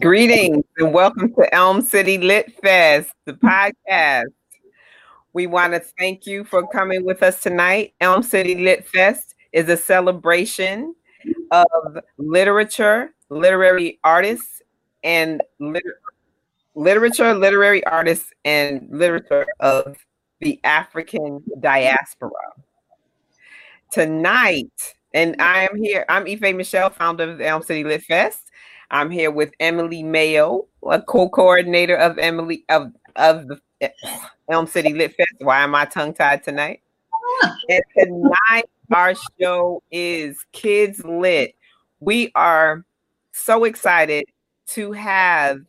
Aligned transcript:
Greetings 0.00 0.64
and 0.78 0.94
welcome 0.94 1.34
to 1.34 1.54
Elm 1.54 1.82
City 1.82 2.16
Lit 2.16 2.58
Fest, 2.62 3.12
the 3.26 3.34
podcast. 3.34 4.32
We 5.34 5.46
want 5.46 5.74
to 5.74 5.80
thank 5.80 6.26
you 6.26 6.42
for 6.42 6.66
coming 6.68 7.04
with 7.04 7.22
us 7.22 7.42
tonight. 7.42 7.92
Elm 8.00 8.22
City 8.22 8.54
Lit 8.54 8.86
Fest 8.86 9.34
is 9.52 9.68
a 9.68 9.76
celebration 9.76 10.94
of 11.50 11.98
literature, 12.16 13.12
literary 13.28 13.98
artists, 14.02 14.62
and 15.04 15.42
liter- 15.58 16.00
literature, 16.74 17.34
literary 17.34 17.84
artists, 17.84 18.32
and 18.46 18.88
literature 18.90 19.46
of 19.58 19.98
the 20.40 20.58
African 20.64 21.42
diaspora. 21.60 22.30
Tonight, 23.92 24.94
and 25.12 25.36
I 25.42 25.68
am 25.70 25.76
here, 25.76 26.06
I'm 26.08 26.26
Ife 26.26 26.54
Michelle, 26.54 26.88
founder 26.88 27.32
of 27.32 27.36
the 27.38 27.46
Elm 27.46 27.62
City 27.62 27.84
Lit 27.84 28.02
Fest. 28.04 28.46
I'm 28.90 29.10
here 29.10 29.30
with 29.30 29.52
Emily 29.60 30.02
Mayo, 30.02 30.66
a 30.88 31.00
co-coordinator 31.00 31.96
of 31.96 32.18
Emily 32.18 32.64
of 32.68 32.92
of 33.16 33.46
the 33.48 33.60
Elm 34.50 34.66
City 34.66 34.92
Lit 34.92 35.14
Fest. 35.14 35.34
Why 35.38 35.60
am 35.60 35.74
I 35.74 35.84
tongue 35.84 36.14
tied 36.14 36.42
tonight? 36.42 36.80
Ah. 37.42 37.56
and 37.68 37.82
tonight 37.96 38.64
our 38.92 39.14
show 39.40 39.82
is 39.90 40.44
Kids 40.52 41.04
Lit. 41.04 41.54
We 42.00 42.32
are 42.34 42.84
so 43.32 43.64
excited 43.64 44.24
to 44.68 44.92
have 44.92 45.60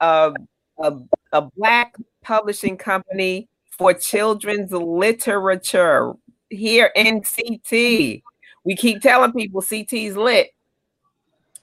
a, 0.00 0.32
a, 0.78 0.96
a 1.32 1.42
black 1.56 1.94
publishing 2.22 2.76
company 2.76 3.48
for 3.70 3.94
children's 3.94 4.72
literature 4.72 6.14
here 6.50 6.90
in 6.96 7.22
CT. 7.22 8.22
We 8.64 8.76
keep 8.76 9.00
telling 9.00 9.32
people 9.32 9.62
CT's 9.62 10.16
lit, 10.16 10.50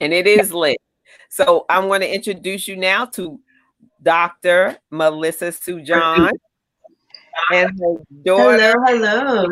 and 0.00 0.12
it 0.12 0.26
is 0.26 0.52
lit. 0.52 0.78
So 1.36 1.66
I'm 1.68 1.88
going 1.88 2.00
to 2.00 2.10
introduce 2.10 2.66
you 2.66 2.76
now 2.76 3.04
to 3.04 3.38
Dr. 4.02 4.78
Melissa 4.90 5.52
Sujan 5.52 6.30
and 7.52 7.78
her 7.78 7.96
daughter. 8.24 8.74
Hello, 8.86 9.42
hello. 9.44 9.46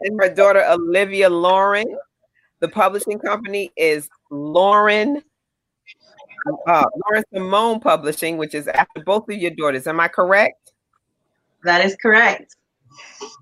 And 0.00 0.20
her 0.20 0.34
daughter 0.34 0.62
Olivia 0.68 1.30
Lauren. 1.30 1.86
The 2.60 2.68
publishing 2.68 3.18
company 3.18 3.72
is 3.74 4.10
Lauren 4.30 5.22
uh, 6.66 6.84
Lauren 7.06 7.24
Simone 7.32 7.80
Publishing, 7.80 8.36
which 8.36 8.54
is 8.54 8.68
after 8.68 9.02
both 9.02 9.30
of 9.30 9.36
your 9.36 9.52
daughters. 9.52 9.86
Am 9.86 10.00
I 10.00 10.08
correct? 10.08 10.72
That 11.64 11.86
is 11.86 11.96
correct. 11.96 12.56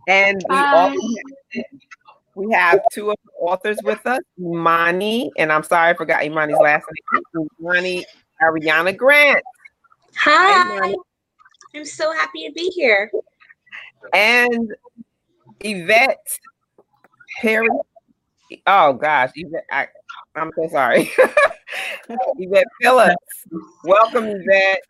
And 0.07 0.41
we 0.49 0.57
also 0.57 1.01
we 2.37 2.53
have 2.53 2.81
two 2.93 3.11
of 3.11 3.17
the 3.25 3.31
authors 3.41 3.79
with 3.83 4.05
us, 4.07 4.21
Imani, 4.39 5.33
and 5.39 5.51
I'm 5.51 5.63
sorry 5.63 5.91
I 5.91 5.95
forgot 5.95 6.23
Imani's 6.23 6.59
last 6.61 6.85
name. 7.35 7.49
Imani 7.61 8.05
Ariana 8.43 8.95
Grant. 8.95 9.43
Hi. 10.17 10.95
I'm 11.75 11.85
so 11.87 12.13
happy 12.13 12.47
to 12.47 12.53
be 12.53 12.71
here. 12.75 13.11
And 14.13 14.75
Yvette 15.61 16.39
Perry. 17.41 17.69
Oh 18.67 18.93
gosh, 18.93 19.31
Yvette, 19.35 19.65
I, 19.71 19.89
I'm 20.35 20.51
so 20.57 20.69
sorry. 20.69 21.11
Yvette 22.39 22.67
Phillips. 22.83 23.47
Welcome, 23.83 24.27
Yvette. 24.27 24.83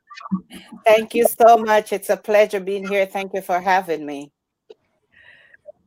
Thank 0.85 1.15
you 1.15 1.27
so 1.27 1.59
much. 1.59 1.93
It's 1.93 2.11
a 2.11 2.17
pleasure 2.17 2.61
being 2.61 2.89
here. 2.89 3.06
Thank 3.06 3.35
you 3.35 3.41
for 3.41 3.61
having 3.61 4.05
me. 4.05 4.33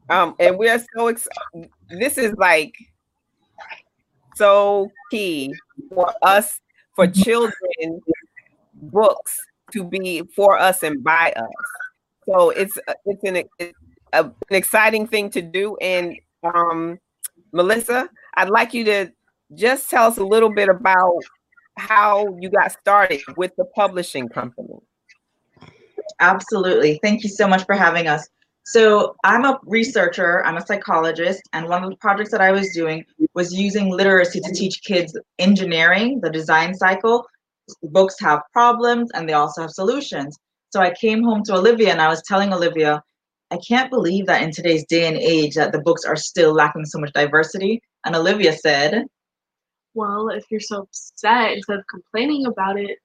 Um, 0.10 0.36
and 0.40 0.58
we 0.58 0.70
are 0.70 0.80
so 0.96 1.08
excited. 1.08 1.70
This 1.90 2.18
is 2.18 2.34
like 2.38 2.74
so 4.36 4.92
key 5.12 5.54
for 5.94 6.12
us, 6.22 6.60
for 6.96 7.08
children, 7.08 8.02
books 8.74 9.40
to 9.72 9.84
be 9.84 10.24
for 10.36 10.58
us 10.58 10.84
and 10.84 11.04
by 11.04 11.34
us. 11.36 11.50
So 12.26 12.50
it's 12.50 12.78
it's 13.06 13.24
an 13.24 13.44
it's 13.60 13.78
a, 14.14 14.26
an 14.26 14.34
exciting 14.50 15.08
thing 15.08 15.30
to 15.32 15.42
do. 15.42 15.78
And 15.82 16.18
um, 16.44 17.00
Melissa, 17.52 18.10
I'd 18.36 18.50
like 18.50 18.74
you 18.74 18.84
to 18.86 19.12
just 19.56 19.90
tell 19.90 20.08
us 20.08 20.18
a 20.18 20.24
little 20.24 20.54
bit 20.54 20.70
about 20.70 21.24
how 21.78 22.38
you 22.40 22.50
got 22.50 22.72
started 22.72 23.22
with 23.38 23.56
the 23.58 23.66
publishing 23.66 24.28
company. 24.30 24.76
Absolutely. 26.20 27.00
Thank 27.02 27.24
you 27.24 27.30
so 27.30 27.48
much 27.48 27.66
for 27.66 27.76
having 27.76 28.08
us. 28.08 28.28
So 28.70 29.16
I'm 29.24 29.46
a 29.46 29.60
researcher, 29.66 30.46
I'm 30.46 30.58
a 30.58 30.64
psychologist, 30.64 31.42
and 31.54 31.68
one 31.68 31.84
of 31.84 31.90
the 31.90 31.96
projects 31.96 32.30
that 32.30 32.40
I 32.40 32.52
was 32.52 32.72
doing 32.72 33.04
was 33.34 33.52
using 33.52 33.90
literacy 33.90 34.42
to 34.42 34.54
teach 34.54 34.84
kids 34.84 35.18
engineering, 35.40 36.20
the 36.22 36.30
design 36.30 36.76
cycle. 36.76 37.26
Books 37.82 38.20
have 38.20 38.44
problems 38.54 39.10
and 39.16 39.28
they 39.28 39.34
also 39.34 39.62
have 39.62 39.72
solutions. 39.72 40.38
So 40.70 40.82
I 40.82 40.94
came 40.94 41.24
home 41.24 41.42
to 41.46 41.56
Olivia 41.56 41.90
and 41.90 42.00
I 42.00 42.10
was 42.10 42.22
telling 42.28 42.54
Olivia, 42.54 43.02
I 43.50 43.58
can't 43.68 43.90
believe 43.90 44.28
that 44.28 44.44
in 44.44 44.52
today's 44.52 44.86
day 44.86 45.08
and 45.08 45.18
age 45.18 45.56
that 45.56 45.72
the 45.72 45.82
books 45.82 46.06
are 46.06 46.16
still 46.16 46.54
lacking 46.54 46.86
so 46.86 47.00
much 47.00 47.14
diversity. 47.14 47.82
And 48.06 48.16
Olivia 48.16 48.54
said, 48.54 49.06
Well, 49.96 50.30
if 50.30 50.46
you're 50.52 50.60
so 50.60 50.84
upset, 50.84 51.54
instead 51.54 51.80
of 51.80 51.86
complaining 51.90 52.46
about 52.46 52.80
it, 52.80 53.00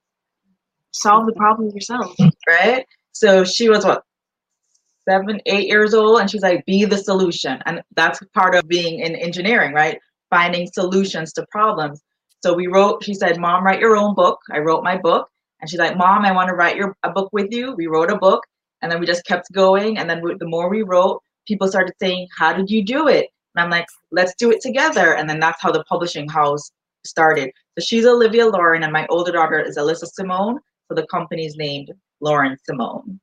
solve 0.91 1.25
the 1.25 1.33
problem 1.33 1.71
yourself. 1.71 2.15
Right? 2.47 2.85
So 3.13 3.45
she 3.45 3.71
was 3.71 3.87
what 3.87 4.03
seven, 5.09 5.41
eight 5.47 5.69
years 5.69 5.95
old, 5.95 6.21
and 6.21 6.31
she's 6.31 6.43
like, 6.43 6.65
be 6.67 6.85
the 6.85 6.99
solution. 6.99 7.61
And 7.67 7.83
that's 7.95 8.21
part 8.35 8.55
of 8.55 8.69
being 8.69 9.01
in 9.01 9.15
engineering, 9.17 9.73
right? 9.73 9.99
Finding 10.31 10.67
solutions 10.67 11.33
to 11.35 11.47
problems. 11.51 12.03
So 12.43 12.53
we 12.53 12.67
wrote, 12.67 13.05
she 13.05 13.15
said, 13.15 13.39
Mom, 13.39 13.65
write 13.65 13.81
your 13.81 13.97
own 13.97 14.15
book. 14.15 14.41
I 14.53 14.59
wrote 14.59 14.85
my 14.85 14.99
book. 14.99 15.29
And 15.61 15.71
she's 15.71 15.79
like, 15.79 15.97
Mom, 15.97 16.25
I 16.25 16.33
want 16.33 16.49
to 16.49 16.55
write 16.55 16.77
your 16.77 16.95
a 17.03 17.11
book 17.11 17.31
with 17.33 17.51
you. 17.51 17.75
We 17.75 17.87
wrote 17.87 18.11
a 18.11 18.19
book. 18.19 18.45
And 18.83 18.93
then 18.93 19.01
we 19.01 19.07
just 19.07 19.25
kept 19.25 19.51
going. 19.53 19.97
And 19.97 20.11
then 20.11 20.21
we, 20.23 20.35
the 20.35 20.47
more 20.47 20.69
we 20.69 20.83
wrote, 20.83 21.23
people 21.47 21.69
started 21.69 21.95
saying, 21.99 22.29
How 22.37 22.53
did 22.53 22.71
you 22.71 22.85
do 22.85 23.09
it? 23.09 23.29
And 23.55 23.65
I'm 23.65 23.71
like, 23.71 23.87
Let's 24.11 24.35
do 24.35 24.51
it 24.51 24.61
together. 24.61 25.15
And 25.15 25.29
then 25.29 25.41
that's 25.41 25.63
how 25.63 25.73
the 25.73 25.85
publishing 25.85 26.29
house 26.29 26.71
started. 27.07 27.51
So 27.79 27.85
she's 27.85 28.05
Olivia 28.05 28.47
Lauren, 28.47 28.83
and 28.83 28.93
my 28.93 29.07
older 29.09 29.33
daughter 29.33 29.59
is 29.59 29.79
Alyssa 29.79 30.07
Simone. 30.13 30.59
So 30.89 30.95
the 30.95 31.07
company's 31.07 31.57
named 31.57 31.93
Lauren 32.21 32.57
Simone. 32.65 33.21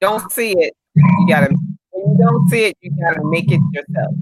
Don't 0.00 0.30
see 0.32 0.52
it, 0.52 0.74
you 0.96 1.26
gotta. 1.28 1.54
When 1.90 2.12
you 2.12 2.18
don't 2.18 2.48
see 2.48 2.64
it, 2.66 2.76
you 2.80 2.90
gotta 3.02 3.20
make 3.24 3.50
it 3.50 3.60
yourself. 3.72 4.14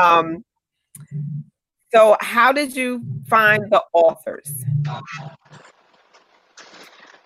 um. 0.00 0.44
So, 1.92 2.16
how 2.20 2.52
did 2.52 2.76
you 2.76 3.02
find 3.28 3.70
the 3.70 3.82
authors? 3.94 4.64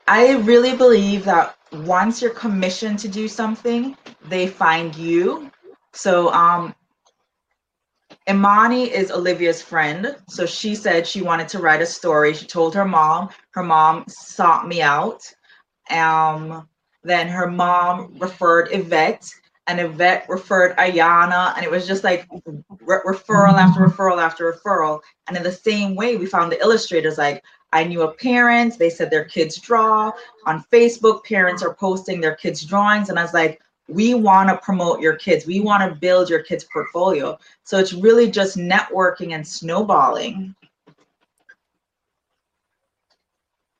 I 0.06 0.37
really 0.38 0.76
believe 0.76 1.25
that 1.25 1.56
once 1.73 2.23
you're 2.23 2.31
commissioned 2.31 2.99
to 3.00 3.09
do 3.09 3.26
something, 3.26 3.97
they 4.26 4.47
find 4.47 4.94
you. 4.94 5.50
So, 5.93 6.32
um, 6.32 6.75
Imani 8.29 8.85
is 8.85 9.11
Olivia's 9.11 9.62
friend. 9.62 10.17
So 10.29 10.47
she 10.47 10.75
said 10.75 11.06
she 11.06 11.23
wanted 11.23 11.49
to 11.49 11.59
write 11.59 11.82
a 11.82 11.87
story. 11.87 12.35
She 12.35 12.47
told 12.47 12.75
her 12.75 12.85
mom. 12.85 13.31
Her 13.53 13.62
mom 13.62 14.05
sought 14.09 14.69
me 14.69 14.81
out. 14.81 15.23
Um, 15.90 16.69
then 17.02 17.29
her 17.29 17.50
mom 17.50 18.14
referred 18.19 18.69
Yvette, 18.73 19.29
and 19.67 19.81
Yvette 19.81 20.26
referred 20.29 20.76
Ayana, 20.76 21.55
and 21.56 21.64
it 21.64 21.70
was 21.70 21.87
just 21.87 22.05
like 22.05 22.26
re- 22.81 23.00
referral 23.05 23.55
after 23.55 23.81
referral 23.81 24.20
after 24.20 24.52
referral. 24.52 25.00
And 25.29 25.37
in 25.37 25.43
the 25.43 25.52
same 25.52 25.94
way, 25.94 26.17
we 26.17 26.26
found 26.26 26.50
the 26.50 26.61
illustrators 26.61 27.19
like 27.19 27.43
I 27.73 27.84
knew 27.84 28.02
a 28.02 28.12
parent, 28.12 28.79
they 28.79 28.90
said 28.90 29.11
their 29.11 29.25
kids 29.25 29.58
draw. 29.58 30.12
On 30.46 30.64
Facebook, 30.73 31.25
parents 31.25 31.62
are 31.62 31.75
posting 31.75 32.20
their 32.20 32.35
kids' 32.35 32.64
drawings, 32.64 33.08
and 33.08 33.19
I 33.19 33.23
was 33.23 33.35
like, 33.35 33.61
we 33.88 34.14
want 34.14 34.49
to 34.49 34.58
promote 34.58 35.00
your 35.00 35.17
kids. 35.17 35.46
We 35.46 35.61
want 35.61 35.82
to 35.82 35.99
build 35.99 36.31
your 36.31 36.43
kids' 36.43 36.67
portfolio. 36.73 37.38
So 37.64 37.78
it's 37.78 37.93
really 37.93 38.31
just 38.31 38.56
networking 38.56 39.32
and 39.32 39.46
snowballing. 39.46 40.55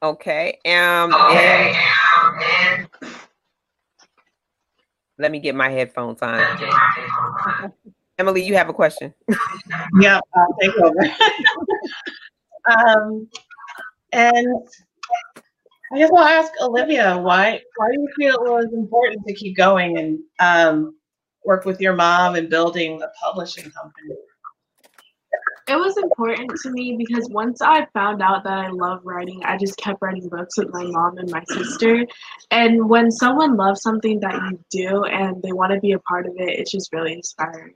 Okay. 0.03 0.59
Um. 0.67 1.15
and- 1.15 2.89
let 5.19 5.31
me 5.31 5.39
get 5.39 5.55
my 5.55 5.69
headphones 5.69 6.21
on. 6.21 6.43
Emily, 8.19 8.45
you 8.45 8.55
have 8.57 8.69
a 8.69 8.73
question. 8.73 9.15
Yeah, 10.01 10.21
I'll 10.35 10.57
take 10.61 10.75
over. 10.77 11.01
um, 12.89 13.29
and 14.13 14.69
I 15.93 15.99
guess 15.99 16.11
I'll 16.11 16.25
ask 16.25 16.53
Olivia, 16.61 17.19
why 17.19 17.61
why 17.77 17.89
do 17.93 18.01
you 18.01 18.09
feel 18.17 18.35
it 18.35 18.51
was 18.51 18.73
important 18.73 19.27
to 19.27 19.35
keep 19.35 19.57
going 19.57 19.99
and 19.99 20.19
um, 20.41 20.97
work 21.45 21.65
with 21.65 21.81
your 21.81 21.95
mom 21.95 22.35
and 22.35 22.49
building 22.51 23.01
a 23.03 23.09
publishing 23.23 23.71
company? 23.71 24.17
It 25.73 25.79
was 25.79 25.97
important 25.97 26.53
to 26.65 26.71
me 26.71 26.97
because 26.99 27.31
once 27.31 27.63
I 27.63 27.87
found 27.95 28.21
out 28.21 28.45
that 28.45 28.59
I 28.59 28.69
love 28.69 29.01
writing, 29.05 29.41
I 29.43 29.57
just 29.57 29.79
kept 29.79 30.03
writing 30.03 30.29
books 30.29 30.59
with 30.59 30.69
my 30.71 30.85
mom 30.85 31.17
and 31.17 31.31
my 31.31 31.43
sister. 31.45 32.07
And 32.51 32.91
when 32.91 33.11
someone 33.11 33.57
loves 33.57 33.81
something 33.81 34.21
that 34.21 34.35
you 34.35 34.63
do 34.71 35.05
and 35.05 35.43
they 35.43 35.53
want 35.53 35.73
to 35.73 35.81
be 35.81 35.93
a 35.93 35.99
part 36.01 36.27
of 36.27 36.35
it, 36.37 36.59
it's 36.59 36.71
just 36.71 36.93
really 36.93 37.15
inspiring. 37.15 37.73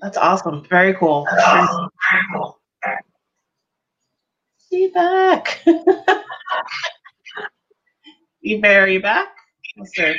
That's 0.00 0.16
awesome. 0.16 0.66
Very 0.68 0.94
cool. 0.94 1.28
Very 1.30 1.68
cool. 2.34 2.60
See 4.58 4.82
you 4.82 4.92
back. 4.92 5.62
you 8.40 8.60
very 8.60 8.98
back? 8.98 9.28
Let's 9.76 9.94
see. 9.94 10.16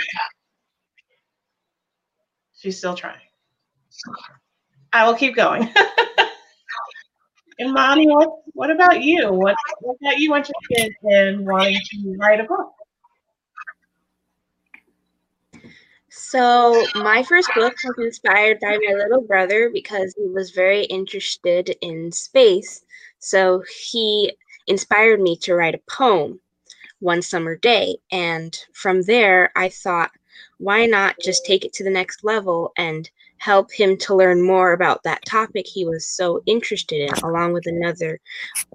She's 2.56 2.78
still 2.78 2.96
trying. 2.96 3.20
I 4.94 5.06
will 5.08 5.16
keep 5.16 5.36
going. 5.36 5.70
Imani, 7.60 8.08
what, 8.08 8.30
what 8.54 8.70
about 8.70 9.02
you? 9.02 9.32
What, 9.32 9.56
what 9.82 9.98
got 10.02 10.18
you 10.18 10.36
interested 10.36 10.94
in 11.04 11.46
wanting 11.46 11.80
to 11.92 12.16
write 12.20 12.40
a 12.40 12.44
book? 12.44 12.74
So, 16.10 16.86
my 16.96 17.24
first 17.24 17.50
book 17.56 17.74
was 17.84 17.96
inspired 17.98 18.60
by 18.60 18.78
my 18.86 18.94
little 18.94 19.22
brother 19.22 19.72
because 19.74 20.14
he 20.16 20.28
was 20.28 20.52
very 20.52 20.86
interested 20.86 21.76
in 21.82 22.12
space. 22.12 22.86
So, 23.18 23.64
he 23.90 24.36
inspired 24.68 25.22
me 25.22 25.38
to 25.38 25.56
write 25.56 25.76
a 25.76 25.82
poem 25.90 26.40
one 27.00 27.22
summer 27.22 27.56
day. 27.56 27.98
And 28.12 28.58
from 28.74 29.02
there, 29.04 29.52
I 29.56 29.70
thought, 29.70 30.12
why 30.58 30.86
not 30.86 31.16
just 31.20 31.46
take 31.46 31.66
it 31.66 31.74
to 31.74 31.84
the 31.84 31.90
next 31.90 32.24
level 32.24 32.72
and 32.78 33.10
help 33.44 33.74
him 33.74 33.98
to 33.98 34.16
learn 34.16 34.42
more 34.42 34.72
about 34.72 35.04
that 35.04 35.26
topic 35.26 35.68
he 35.68 35.84
was 35.86 36.08
so 36.08 36.42
interested 36.46 37.02
in, 37.02 37.14
along 37.26 37.52
with 37.52 37.66
another, 37.68 38.18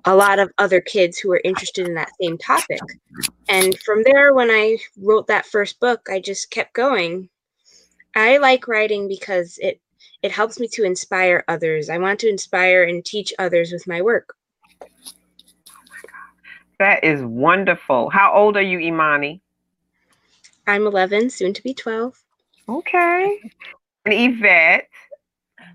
a 0.05 0.15
lot 0.15 0.39
of 0.39 0.51
other 0.59 0.79
kids 0.79 1.19
who 1.19 1.31
were 1.31 1.41
interested 1.43 1.89
in 1.89 1.95
that 1.95 2.11
same 2.21 2.37
topic. 2.37 2.81
And 3.49 3.79
from 3.79 4.03
there, 4.03 4.35
when 4.35 4.51
I 4.51 4.77
wrote 4.99 5.27
that 5.29 5.47
first 5.47 5.81
book, 5.81 6.09
I 6.11 6.21
just 6.21 6.51
kept 6.51 6.75
going. 6.75 7.31
I 8.15 8.37
like 8.37 8.69
writing 8.69 9.09
because 9.09 9.59
it 9.63 9.81
it 10.23 10.33
helps 10.33 10.61
me 10.61 10.69
to 10.73 10.85
inspire 10.85 11.45
others. 11.49 11.89
I 11.89 11.97
want 11.97 12.21
to 12.21 12.29
inspire 12.29 12.83
and 12.85 13.03
teach 13.05 13.33
others 13.39 13.73
with 13.73 13.87
my 13.87 14.03
work. 14.03 14.35
That 16.79 17.05
is 17.05 17.23
wonderful. 17.23 18.11
How 18.11 18.35
old 18.35 18.57
are 18.57 18.63
you, 18.63 18.81
Imani? 18.81 19.41
I'm 20.67 20.87
11, 20.87 21.31
soon 21.31 21.55
to 21.55 21.63
be 21.63 21.73
12. 21.73 22.23
Okay. 22.69 23.41
And 24.09 24.35
Yvette 24.37 24.89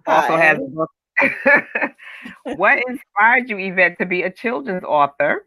also 0.08 0.38
has 0.38 0.58
a 0.58 0.62
book. 0.62 0.90
what 2.58 2.80
inspired 2.88 3.48
you, 3.48 3.60
Yvette, 3.60 4.00
to 4.00 4.08
be 4.08 4.24
a 4.24 4.32
children's 4.32 4.84
author? 4.84 5.46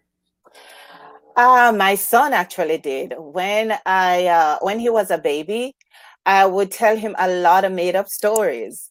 Uh, 1.35 1.75
my 1.77 1.97
son 1.97 2.33
actually 2.33 2.79
did. 2.79 3.15
When 3.19 3.77
I 3.85 4.27
uh, 4.27 4.59
when 4.63 4.79
he 4.79 4.89
was 4.89 5.11
a 5.11 5.19
baby, 5.19 5.75
I 6.27 6.47
would 6.47 6.71
tell 6.71 6.97
him 6.97 7.17
a 7.19 7.29
lot 7.29 7.65
of 7.65 7.73
made 7.73 7.97
up 7.97 8.09
stories. 8.09 8.89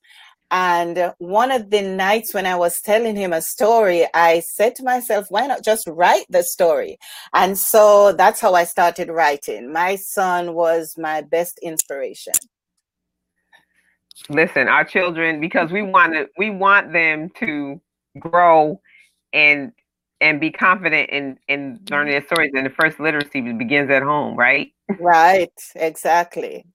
And 0.51 1.13
one 1.19 1.51
of 1.51 1.69
the 1.69 1.81
nights 1.81 2.33
when 2.33 2.45
I 2.45 2.57
was 2.57 2.81
telling 2.81 3.15
him 3.15 3.31
a 3.31 3.41
story, 3.41 4.05
I 4.13 4.41
said 4.41 4.75
to 4.75 4.83
myself, 4.83 5.27
why 5.29 5.47
not 5.47 5.63
just 5.63 5.87
write 5.87 6.25
the 6.29 6.43
story? 6.43 6.97
And 7.33 7.57
so 7.57 8.11
that's 8.11 8.41
how 8.41 8.55
I 8.55 8.65
started 8.65 9.07
writing. 9.07 9.71
My 9.71 9.95
son 9.95 10.53
was 10.53 10.95
my 10.97 11.21
best 11.21 11.59
inspiration 11.63 12.33
listen 14.29 14.67
our 14.67 14.83
children 14.83 15.41
because 15.41 15.71
we 15.71 15.81
want 15.81 16.13
to 16.13 16.27
we 16.37 16.49
want 16.49 16.93
them 16.93 17.29
to 17.39 17.79
grow 18.19 18.79
and 19.33 19.71
and 20.21 20.39
be 20.39 20.49
confident 20.49 21.09
in 21.09 21.37
in 21.47 21.79
learning 21.89 22.11
their 22.11 22.25
stories 22.25 22.51
and 22.55 22.65
the 22.65 22.69
first 22.69 22.99
literacy 22.99 23.41
begins 23.53 23.89
at 23.89 24.01
home 24.01 24.37
right? 24.37 24.71
Right 24.99 25.51
exactly. 25.75 26.65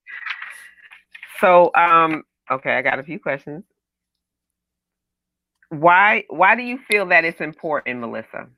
So 1.40 1.70
um 1.74 2.24
okay 2.50 2.76
i 2.76 2.82
got 2.82 2.98
a 2.98 3.02
few 3.02 3.18
questions. 3.18 3.64
Why 5.70 6.24
why 6.28 6.56
do 6.56 6.62
you 6.62 6.78
feel 6.90 7.06
that 7.06 7.24
it's 7.24 7.40
important 7.40 8.00
melissa? 8.00 8.48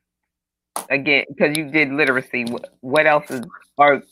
Again 0.91 1.27
because 1.29 1.57
you 1.57 1.71
did 1.71 1.93
literacy 1.93 2.45
what, 2.47 2.75
what 2.81 3.07
else 3.07 3.31
is 3.31 3.43
or 3.77 4.03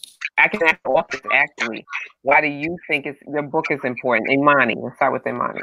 I 0.40 0.48
can 0.48 0.62
ask 0.62 0.78
authors 0.86 1.20
actually, 1.32 1.84
why 2.22 2.40
do 2.40 2.46
you 2.48 2.76
think 2.88 3.06
it's, 3.06 3.18
your 3.26 3.42
book 3.42 3.66
is 3.70 3.80
important? 3.84 4.30
Imani, 4.30 4.74
let's 4.80 4.96
start 4.96 5.12
with 5.12 5.26
Imani. 5.26 5.60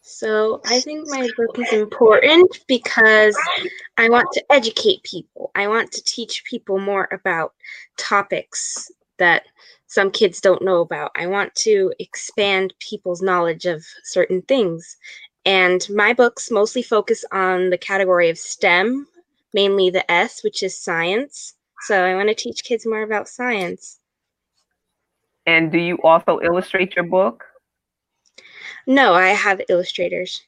So 0.00 0.60
I 0.66 0.80
think 0.80 1.06
my 1.08 1.28
book 1.36 1.58
is 1.58 1.72
important 1.72 2.58
because 2.66 3.38
I 3.98 4.08
want 4.08 4.26
to 4.32 4.44
educate 4.50 5.02
people. 5.02 5.50
I 5.54 5.68
want 5.68 5.92
to 5.92 6.02
teach 6.02 6.44
people 6.44 6.78
more 6.78 7.08
about 7.12 7.52
topics 7.98 8.90
that 9.18 9.44
some 9.86 10.10
kids 10.10 10.40
don't 10.40 10.62
know 10.62 10.80
about. 10.80 11.12
I 11.16 11.26
want 11.26 11.54
to 11.56 11.92
expand 11.98 12.74
people's 12.78 13.22
knowledge 13.22 13.66
of 13.66 13.84
certain 14.04 14.42
things. 14.42 14.96
And 15.44 15.86
my 15.90 16.12
books 16.12 16.50
mostly 16.50 16.82
focus 16.82 17.24
on 17.30 17.70
the 17.70 17.78
category 17.78 18.28
of 18.28 18.38
STEM, 18.38 19.06
mainly 19.54 19.90
the 19.90 20.08
S, 20.10 20.42
which 20.42 20.62
is 20.62 20.76
science. 20.76 21.54
So 21.82 22.04
I 22.04 22.14
want 22.14 22.28
to 22.28 22.34
teach 22.34 22.64
kids 22.64 22.86
more 22.86 23.02
about 23.02 23.28
science. 23.28 23.98
And 25.46 25.72
do 25.72 25.78
you 25.78 25.98
also 26.02 26.40
illustrate 26.40 26.94
your 26.94 27.06
book? 27.06 27.44
No, 28.86 29.14
I 29.14 29.28
have 29.28 29.60
illustrators. 29.68 30.42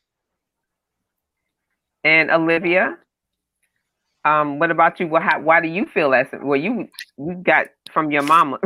And 2.05 2.31
Olivia, 2.31 2.97
um, 4.25 4.59
what 4.59 4.71
about 4.71 5.01
you? 5.01 5.07
What, 5.09 5.23
how, 5.23 5.41
why 5.41 5.61
do 5.61 5.69
you 5.69 5.87
feel 5.87 6.11
that? 6.11 6.29
Well, 6.45 6.59
you 6.59 6.89
you 7.19 7.35
got 7.43 7.69
from 7.93 8.11
your 8.11 8.23
mama, 8.23 8.59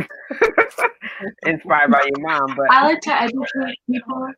inspired 1.47 1.90
by 1.90 2.02
your 2.02 2.28
mom. 2.28 2.54
But 2.56 2.70
I 2.70 2.87
like 2.87 3.00
to 3.02 3.23
educate 3.23 3.78
people, 3.88 4.28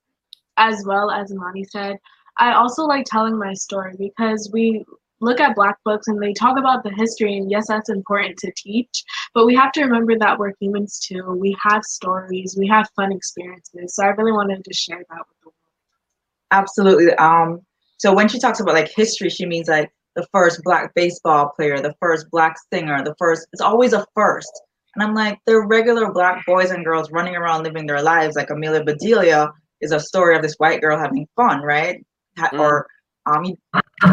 as 0.59 0.85
well 0.87 1.11
as 1.11 1.33
Imani 1.33 1.65
said. 1.65 1.97
I 2.39 2.53
also 2.53 2.85
like 2.85 3.07
telling 3.07 3.39
my 3.39 3.55
story 3.55 3.95
because 3.99 4.51
we 4.53 4.85
look 5.21 5.41
at 5.41 5.55
black 5.55 5.77
books 5.85 6.09
and 6.09 6.23
they 6.23 6.33
talk 6.33 6.59
about 6.59 6.83
the 6.83 6.91
history 6.91 7.37
and 7.37 7.51
yes 7.51 7.69
that's 7.69 7.89
important 7.89 8.37
to 8.39 8.53
teach 8.57 9.05
but 9.35 9.47
we 9.47 9.55
have 9.55 9.73
to 9.73 9.83
remember 9.83 10.19
that 10.19 10.39
we're 10.39 10.53
humans 10.61 10.99
too. 10.99 11.23
We 11.39 11.57
have 11.63 11.85
stories 11.85 12.57
we 12.59 12.67
have 12.69 12.89
fun 12.97 13.13
experiences 13.13 13.95
so 13.95 14.05
i 14.05 14.09
really 14.09 14.33
wanted 14.33 14.65
to 14.65 14.75
share 14.75 14.99
that 14.99 15.19
with 15.19 15.39
the 15.43 15.47
world. 15.47 15.55
Absolutely 16.51 17.13
um 17.15 17.61
so 17.99 18.15
when 18.15 18.29
she 18.29 18.39
talks 18.39 18.61
about 18.61 18.75
like 18.75 18.91
history 18.95 19.31
she 19.31 19.47
means 19.47 19.69
like 19.69 19.91
the 20.17 20.27
first 20.33 20.61
black 20.65 20.95
baseball 20.95 21.53
player 21.57 21.81
the 21.81 21.95
first 22.01 22.27
black 22.31 22.57
singer 22.73 23.03
the 23.03 23.15
first 23.19 23.47
it's 23.53 23.63
always 23.63 23.93
a 23.93 24.05
first. 24.15 24.63
And 24.95 25.03
i'm 25.03 25.15
like 25.15 25.39
they're 25.47 25.67
regular 25.67 26.13
black 26.13 26.45
boys 26.47 26.71
and 26.71 26.85
girls 26.85 27.11
running 27.11 27.37
around 27.37 27.65
living 27.65 27.87
their 27.87 28.03
lives 28.03 28.37
like 28.37 28.51
amelia 28.51 28.85
bedelia 28.85 29.53
is 29.81 29.93
a 29.93 30.01
story 30.01 30.37
of 30.37 30.43
this 30.43 30.55
white 30.59 30.81
girl 30.81 30.99
having 30.99 31.27
fun 31.37 31.61
right? 31.63 32.05
Mm. 32.39 32.61
or 32.61 32.87
um, 33.27 33.45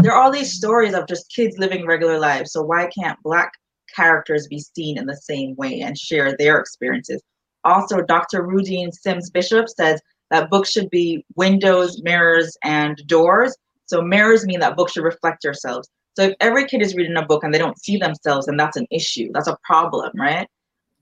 there 0.02 0.14
are 0.14 0.22
all 0.22 0.32
these 0.32 0.54
stories 0.54 0.94
of 0.94 1.08
just 1.08 1.32
kids 1.34 1.58
living 1.58 1.86
regular 1.86 2.20
lives. 2.20 2.52
So 2.54 2.62
why 2.62 2.88
can't 2.88 3.22
Black 3.24 3.52
characters 3.94 4.48
be 4.48 4.60
seen 4.60 4.98
in 4.98 5.06
the 5.06 5.16
same 5.16 5.56
way 5.56 5.82
and 5.82 5.98
share 5.98 6.36
their 6.38 6.58
experiences? 6.60 7.22
Also, 7.64 8.02
Dr. 8.02 8.44
Rudine 8.44 8.94
Sims 8.94 9.30
Bishop 9.30 9.68
says 9.70 10.02
that 10.30 10.50
books 10.50 10.72
should 10.72 10.90
be 10.90 11.26
windows, 11.36 12.02
mirrors, 12.04 12.58
and 12.64 12.98
doors. 13.08 13.56
So 13.86 14.02
mirrors 14.02 14.46
mean 14.46 14.60
that 14.60 14.76
books 14.76 14.94
should 14.94 15.04
reflect 15.04 15.44
yourselves. 15.44 15.90
So 16.16 16.24
if 16.24 16.36
every 16.40 16.66
kid 16.66 16.82
is 16.82 16.96
reading 16.96 17.18
a 17.18 17.26
book 17.26 17.44
and 17.44 17.54
they 17.54 17.60
don't 17.60 17.80
see 17.80 17.98
themselves, 17.98 18.46
then 18.46 18.58
that's 18.58 18.78
an 18.78 18.88
issue. 18.92 19.30
That's 19.34 19.48
a 19.48 19.58
problem, 19.64 20.12
right? 20.16 20.48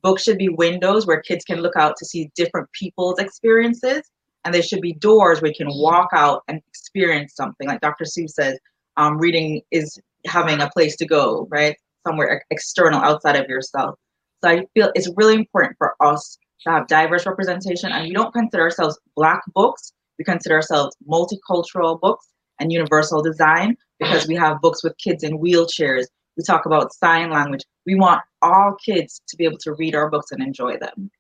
Books 0.01 0.23
should 0.23 0.38
be 0.38 0.50
windows 0.50 1.05
where 1.05 1.21
kids 1.21 1.45
can 1.45 1.61
look 1.61 1.75
out 1.75 1.95
to 1.97 2.05
see 2.05 2.31
different 2.35 2.71
people's 2.73 3.19
experiences 3.19 4.01
and 4.43 4.53
there 4.53 4.63
should 4.63 4.81
be 4.81 4.93
doors 4.93 5.41
where 5.41 5.51
you 5.51 5.55
can 5.55 5.69
walk 5.69 6.09
out 6.13 6.43
and 6.47 6.61
experience 6.67 7.35
something. 7.35 7.67
Like 7.67 7.81
Dr. 7.81 8.05
Seuss 8.05 8.31
says, 8.31 8.57
um, 9.01 9.17
reading 9.17 9.62
is 9.72 10.00
having 10.25 10.62
a 10.62 10.70
place 10.70 10.96
to 10.98 11.05
go, 11.05 11.48
right? 11.50 11.75
somewhere 12.05 12.43
external 12.50 13.01
outside 13.01 13.36
of 13.36 13.48
yourself. 13.48 13.98
So 14.43 14.50
I 14.50 14.65
feel 14.74 14.91
it's 14.96 15.10
really 15.15 15.36
important 15.36 15.75
for 15.77 15.96
us 16.01 16.38
to 16.63 16.72
have 16.72 16.88
diverse 16.88 17.25
representation, 17.25 17.91
and 17.91 18.08
we 18.08 18.13
don't 18.13 18.34
consider 18.34 18.63
ourselves 18.63 19.00
Black 19.15 19.41
books. 19.53 19.93
We 20.17 20.25
consider 20.25 20.55
ourselves 20.55 20.96
multicultural 21.10 22.00
books 22.00 22.27
and 22.60 22.72
universal 22.72 23.22
design 23.22 23.75
because 24.00 24.27
we 24.27 24.36
have 24.36 24.62
books 24.62 24.84
with 24.84 24.98
kids 24.98 25.24
in 25.24 25.39
wheelchairs. 25.39 26.05
We 26.38 26.43
talk 26.43 26.65
about 26.65 26.93
sign 26.93 27.31
language. 27.31 27.62
We 27.86 27.96
want 27.96 28.22
all 28.41 28.75
kids 28.84 29.22
to 29.27 29.38
be 29.38 29.46
able 29.46 29.58
to 29.60 29.74
read 29.74 29.96
our 29.96 30.10
books 30.10 30.31
and 30.31 30.41
enjoy 30.41 30.77
them. 30.77 31.12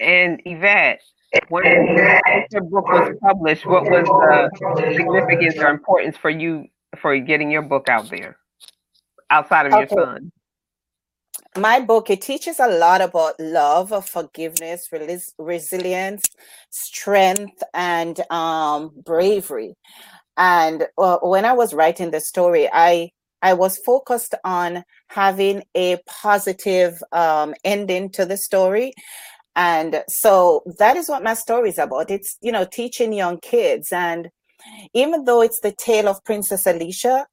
And 0.00 0.40
Yvette, 0.44 1.00
when 1.48 1.64
your 2.50 2.62
book 2.62 2.86
was 2.88 3.16
published, 3.22 3.66
what 3.66 3.84
was 3.84 4.04
the 4.04 4.94
significance 4.96 5.56
or 5.58 5.68
importance 5.68 6.16
for 6.16 6.30
you 6.30 6.66
for 6.98 7.18
getting 7.18 7.50
your 7.50 7.62
book 7.62 7.88
out 7.88 8.10
there 8.10 8.36
outside 9.30 9.66
of 9.66 9.72
okay. 9.72 9.86
your 9.94 10.04
son? 10.04 10.32
my 11.56 11.80
book 11.80 12.08
it 12.08 12.20
teaches 12.22 12.58
a 12.58 12.68
lot 12.68 13.00
about 13.02 13.38
love 13.38 13.92
forgiveness 14.08 14.88
res- 14.90 15.34
resilience 15.38 16.22
strength 16.70 17.62
and 17.74 18.20
um, 18.30 18.90
bravery 19.04 19.74
and 20.38 20.86
uh, 20.96 21.18
when 21.18 21.44
i 21.44 21.52
was 21.52 21.74
writing 21.74 22.10
the 22.10 22.20
story 22.20 22.68
i 22.72 23.10
i 23.42 23.52
was 23.52 23.76
focused 23.78 24.34
on 24.44 24.82
having 25.08 25.62
a 25.74 25.98
positive 26.06 27.02
um, 27.12 27.54
ending 27.64 28.08
to 28.08 28.24
the 28.24 28.36
story 28.36 28.94
and 29.56 30.02
so 30.08 30.62
that 30.78 30.96
is 30.96 31.08
what 31.08 31.22
my 31.22 31.34
story 31.34 31.70
is 31.70 31.78
about. 31.78 32.10
It's 32.10 32.36
you 32.40 32.52
know 32.52 32.64
teaching 32.64 33.12
young 33.12 33.38
kids. 33.40 33.92
And 33.92 34.30
even 34.94 35.24
though 35.24 35.42
it's 35.42 35.60
the 35.60 35.72
tale 35.72 36.08
of 36.08 36.22
princess 36.24 36.66
alicia 36.66 37.26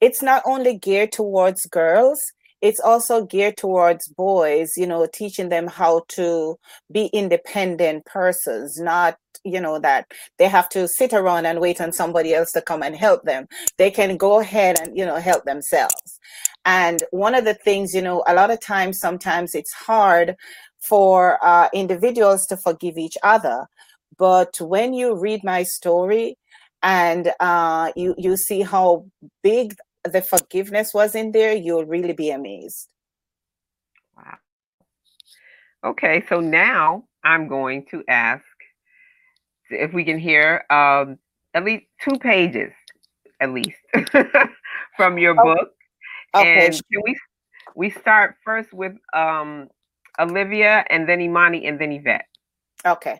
it's 0.00 0.22
not 0.22 0.42
only 0.44 0.78
geared 0.78 1.12
towards 1.12 1.66
girls 1.66 2.20
it's 2.62 2.80
also 2.80 3.24
geared 3.24 3.56
towards 3.56 4.08
boys 4.08 4.72
you 4.76 4.86
know 4.86 5.06
teaching 5.12 5.48
them 5.48 5.66
how 5.66 6.02
to 6.08 6.56
be 6.90 7.06
independent 7.06 8.04
persons 8.04 8.78
not 8.78 9.16
you 9.46 9.60
know 9.60 9.78
that 9.78 10.10
they 10.38 10.48
have 10.48 10.68
to 10.68 10.88
sit 10.88 11.12
around 11.12 11.46
and 11.46 11.60
wait 11.60 11.80
on 11.80 11.92
somebody 11.92 12.34
else 12.34 12.52
to 12.52 12.60
come 12.60 12.82
and 12.82 12.96
help 12.96 13.22
them. 13.22 13.46
They 13.78 13.90
can 13.90 14.16
go 14.16 14.40
ahead 14.40 14.80
and 14.80 14.96
you 14.96 15.06
know 15.06 15.16
help 15.16 15.44
themselves. 15.44 16.18
And 16.64 17.02
one 17.10 17.34
of 17.34 17.44
the 17.44 17.54
things 17.54 17.94
you 17.94 18.02
know 18.02 18.24
a 18.26 18.34
lot 18.34 18.50
of 18.50 18.60
times 18.60 18.98
sometimes 18.98 19.54
it's 19.54 19.72
hard 19.72 20.36
for 20.88 21.38
uh, 21.44 21.68
individuals 21.72 22.46
to 22.46 22.56
forgive 22.56 22.96
each 22.98 23.18
other 23.22 23.66
but 24.18 24.60
when 24.60 24.94
you 24.94 25.14
read 25.14 25.44
my 25.44 25.62
story 25.62 26.38
and 26.82 27.32
uh, 27.40 27.92
you 27.96 28.14
you 28.16 28.36
see 28.36 28.62
how 28.62 29.06
big 29.42 29.76
the 30.04 30.22
forgiveness 30.22 30.94
was 30.94 31.14
in 31.14 31.32
there, 31.32 31.54
you'll 31.54 31.84
really 31.84 32.12
be 32.12 32.30
amazed. 32.30 32.88
Wow. 34.16 34.38
Okay, 35.84 36.24
so 36.28 36.40
now 36.40 37.04
I'm 37.24 37.48
going 37.48 37.86
to 37.90 38.02
ask 38.08 38.44
if 39.70 39.92
we 39.92 40.04
can 40.04 40.18
hear 40.18 40.64
um, 40.70 41.18
at 41.54 41.64
least 41.64 41.86
two 42.02 42.18
pages, 42.18 42.72
at 43.40 43.50
least, 43.50 43.78
from 44.96 45.18
your 45.18 45.34
book. 45.34 45.70
Okay. 46.34 46.66
And 46.66 46.72
can 46.72 47.02
we 47.04 47.16
we 47.74 47.90
start 47.90 48.36
first 48.44 48.72
with 48.72 48.94
um, 49.12 49.68
Olivia, 50.18 50.84
and 50.90 51.08
then 51.08 51.20
Imani, 51.20 51.66
and 51.66 51.78
then 51.80 51.92
Yvette. 51.92 52.26
Okay. 52.84 53.18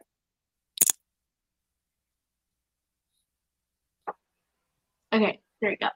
Okay, 5.12 5.41
there 5.61 5.71
you 5.71 5.76
go. 5.79 5.88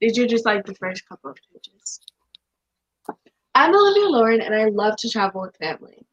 These 0.00 0.18
are 0.18 0.26
just 0.26 0.44
like 0.44 0.64
the 0.64 0.74
first 0.74 1.08
couple 1.08 1.30
of 1.30 1.36
pages. 1.52 2.00
I'm 3.54 3.74
Olivia 3.74 4.08
Lauren 4.08 4.40
and 4.40 4.54
I 4.54 4.64
love 4.64 4.96
to 4.96 5.08
travel 5.10 5.42
with 5.42 5.54
family. 5.56 6.06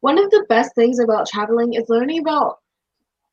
One 0.00 0.18
of 0.18 0.28
the 0.30 0.44
best 0.48 0.74
things 0.74 0.98
about 0.98 1.28
traveling 1.28 1.74
is 1.74 1.88
learning 1.88 2.18
about 2.18 2.58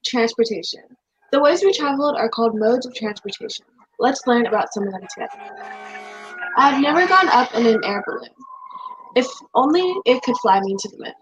transportation. 0.05 0.83
The 1.31 1.41
ways 1.41 1.63
we 1.63 1.73
traveled 1.73 2.15
are 2.17 2.29
called 2.29 2.57
modes 2.57 2.85
of 2.85 2.93
transportation. 2.93 3.65
Let's 3.99 4.25
learn 4.27 4.45
about 4.45 4.71
some 4.73 4.87
of 4.87 4.93
them 4.93 5.01
together. 5.13 5.73
I've 6.55 6.81
never 6.81 7.07
gone 7.07 7.27
up 7.29 7.53
in 7.55 7.65
an 7.65 7.81
air 7.83 8.03
balloon. 8.07 8.29
If 9.15 9.27
only 9.53 9.95
it 10.05 10.21
could 10.23 10.37
fly 10.37 10.59
me 10.61 10.75
to 10.79 10.89
the 10.89 10.97
moon. 11.03 11.13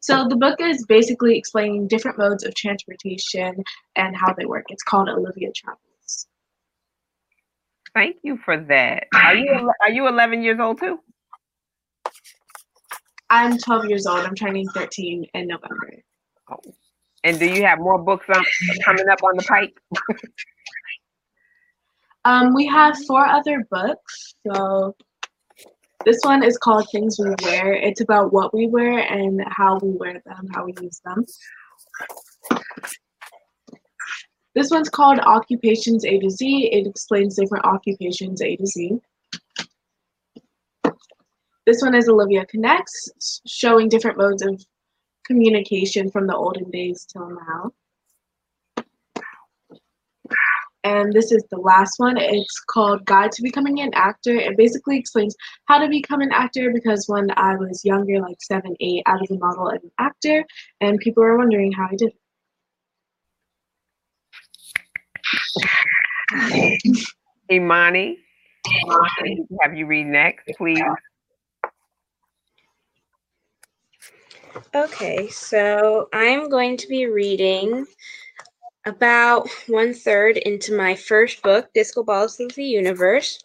So 0.00 0.28
the 0.28 0.36
book 0.36 0.60
is 0.60 0.84
basically 0.84 1.38
explaining 1.38 1.88
different 1.88 2.18
modes 2.18 2.44
of 2.44 2.54
transportation 2.54 3.64
and 3.96 4.14
how 4.14 4.34
they 4.34 4.44
work. 4.44 4.66
It's 4.68 4.82
called 4.82 5.08
Olivia 5.08 5.50
Travels. 5.56 6.26
Thank 7.94 8.16
you 8.22 8.36
for 8.44 8.58
that. 8.58 9.06
Are 9.14 9.34
you 9.34 9.72
are 9.80 9.90
you 9.90 10.06
11 10.06 10.42
years 10.42 10.58
old 10.60 10.78
too? 10.78 10.98
I'm 13.30 13.56
12 13.56 13.86
years 13.86 14.06
old. 14.06 14.20
I'm 14.20 14.34
turning 14.34 14.68
13 14.68 15.24
in 15.32 15.46
November. 15.46 15.90
Oh. 16.50 16.60
And 17.24 17.38
do 17.38 17.46
you 17.46 17.64
have 17.64 17.78
more 17.78 17.98
books 17.98 18.26
on, 18.28 18.44
coming 18.84 19.08
up 19.08 19.22
on 19.22 19.36
the 19.38 19.42
pipe? 19.42 19.78
um, 22.26 22.52
we 22.54 22.66
have 22.66 22.98
four 23.06 23.24
other 23.24 23.64
books. 23.70 24.34
So 24.46 24.94
this 26.04 26.20
one 26.22 26.42
is 26.42 26.58
called 26.58 26.86
Things 26.90 27.18
We 27.18 27.34
Wear. 27.42 27.72
It's 27.72 28.00
about 28.00 28.32
what 28.32 28.54
we 28.54 28.66
wear 28.66 28.98
and 28.98 29.42
how 29.48 29.78
we 29.78 29.90
wear 29.90 30.20
them, 30.24 30.48
how 30.54 30.64
we 30.64 30.74
use 30.80 31.00
them. 31.04 31.24
This 34.54 34.70
one's 34.70 34.88
called 34.88 35.18
Occupations 35.18 36.04
A 36.04 36.18
to 36.20 36.30
Z. 36.30 36.70
It 36.72 36.86
explains 36.86 37.36
different 37.36 37.64
occupations 37.64 38.40
A 38.42 38.56
to 38.56 38.66
Z. 38.66 38.98
This 41.66 41.80
one 41.80 41.94
is 41.94 42.08
Olivia 42.08 42.44
Connects, 42.46 43.40
showing 43.46 43.88
different 43.88 44.18
modes 44.18 44.42
of 44.42 44.62
communication 45.26 46.10
from 46.10 46.26
the 46.26 46.36
olden 46.36 46.70
days 46.70 47.06
till 47.10 47.30
now. 47.30 47.72
And 50.84 51.12
this 51.14 51.32
is 51.32 51.42
the 51.50 51.58
last 51.58 51.94
one. 51.96 52.18
It's 52.18 52.60
called 52.70 53.06
Guide 53.06 53.32
to 53.32 53.42
Becoming 53.42 53.80
an 53.80 53.90
Actor. 53.94 54.36
It 54.36 54.56
basically 54.58 54.98
explains 54.98 55.34
how 55.64 55.78
to 55.78 55.88
become 55.88 56.20
an 56.20 56.30
actor 56.30 56.70
because 56.72 57.06
when 57.08 57.30
I 57.38 57.56
was 57.56 57.82
younger, 57.84 58.20
like 58.20 58.36
seven, 58.42 58.76
eight, 58.80 59.02
I 59.06 59.14
was 59.14 59.30
a 59.30 59.38
model 59.38 59.68
and 59.68 59.82
an 59.82 59.90
actor, 59.98 60.44
and 60.82 60.98
people 60.98 61.22
were 61.22 61.38
wondering 61.38 61.72
how 61.72 61.88
I 61.90 61.96
did 61.96 62.12
it. 66.32 66.98
Imani, 67.50 68.18
have 69.62 69.74
you 69.74 69.86
read 69.86 70.06
next, 70.06 70.50
please? 70.58 70.82
Okay, 74.74 75.28
so 75.28 76.08
I'm 76.12 76.48
going 76.48 76.76
to 76.76 76.88
be 76.88 77.06
reading 77.06 77.86
about 78.86 79.48
one 79.66 79.94
third 79.94 80.36
into 80.36 80.76
my 80.76 80.94
first 80.94 81.42
book, 81.42 81.68
Disco 81.74 82.02
Balls 82.02 82.38
of 82.40 82.54
the 82.54 82.64
Universe. 82.64 83.42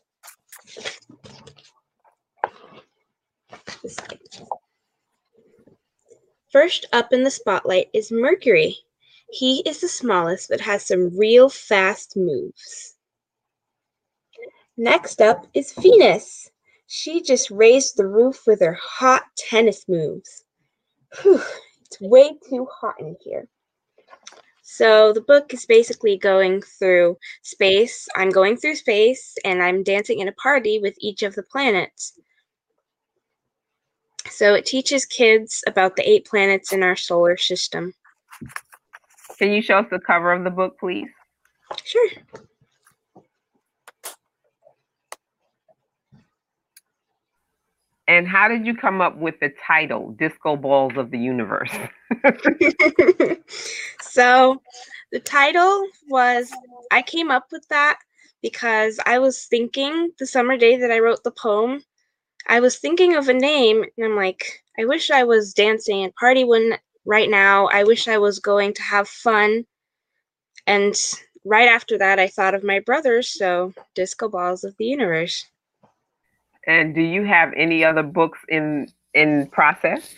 First 6.51 6.87
up 6.93 7.13
in 7.13 7.23
the 7.23 7.31
spotlight 7.31 7.89
is 7.93 8.11
Mercury, 8.11 8.75
he 9.31 9.61
is 9.65 9.81
the 9.81 9.87
smallest 9.87 10.49
but 10.49 10.61
has 10.61 10.85
some 10.85 11.15
real 11.17 11.49
fast 11.49 12.17
moves. 12.17 12.95
Next 14.77 15.21
up 15.21 15.45
is 15.53 15.73
Venus. 15.73 16.49
She 16.87 17.21
just 17.21 17.51
raised 17.51 17.97
the 17.97 18.07
roof 18.07 18.47
with 18.47 18.61
her 18.61 18.77
hot 18.81 19.23
tennis 19.37 19.87
moves. 19.87 20.45
Whew, 21.21 21.41
it's 21.85 22.01
way 22.01 22.31
too 22.49 22.67
hot 22.71 22.95
in 22.99 23.15
here. 23.21 23.47
So 24.71 25.11
the 25.11 25.21
book 25.21 25.51
is 25.51 25.65
basically 25.65 26.15
going 26.15 26.61
through 26.61 27.17
space. 27.41 28.07
I'm 28.15 28.29
going 28.29 28.55
through 28.55 28.75
space 28.75 29.35
and 29.43 29.63
I'm 29.63 29.81
dancing 29.81 30.19
in 30.19 30.27
a 30.27 30.33
party 30.33 30.77
with 30.77 30.95
each 30.99 31.23
of 31.23 31.33
the 31.33 31.41
planets. 31.41 32.13
So 34.29 34.53
it 34.53 34.67
teaches 34.67 35.07
kids 35.07 35.63
about 35.65 35.95
the 35.95 36.07
eight 36.07 36.27
planets 36.27 36.71
in 36.71 36.83
our 36.83 36.95
solar 36.95 37.35
system. 37.35 37.95
Can 39.39 39.51
you 39.51 39.63
show 39.63 39.79
us 39.79 39.87
the 39.89 39.99
cover 39.99 40.31
of 40.31 40.43
the 40.43 40.51
book, 40.51 40.79
please? 40.79 41.09
Sure. 41.83 42.09
And 48.19 48.27
how 48.27 48.49
did 48.49 48.67
you 48.67 48.75
come 48.75 48.99
up 48.99 49.15
with 49.15 49.39
the 49.39 49.53
title, 49.65 50.11
Disco 50.19 50.57
Balls 50.57 50.97
of 50.97 51.09
the 51.09 51.17
Universe? 51.17 51.71
so, 54.01 54.61
the 55.13 55.21
title 55.21 55.87
was, 56.09 56.51
I 56.91 57.01
came 57.01 57.31
up 57.31 57.45
with 57.49 57.65
that 57.69 57.97
because 58.41 58.99
I 59.05 59.19
was 59.19 59.45
thinking 59.45 60.11
the 60.19 60.27
summer 60.27 60.57
day 60.57 60.75
that 60.75 60.91
I 60.91 60.99
wrote 60.99 61.23
the 61.23 61.31
poem, 61.31 61.81
I 62.45 62.59
was 62.59 62.75
thinking 62.75 63.15
of 63.15 63.29
a 63.29 63.33
name, 63.33 63.85
and 63.97 64.05
I'm 64.05 64.17
like, 64.17 64.63
I 64.77 64.83
wish 64.83 65.09
I 65.11 65.23
was 65.23 65.53
dancing 65.53 66.03
at 66.03 66.13
party 66.15 66.43
when 66.43 66.77
right 67.05 67.29
now. 67.29 67.67
I 67.67 67.85
wish 67.85 68.09
I 68.09 68.17
was 68.17 68.39
going 68.39 68.73
to 68.73 68.81
have 68.81 69.07
fun. 69.07 69.65
And 70.67 70.93
right 71.45 71.69
after 71.69 71.97
that, 71.99 72.19
I 72.19 72.27
thought 72.27 72.53
of 72.53 72.65
my 72.65 72.81
brothers, 72.81 73.29
so 73.29 73.71
Disco 73.95 74.27
Balls 74.27 74.65
of 74.65 74.75
the 74.77 74.87
Universe. 74.87 75.45
And 76.67 76.93
do 76.93 77.01
you 77.01 77.23
have 77.23 77.51
any 77.55 77.83
other 77.83 78.03
books 78.03 78.39
in 78.49 78.87
in 79.13 79.47
process? 79.47 80.13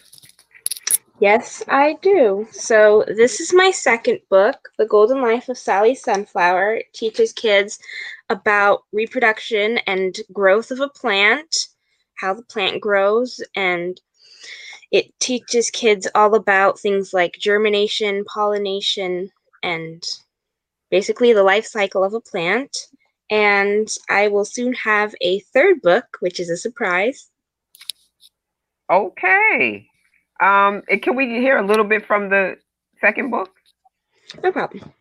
Yes, 1.19 1.63
I 1.67 1.97
do. 2.01 2.47
So, 2.51 3.05
this 3.07 3.39
is 3.39 3.53
my 3.53 3.69
second 3.69 4.21
book, 4.29 4.69
The 4.79 4.87
Golden 4.87 5.21
Life 5.21 5.49
of 5.49 5.57
Sally 5.57 5.93
Sunflower. 5.93 6.77
It 6.77 6.93
teaches 6.93 7.31
kids 7.31 7.77
about 8.31 8.85
reproduction 8.91 9.77
and 9.85 10.17
growth 10.33 10.71
of 10.71 10.79
a 10.79 10.89
plant, 10.89 11.67
how 12.17 12.33
the 12.33 12.41
plant 12.41 12.81
grows, 12.81 13.39
and 13.55 14.01
it 14.89 15.17
teaches 15.19 15.69
kids 15.69 16.07
all 16.15 16.33
about 16.33 16.79
things 16.79 17.13
like 17.13 17.37
germination, 17.39 18.25
pollination, 18.25 19.29
and 19.61 20.03
basically 20.89 21.33
the 21.33 21.43
life 21.43 21.67
cycle 21.67 22.03
of 22.03 22.15
a 22.15 22.19
plant. 22.19 22.87
And 23.31 23.87
I 24.09 24.27
will 24.27 24.43
soon 24.43 24.73
have 24.73 25.15
a 25.21 25.39
third 25.39 25.81
book, 25.81 26.05
which 26.19 26.39
is 26.39 26.49
a 26.49 26.57
surprise. 26.57 27.29
Okay. 28.91 29.87
Um, 30.41 30.81
can 31.01 31.15
we 31.15 31.27
hear 31.27 31.57
a 31.57 31.65
little 31.65 31.85
bit 31.85 32.05
from 32.05 32.29
the 32.29 32.57
second 32.99 33.31
book? 33.31 33.49
No 34.43 34.51
problem. 34.51 34.91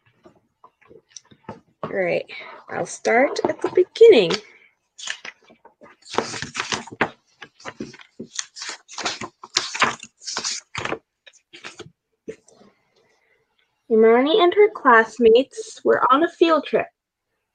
All 1.82 1.90
right, 1.90 2.26
I'll 2.68 2.86
start 2.86 3.40
at 3.48 3.60
the 3.62 3.70
beginning. 3.70 4.30
Imani 13.90 14.40
and 14.40 14.54
her 14.54 14.70
classmates 14.70 15.80
were 15.82 16.00
on 16.12 16.22
a 16.22 16.28
field 16.28 16.64
trip. 16.64 16.86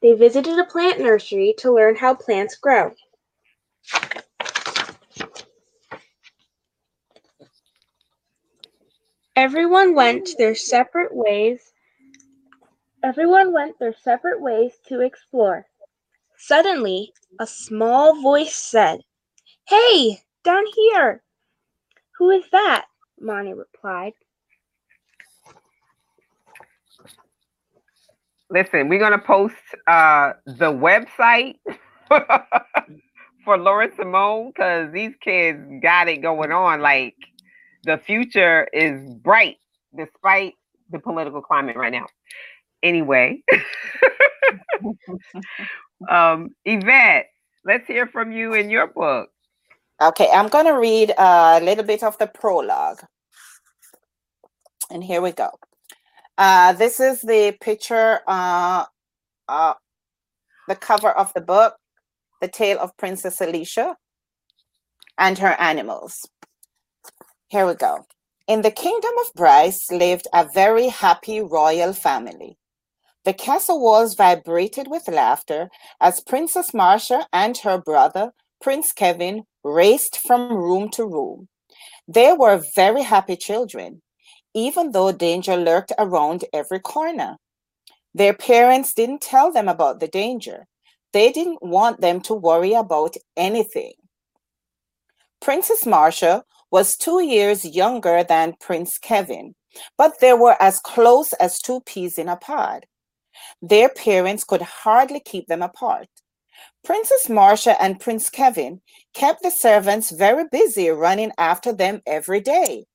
They 0.02 0.14
visited 0.14 0.60
a 0.60 0.66
plant 0.66 1.00
nursery 1.00 1.56
to 1.60 1.74
learn 1.74 1.96
how 1.96 2.16
plants 2.16 2.56
grow. 2.56 2.94
Everyone 9.36 9.96
went 9.96 10.30
their 10.38 10.56
separate 10.56 11.14
ways. 11.14 11.74
Everyone 13.04 13.54
went 13.54 13.78
their 13.80 13.94
separate 13.94 14.42
ways 14.42 14.74
to 14.88 15.02
explore. 15.02 15.68
Suddenly, 16.38 17.14
a 17.40 17.46
small 17.46 18.22
voice 18.22 18.56
said, 18.56 19.02
Hey, 19.68 20.22
down 20.44 20.64
here! 20.74 21.22
Who 22.18 22.30
is 22.30 22.50
that? 22.52 22.86
Mani 23.20 23.54
replied. 23.54 24.14
Listen, 28.56 28.88
we're 28.88 29.00
gonna 29.00 29.20
post 29.20 29.56
uh 29.86 30.32
the 30.46 30.72
website 30.72 31.56
for 33.44 33.58
Lauren 33.58 33.92
Simone 33.98 34.54
because 34.56 34.94
these 34.94 35.12
kids 35.20 35.60
got 35.82 36.08
it 36.08 36.22
going 36.22 36.54
on. 36.54 36.80
Like 36.80 37.16
the 37.84 37.98
future 37.98 38.70
is 38.72 39.14
bright 39.16 39.58
despite 39.98 40.54
the 40.90 41.00
political 41.00 41.42
climate 41.42 41.76
right 41.76 41.92
now. 41.92 42.06
Anyway, 42.82 43.44
um, 46.10 46.52
Yvette, 46.64 47.26
let's 47.66 47.86
hear 47.88 48.08
from 48.08 48.32
you 48.32 48.54
in 48.54 48.70
your 48.70 48.88
book. 48.88 49.32
Okay, 50.02 50.30
I'm 50.34 50.48
going 50.48 50.66
to 50.66 50.80
read 50.80 51.14
a 51.18 51.60
little 51.62 51.84
bit 51.84 52.04
of 52.04 52.18
the 52.20 52.28
prologue. 52.28 53.02
And 54.92 55.04
here 55.04 55.22
we 55.22 55.32
go. 55.32 55.50
Uh, 56.38 56.74
this 56.74 57.00
is 57.00 57.22
the 57.22 57.56
picture, 57.62 58.20
uh, 58.28 58.86
uh, 59.48 59.74
the 60.68 60.76
cover 60.76 61.12
of 61.12 61.34
the 61.34 61.42
book, 61.42 61.76
The 62.42 62.48
Tale 62.50 62.80
of 62.80 62.98
Princess 62.98 63.42
Alicia 63.42 63.98
and 65.18 65.38
Her 65.40 65.56
Animals. 65.60 66.28
Here 67.48 67.66
we 67.66 67.76
go. 67.76 68.06
In 68.48 68.64
the 68.64 68.72
kingdom 68.72 69.12
of 69.22 69.34
Bryce 69.34 69.92
lived 69.92 70.28
a 70.34 70.48
very 70.54 70.90
happy 70.90 71.42
royal 71.42 71.94
family. 71.94 72.58
The 73.24 73.34
castle 73.34 73.82
walls 73.82 74.16
vibrated 74.16 74.88
with 74.90 75.08
laughter 75.08 75.70
as 76.02 76.22
Princess 76.22 76.74
Marcia 76.74 77.28
and 77.34 77.58
her 77.60 77.78
brother, 77.80 78.34
Prince 78.62 78.92
Kevin, 78.92 79.44
raced 79.64 80.20
from 80.20 80.54
room 80.54 80.90
to 80.92 81.06
room. 81.06 81.48
They 82.08 82.34
were 82.34 82.64
very 82.76 83.04
happy 83.04 83.36
children, 83.36 84.02
even 84.56 84.92
though 84.94 85.12
danger 85.12 85.58
lurked 85.58 85.92
around 86.00 86.46
every 86.54 86.80
corner. 86.80 87.38
Their 88.16 88.34
parents 88.34 88.94
didn't 88.94 89.22
tell 89.22 89.52
them 89.52 89.68
about 89.68 90.00
the 90.00 90.08
danger. 90.08 90.66
They 91.14 91.32
didn't 91.32 91.62
want 91.62 92.02
them 92.02 92.22
to 92.22 92.34
worry 92.34 92.74
about 92.74 93.16
anything. 93.38 93.94
Princess 95.42 95.86
Marcia 95.86 96.44
was 96.72 96.98
two 96.98 97.22
years 97.22 97.66
younger 97.66 98.24
than 98.24 98.56
Prince 98.60 98.98
Kevin, 98.98 99.54
but 99.98 100.20
they 100.22 100.34
were 100.34 100.56
as 100.62 100.80
close 100.80 101.34
as 101.34 101.60
two 101.60 101.82
peas 101.82 102.18
in 102.18 102.30
a 102.30 102.38
pod. 102.38 102.86
Their 103.62 103.90
parents 103.90 104.46
could 104.46 104.62
hardly 104.62 105.20
keep 105.20 105.48
them 105.48 105.62
apart. 105.62 106.08
Princess 106.86 107.30
Marcia 107.30 107.82
and 107.82 108.00
Prince 108.00 108.30
Kevin 108.30 108.82
kept 109.14 109.44
the 109.44 109.52
servants 109.52 110.12
very 110.12 110.46
busy 110.50 110.90
running 110.90 111.32
after 111.38 111.74
them 111.74 112.02
every 112.08 112.40
day. 112.40 112.86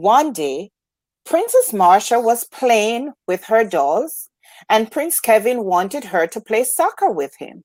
One 0.00 0.32
day, 0.32 0.70
Princess 1.26 1.72
Marcia 1.74 2.18
was 2.18 2.44
playing 2.44 3.12
with 3.26 3.44
her 3.44 3.64
dolls, 3.64 4.30
and 4.68 4.90
Prince 4.90 5.20
Kevin 5.20 5.64
wanted 5.64 6.04
her 6.04 6.26
to 6.28 6.40
play 6.40 6.64
soccer 6.64 7.10
with 7.10 7.36
him. 7.36 7.64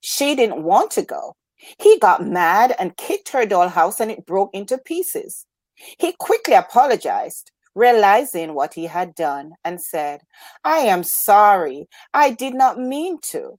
She 0.00 0.36
didn't 0.36 0.62
want 0.62 0.92
to 0.92 1.02
go, 1.02 1.34
he 1.78 1.98
got 1.98 2.26
mad 2.26 2.74
and 2.78 2.96
kicked 2.96 3.30
her 3.30 3.46
dollhouse 3.46 4.00
and 4.00 4.10
it 4.10 4.26
broke 4.26 4.54
into 4.54 4.78
pieces. 4.78 5.46
He 5.74 6.12
quickly 6.12 6.54
apologized, 6.54 7.50
realizing 7.74 8.54
what 8.54 8.74
he 8.74 8.84
had 8.86 9.14
done, 9.14 9.52
and 9.64 9.80
said, 9.80 10.20
I 10.64 10.78
am 10.78 11.02
sorry. 11.02 11.88
I 12.14 12.30
did 12.30 12.54
not 12.54 12.78
mean 12.78 13.18
to. 13.32 13.58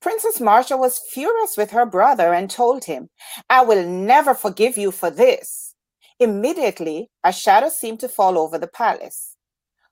Princess 0.00 0.40
Marcia 0.40 0.76
was 0.76 0.98
furious 0.98 1.56
with 1.56 1.70
her 1.70 1.86
brother 1.86 2.34
and 2.34 2.50
told 2.50 2.84
him, 2.84 3.08
I 3.48 3.62
will 3.62 3.86
never 3.86 4.34
forgive 4.34 4.76
you 4.76 4.90
for 4.90 5.10
this. 5.10 5.71
Immediately, 6.22 7.10
a 7.24 7.32
shadow 7.32 7.68
seemed 7.68 8.00
to 8.00 8.08
fall 8.08 8.38
over 8.38 8.56
the 8.56 8.68
palace. 8.68 9.36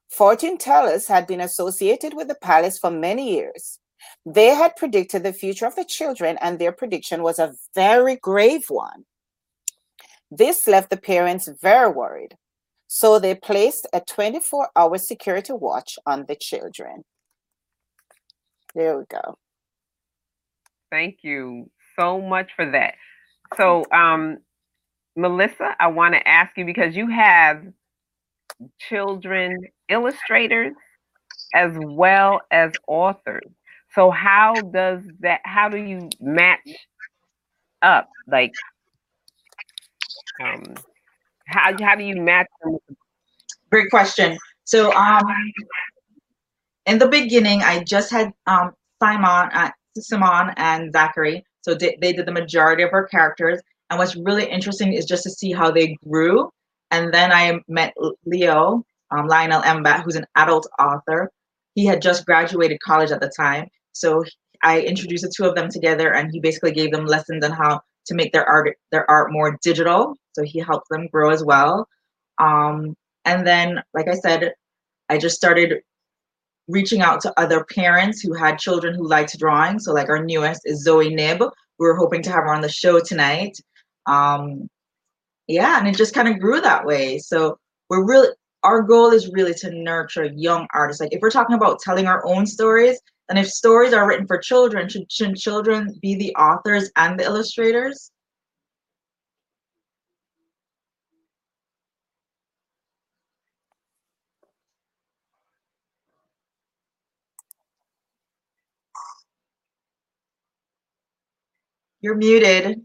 Fortune 0.08 0.58
tellers 0.58 1.08
had 1.08 1.26
been 1.26 1.40
associated 1.40 2.14
with 2.14 2.28
the 2.28 2.36
palace 2.36 2.78
for 2.78 2.90
many 2.90 3.32
years. 3.32 3.80
They 4.24 4.48
had 4.48 4.76
predicted 4.76 5.22
the 5.22 5.32
future 5.32 5.66
of 5.66 5.76
the 5.76 5.84
children, 5.84 6.38
and 6.40 6.58
their 6.58 6.72
prediction 6.72 7.22
was 7.22 7.38
a 7.38 7.54
very 7.74 8.16
grave 8.16 8.66
one. 8.68 9.04
This 10.30 10.68
left 10.68 10.90
the 10.90 10.96
parents 10.96 11.48
very 11.60 11.90
worried. 11.90 12.36
So 12.86 13.18
they 13.18 13.34
placed 13.34 13.88
a 13.92 14.00
24 14.00 14.70
hour 14.76 14.98
security 14.98 15.52
watch 15.52 15.98
on 16.06 16.26
the 16.26 16.36
children. 16.36 17.04
There 18.74 18.98
we 18.98 19.04
go. 19.10 19.36
Thank 20.90 21.18
you 21.22 21.70
so 21.98 22.20
much 22.20 22.50
for 22.54 22.70
that. 22.70 22.94
So, 23.56 23.84
um, 23.92 24.38
Melissa, 25.20 25.76
I 25.78 25.88
want 25.88 26.14
to 26.14 26.26
ask 26.26 26.56
you 26.56 26.64
because 26.64 26.96
you 26.96 27.08
have 27.08 27.62
children 28.78 29.58
illustrators 29.88 30.74
as 31.54 31.72
well 31.78 32.40
as 32.50 32.72
authors. 32.86 33.46
So 33.94 34.10
how 34.10 34.54
does 34.54 35.02
that? 35.20 35.40
How 35.44 35.68
do 35.68 35.76
you 35.76 36.08
match 36.20 36.60
up? 37.82 38.08
Like, 38.30 38.52
um, 40.42 40.62
how 41.46 41.72
how 41.82 41.96
do 41.96 42.04
you 42.04 42.16
match 42.16 42.46
them? 42.62 42.78
Great 43.70 43.90
question. 43.90 44.38
So, 44.64 44.92
um, 44.94 45.24
in 46.86 46.98
the 46.98 47.08
beginning, 47.08 47.62
I 47.62 47.82
just 47.82 48.10
had 48.10 48.32
um 48.46 48.72
Simon, 49.02 49.50
uh, 49.52 49.70
Simon 49.98 50.54
and 50.56 50.92
Zachary. 50.92 51.44
So 51.62 51.74
they, 51.74 51.98
they 52.00 52.12
did 52.12 52.26
the 52.26 52.32
majority 52.32 52.84
of 52.84 52.90
our 52.92 53.06
characters. 53.06 53.60
And 53.90 53.98
what's 53.98 54.16
really 54.16 54.48
interesting 54.48 54.92
is 54.92 55.04
just 55.04 55.24
to 55.24 55.30
see 55.30 55.52
how 55.52 55.70
they 55.70 55.96
grew. 56.08 56.50
And 56.90 57.12
then 57.12 57.32
I 57.32 57.60
met 57.68 57.94
Leo, 58.24 58.84
um, 59.10 59.26
Lionel 59.26 59.62
Mbat, 59.62 60.02
who's 60.02 60.16
an 60.16 60.26
adult 60.36 60.68
author. 60.78 61.30
He 61.74 61.84
had 61.84 62.00
just 62.00 62.24
graduated 62.24 62.80
college 62.80 63.10
at 63.10 63.20
the 63.20 63.30
time. 63.36 63.66
So 63.92 64.24
I 64.62 64.80
introduced 64.80 65.24
the 65.24 65.32
two 65.34 65.44
of 65.44 65.54
them 65.54 65.68
together, 65.70 66.14
and 66.14 66.30
he 66.30 66.40
basically 66.40 66.72
gave 66.72 66.92
them 66.92 67.06
lessons 67.06 67.44
on 67.44 67.52
how 67.52 67.80
to 68.06 68.14
make 68.14 68.32
their 68.32 68.48
art 68.48 68.76
their 68.90 69.08
art 69.10 69.32
more 69.32 69.58
digital. 69.62 70.14
So 70.32 70.42
he 70.42 70.58
helped 70.60 70.88
them 70.90 71.08
grow 71.08 71.30
as 71.30 71.44
well. 71.44 71.88
Um, 72.38 72.96
and 73.24 73.46
then, 73.46 73.82
like 73.94 74.08
I 74.08 74.14
said, 74.14 74.54
I 75.08 75.18
just 75.18 75.36
started 75.36 75.82
reaching 76.68 77.00
out 77.00 77.20
to 77.22 77.40
other 77.40 77.64
parents 77.64 78.20
who 78.20 78.32
had 78.32 78.58
children 78.58 78.94
who 78.94 79.06
liked 79.06 79.38
drawing. 79.38 79.78
So, 79.78 79.92
like 79.92 80.08
our 80.08 80.24
newest 80.24 80.62
is 80.64 80.82
Zoe 80.82 81.14
Nib. 81.14 81.40
We 81.40 81.86
were 81.86 81.96
hoping 81.96 82.22
to 82.22 82.30
have 82.30 82.44
her 82.44 82.54
on 82.54 82.60
the 82.60 82.68
show 82.68 83.00
tonight. 83.00 83.58
Um, 84.06 84.68
yeah, 85.48 85.78
and 85.78 85.88
it 85.88 85.96
just 85.96 86.14
kind 86.14 86.28
of 86.28 86.40
grew 86.40 86.60
that 86.60 86.84
way. 86.86 87.18
So 87.18 87.58
we're 87.90 88.06
really 88.06 88.28
our 88.64 88.82
goal 88.82 89.10
is 89.12 89.30
really 89.32 89.54
to 89.54 89.70
nurture 89.72 90.26
young 90.36 90.66
artists. 90.74 91.00
Like 91.00 91.12
if 91.14 91.20
we're 91.22 91.30
talking 91.30 91.56
about 91.56 91.80
telling 91.80 92.06
our 92.06 92.24
own 92.26 92.46
stories, 92.46 93.00
and 93.28 93.38
if 93.38 93.48
stories 93.48 93.92
are 93.94 94.06
written 94.08 94.26
for 94.26 94.38
children, 94.38 94.88
should, 94.88 95.10
should 95.10 95.36
children 95.36 95.98
be 96.02 96.14
the 96.16 96.34
authors 96.36 96.90
and 96.96 97.18
the 97.18 97.24
illustrators? 97.24 98.10
You're 112.02 112.16
muted. 112.16 112.84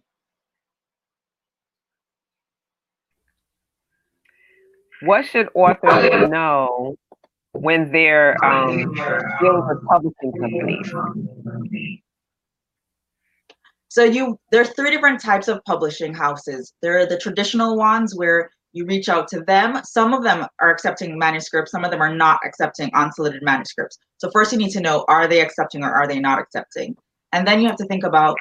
What 5.05 5.25
should 5.25 5.49
authors 5.53 6.29
know 6.29 6.95
when 7.53 7.91
they're 7.91 8.35
um, 8.43 8.93
dealing 9.39 9.67
with 9.67 9.85
publishing 9.87 10.31
companies? 10.39 10.91
So 13.87 14.03
you 14.03 14.37
there's 14.51 14.71
three 14.71 14.91
different 14.91 15.21
types 15.21 15.47
of 15.47 15.63
publishing 15.65 16.13
houses. 16.13 16.73
There 16.81 16.99
are 16.99 17.05
the 17.05 17.17
traditional 17.17 17.77
ones 17.77 18.13
where 18.15 18.49
you 18.73 18.85
reach 18.85 19.07
out 19.07 19.29
to 19.29 19.39
them. 19.41 19.81
Some 19.85 20.13
of 20.13 20.21
them 20.23 20.45
are 20.59 20.69
accepting 20.69 21.17
manuscripts, 21.17 21.71
some 21.71 21.85
of 21.85 21.91
them 21.91 22.01
are 22.01 22.13
not 22.13 22.41
accepting 22.45 22.91
unsolicited 22.93 23.41
manuscripts. 23.41 23.97
So 24.17 24.29
first 24.31 24.51
you 24.51 24.57
need 24.57 24.71
to 24.71 24.81
know 24.81 25.05
are 25.07 25.27
they 25.27 25.39
accepting 25.39 25.83
or 25.83 25.93
are 25.93 26.07
they 26.07 26.19
not 26.19 26.39
accepting? 26.39 26.97
And 27.31 27.47
then 27.47 27.61
you 27.61 27.67
have 27.67 27.77
to 27.77 27.85
think 27.85 28.03
about 28.03 28.37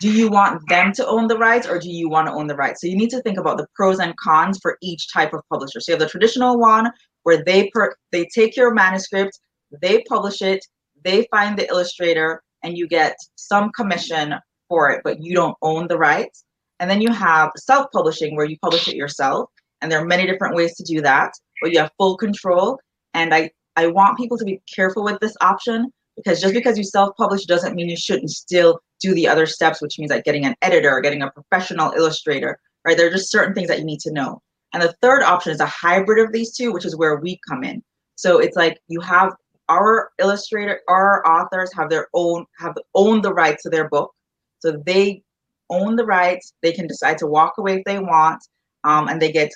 do 0.00 0.10
you 0.10 0.28
want 0.28 0.60
them 0.68 0.92
to 0.94 1.06
own 1.06 1.28
the 1.28 1.36
rights 1.36 1.66
or 1.68 1.78
do 1.78 1.90
you 1.90 2.08
want 2.08 2.26
to 2.26 2.32
own 2.32 2.46
the 2.46 2.56
rights? 2.56 2.80
So 2.80 2.86
you 2.86 2.96
need 2.96 3.10
to 3.10 3.20
think 3.22 3.38
about 3.38 3.58
the 3.58 3.66
pros 3.74 4.00
and 4.00 4.16
cons 4.16 4.58
for 4.60 4.78
each 4.82 5.12
type 5.12 5.34
of 5.34 5.42
publisher. 5.50 5.78
So 5.78 5.92
you 5.92 5.98
have 5.98 6.00
the 6.00 6.08
traditional 6.08 6.58
one 6.58 6.90
where 7.22 7.44
they 7.44 7.68
per, 7.68 7.94
they 8.10 8.26
take 8.34 8.56
your 8.56 8.72
manuscript, 8.72 9.38
they 9.82 10.02
publish 10.08 10.40
it, 10.40 10.64
they 11.04 11.26
find 11.30 11.58
the 11.58 11.68
illustrator, 11.68 12.42
and 12.62 12.76
you 12.76 12.88
get 12.88 13.14
some 13.36 13.70
commission 13.72 14.34
for 14.68 14.90
it, 14.90 15.02
but 15.04 15.22
you 15.22 15.34
don't 15.34 15.56
own 15.60 15.86
the 15.86 15.98
rights. 15.98 16.44
And 16.78 16.90
then 16.90 17.02
you 17.02 17.12
have 17.12 17.50
self-publishing 17.56 18.36
where 18.36 18.46
you 18.46 18.56
publish 18.62 18.88
it 18.88 18.96
yourself, 18.96 19.50
and 19.82 19.92
there 19.92 20.00
are 20.00 20.06
many 20.06 20.26
different 20.26 20.56
ways 20.56 20.74
to 20.76 20.84
do 20.84 21.02
that, 21.02 21.32
but 21.60 21.72
you 21.72 21.78
have 21.78 21.90
full 21.98 22.16
control. 22.16 22.78
And 23.12 23.34
I 23.34 23.50
I 23.76 23.86
want 23.86 24.18
people 24.18 24.38
to 24.38 24.44
be 24.44 24.60
careful 24.74 25.04
with 25.04 25.20
this 25.20 25.36
option 25.40 25.92
because 26.22 26.40
just 26.40 26.54
because 26.54 26.76
you 26.76 26.84
self-publish 26.84 27.44
doesn't 27.46 27.74
mean 27.74 27.88
you 27.88 27.96
shouldn't 27.96 28.30
still 28.30 28.80
do 29.00 29.14
the 29.14 29.28
other 29.28 29.46
steps, 29.46 29.80
which 29.80 29.98
means 29.98 30.10
like 30.10 30.24
getting 30.24 30.44
an 30.44 30.54
editor 30.62 30.90
or 30.90 31.00
getting 31.00 31.22
a 31.22 31.30
professional 31.30 31.92
illustrator, 31.92 32.58
right? 32.84 32.96
There 32.96 33.06
are 33.06 33.12
just 33.12 33.30
certain 33.30 33.54
things 33.54 33.68
that 33.68 33.78
you 33.78 33.84
need 33.84 34.00
to 34.00 34.12
know. 34.12 34.42
And 34.72 34.82
the 34.82 34.94
third 35.02 35.22
option 35.22 35.52
is 35.52 35.60
a 35.60 35.66
hybrid 35.66 36.24
of 36.24 36.32
these 36.32 36.56
two, 36.56 36.72
which 36.72 36.84
is 36.84 36.96
where 36.96 37.16
we 37.16 37.40
come 37.48 37.64
in. 37.64 37.82
So 38.16 38.38
it's 38.38 38.56
like 38.56 38.78
you 38.88 39.00
have 39.00 39.34
our 39.68 40.10
illustrator, 40.18 40.80
our 40.88 41.26
authors 41.26 41.72
have 41.74 41.90
their 41.90 42.08
own, 42.12 42.44
have 42.58 42.76
own 42.94 43.22
the 43.22 43.32
rights 43.32 43.62
to 43.62 43.70
their 43.70 43.88
book. 43.88 44.12
So 44.60 44.82
they 44.84 45.22
own 45.70 45.96
the 45.96 46.04
rights. 46.04 46.52
They 46.62 46.72
can 46.72 46.86
decide 46.86 47.18
to 47.18 47.26
walk 47.26 47.54
away 47.58 47.76
if 47.76 47.84
they 47.84 47.98
want, 47.98 48.44
um, 48.84 49.08
and 49.08 49.22
they 49.22 49.32
get 49.32 49.50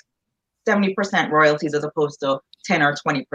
70% 0.67 1.29
royalties 1.29 1.75
as 1.75 1.83
opposed 1.83 2.21
to 2.21 2.39
10 2.65 2.81
or 2.81 2.95
20%. 2.95 3.25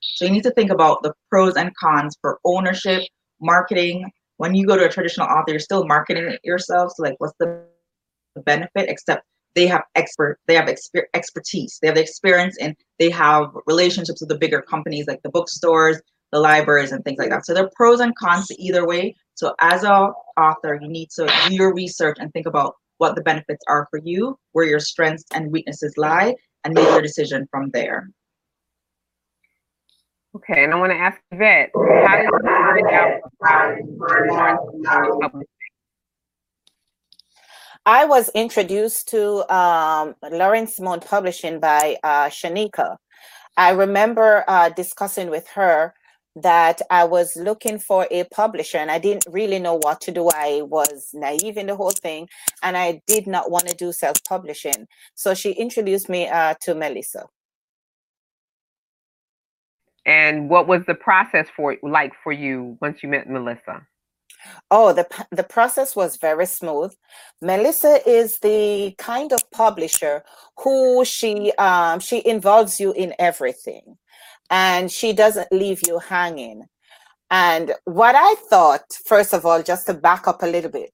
So 0.00 0.24
you 0.24 0.30
need 0.30 0.42
to 0.44 0.50
think 0.52 0.70
about 0.70 1.02
the 1.02 1.12
pros 1.30 1.56
and 1.56 1.74
cons 1.76 2.16
for 2.20 2.38
ownership, 2.44 3.02
marketing. 3.40 4.10
When 4.38 4.54
you 4.54 4.66
go 4.66 4.76
to 4.76 4.84
a 4.84 4.88
traditional 4.88 5.26
author, 5.28 5.52
you're 5.52 5.60
still 5.60 5.86
marketing 5.86 6.24
it 6.24 6.40
yourself. 6.44 6.92
So 6.94 7.02
like, 7.02 7.16
what's 7.18 7.34
the 7.38 7.64
benefit? 8.44 8.88
Except 8.88 9.24
they 9.54 9.66
have 9.66 9.82
expert, 9.94 10.38
they 10.46 10.54
have 10.54 10.66
exper- 10.66 11.06
expertise, 11.14 11.78
they 11.80 11.88
have 11.88 11.96
the 11.96 12.02
experience, 12.02 12.56
and 12.60 12.76
they 12.98 13.10
have 13.10 13.48
relationships 13.66 14.20
with 14.20 14.28
the 14.28 14.38
bigger 14.38 14.60
companies 14.60 15.06
like 15.06 15.22
the 15.22 15.30
bookstores, 15.30 16.00
the 16.30 16.38
libraries, 16.38 16.92
and 16.92 17.02
things 17.04 17.18
like 17.18 17.30
that. 17.30 17.46
So 17.46 17.54
there 17.54 17.64
are 17.64 17.70
pros 17.74 18.00
and 18.00 18.14
cons 18.16 18.46
to 18.48 18.62
either 18.62 18.86
way. 18.86 19.16
So 19.34 19.54
as 19.60 19.82
a 19.82 20.12
author, 20.36 20.78
you 20.80 20.88
need 20.88 21.08
to 21.16 21.26
do 21.48 21.54
your 21.54 21.74
research 21.74 22.18
and 22.20 22.30
think 22.32 22.46
about 22.46 22.74
what 22.98 23.14
the 23.14 23.22
benefits 23.22 23.64
are 23.66 23.86
for 23.90 23.98
you, 24.04 24.38
where 24.52 24.66
your 24.66 24.80
strengths 24.80 25.24
and 25.32 25.50
weaknesses 25.50 25.94
lie, 25.96 26.34
and 26.64 26.74
make 26.74 26.88
your 26.88 27.02
decision 27.02 27.46
from 27.50 27.70
there. 27.70 28.08
Okay, 30.36 30.64
and 30.64 30.74
I 30.74 30.76
want 30.76 30.92
to 30.92 30.98
ask 30.98 31.18
Yvette, 31.32 31.70
how 32.04 32.16
did 32.18 32.24
you 32.26 32.30
find 33.42 34.36
out 34.36 35.24
about 35.24 35.46
I 37.86 38.04
was 38.04 38.28
introduced 38.34 39.08
to 39.10 39.50
um, 39.50 40.14
Lauren 40.30 40.66
Simone 40.66 41.00
Publishing 41.00 41.58
by 41.58 41.96
uh, 42.04 42.26
Shanika. 42.26 42.98
I 43.56 43.70
remember 43.70 44.44
uh, 44.46 44.68
discussing 44.68 45.30
with 45.30 45.48
her 45.54 45.94
that 46.42 46.82
I 46.90 47.04
was 47.04 47.34
looking 47.36 47.78
for 47.78 48.06
a 48.10 48.24
publisher 48.24 48.76
and 48.76 48.90
I 48.90 48.98
didn't 48.98 49.24
really 49.30 49.58
know 49.58 49.78
what 49.80 50.02
to 50.02 50.12
do. 50.12 50.28
I 50.28 50.60
was 50.66 51.08
naive 51.14 51.56
in 51.56 51.68
the 51.68 51.76
whole 51.76 51.92
thing 51.92 52.28
and 52.62 52.76
I 52.76 53.00
did 53.06 53.26
not 53.26 53.50
want 53.50 53.68
to 53.68 53.74
do 53.74 53.90
self 53.90 54.22
publishing. 54.28 54.86
So 55.14 55.32
she 55.32 55.52
introduced 55.52 56.10
me 56.10 56.28
uh, 56.28 56.56
to 56.60 56.74
Melissa. 56.74 57.24
And 60.06 60.50
what 60.50 60.68
was 60.68 60.82
the 60.86 60.94
process 60.96 61.48
for 61.56 61.76
like 61.82 62.14
for 62.24 62.32
you 62.32 62.78
once 62.82 63.02
you 63.02 63.10
met 63.10 63.30
Melissa? 63.30 63.86
Oh, 64.70 64.92
the 64.92 65.06
the 65.30 65.44
process 65.44 65.96
was 65.96 66.18
very 66.18 66.46
smooth. 66.46 66.94
Melissa 67.42 68.00
is 68.08 68.38
the 68.40 68.94
kind 68.98 69.32
of 69.32 69.40
publisher 69.52 70.24
who 70.58 71.04
she 71.04 71.52
um 71.58 72.00
she 72.00 72.26
involves 72.26 72.80
you 72.80 72.92
in 72.92 73.14
everything 73.18 73.98
and 74.50 74.92
she 74.92 75.12
doesn't 75.12 75.52
leave 75.52 75.82
you 75.86 75.98
hanging. 76.00 76.64
And 77.30 77.74
what 77.84 78.14
I 78.16 78.36
thought, 78.50 78.84
first 79.06 79.34
of 79.34 79.46
all, 79.46 79.62
just 79.62 79.86
to 79.86 79.94
back 79.94 80.28
up 80.28 80.42
a 80.42 80.46
little 80.46 80.70
bit, 80.70 80.92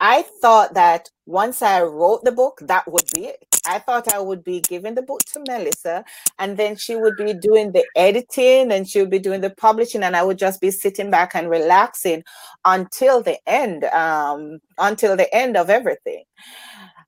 I 0.00 0.24
thought 0.42 0.74
that 0.74 1.10
once 1.26 1.62
I 1.62 1.82
wrote 1.82 2.24
the 2.24 2.32
book, 2.32 2.60
that 2.62 2.90
would 2.92 3.10
be 3.10 3.26
it. 3.26 3.49
I 3.70 3.78
thought 3.78 4.12
I 4.12 4.18
would 4.18 4.42
be 4.42 4.60
giving 4.60 4.96
the 4.96 5.02
book 5.02 5.20
to 5.32 5.44
Melissa, 5.46 6.04
and 6.40 6.56
then 6.56 6.76
she 6.76 6.96
would 6.96 7.16
be 7.16 7.32
doing 7.34 7.70
the 7.70 7.84
editing 7.94 8.72
and 8.72 8.88
she 8.88 9.00
would 9.00 9.10
be 9.10 9.20
doing 9.20 9.40
the 9.40 9.50
publishing, 9.50 10.02
and 10.02 10.16
I 10.16 10.24
would 10.24 10.38
just 10.38 10.60
be 10.60 10.72
sitting 10.72 11.10
back 11.10 11.34
and 11.34 11.48
relaxing 11.48 12.24
until 12.64 13.22
the 13.22 13.38
end, 13.48 13.84
um, 13.84 14.58
until 14.78 15.16
the 15.16 15.32
end 15.34 15.56
of 15.56 15.70
everything. 15.70 16.24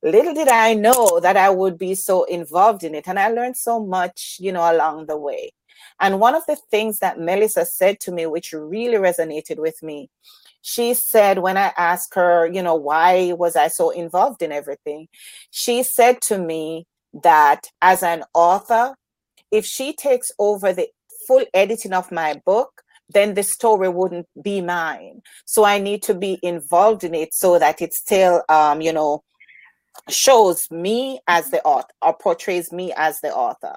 Little 0.05 0.35
did 0.35 0.48
I 0.48 0.75
know 0.75 1.20
that 1.20 1.37
I 1.37 1.51
would 1.51 1.79
be 1.79 1.94
so 1.94 2.25
involved 2.25 2.85
in 2.85 2.94
it, 2.94 3.09
and 3.09 3.18
I 3.18 3.29
learned 3.29 3.57
so 3.57 3.85
much, 3.85 4.37
you 4.38 4.53
know, 4.53 4.72
along 4.72 5.07
the 5.07 5.16
way. 5.16 5.53
And 6.01 6.20
one 6.20 6.35
of 6.35 6.46
the 6.46 6.57
things 6.70 6.98
that 7.01 7.18
Melissa 7.20 7.64
said 7.64 8.01
to 8.01 8.12
me, 8.12 8.27
which 8.27 8.53
really 8.53 8.98
resonated 8.98 9.59
with 9.59 9.83
me, 9.83 10.11
she 10.62 10.94
said 10.94 11.40
when 11.40 11.57
I 11.57 11.72
asked 11.77 12.14
her, 12.14 12.46
you 12.46 12.62
know, 12.62 12.77
why 12.77 13.33
was 13.33 13.57
I 13.57 13.68
so 13.68 13.90
involved 13.90 14.42
in 14.42 14.53
everything? 14.53 15.09
She 15.51 15.83
said 15.83 16.20
to 16.22 16.38
me 16.38 16.87
that 17.22 17.66
as 17.83 18.03
an 18.03 18.25
author, 18.33 18.94
if 19.51 19.66
she 19.66 19.92
takes 19.92 20.31
over 20.38 20.72
the 20.72 20.88
full 21.27 21.44
editing 21.53 21.92
of 21.92 22.11
my 22.11 22.40
book, 22.46 22.83
then 23.09 23.35
the 23.35 23.42
story 23.42 23.88
wouldn't 23.88 24.27
be 24.40 24.61
mine. 24.61 25.20
So 25.44 25.64
I 25.64 25.79
need 25.79 26.03
to 26.05 26.14
be 26.14 26.38
involved 26.42 27.05
in 27.05 27.14
it 27.14 27.35
so 27.35 27.59
that 27.59 27.83
it 27.83 27.92
still, 27.92 28.42
um, 28.48 28.81
you 28.81 28.92
know, 28.92 29.22
shows 30.09 30.70
me 30.70 31.20
as 31.29 31.51
the 31.51 31.62
author 31.64 31.92
or 32.01 32.16
portrays 32.16 32.72
me 32.72 32.92
as 32.96 33.20
the 33.20 33.35
author 33.35 33.77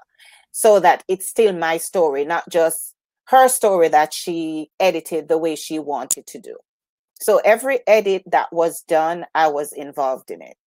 so 0.51 0.79
that 0.79 1.03
it's 1.09 1.27
still 1.27 1.51
my 1.51 1.77
story, 1.77 2.23
not 2.23 2.47
just 2.47 2.93
her 3.25 3.47
story 3.49 3.89
that 3.89 4.13
she 4.13 4.69
edited 4.79 5.27
the 5.27 5.37
way 5.37 5.55
she 5.55 5.79
wanted 5.79 6.25
to 6.27 6.39
do. 6.39 6.55
So 7.25 7.41
every 7.43 7.79
edit 7.87 8.21
that 8.27 8.53
was 8.53 8.83
done, 8.83 9.25
I 9.33 9.47
was 9.47 9.73
involved 9.73 10.29
in 10.29 10.43
it. 10.43 10.57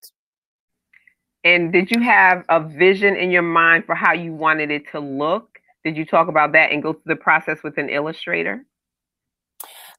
And 1.45 1.73
did 1.73 1.89
you 1.89 2.01
have 2.01 2.45
a 2.49 2.59
vision 2.59 3.15
in 3.15 3.31
your 3.31 3.43
mind 3.43 3.85
for 3.87 3.95
how 3.95 4.13
you 4.13 4.33
wanted 4.33 4.73
it 4.73 4.91
to 4.91 4.99
look? 4.99 5.61
Did 5.85 5.97
you 5.97 6.05
talk 6.05 6.27
about 6.27 6.51
that 6.55 6.73
and 6.73 6.83
go 6.83 6.95
through 6.95 7.15
the 7.15 7.15
process 7.15 7.63
with 7.63 7.79
an 7.79 7.89
illustrator? 7.89 8.67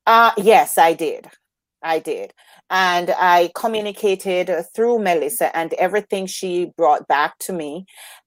Uh, 0.06 0.32
yes, 0.36 0.78
I 0.78 0.96
did. 0.96 1.30
I 1.82 2.00
did. 2.00 2.34
And 2.70 3.10
I 3.12 3.52
communicated 3.56 4.52
through 4.76 5.00
Melissa 5.00 5.56
and 5.56 5.72
everything 5.76 6.26
she 6.26 6.74
brought 6.76 7.08
back 7.08 7.40
to 7.40 7.54
me 7.54 7.86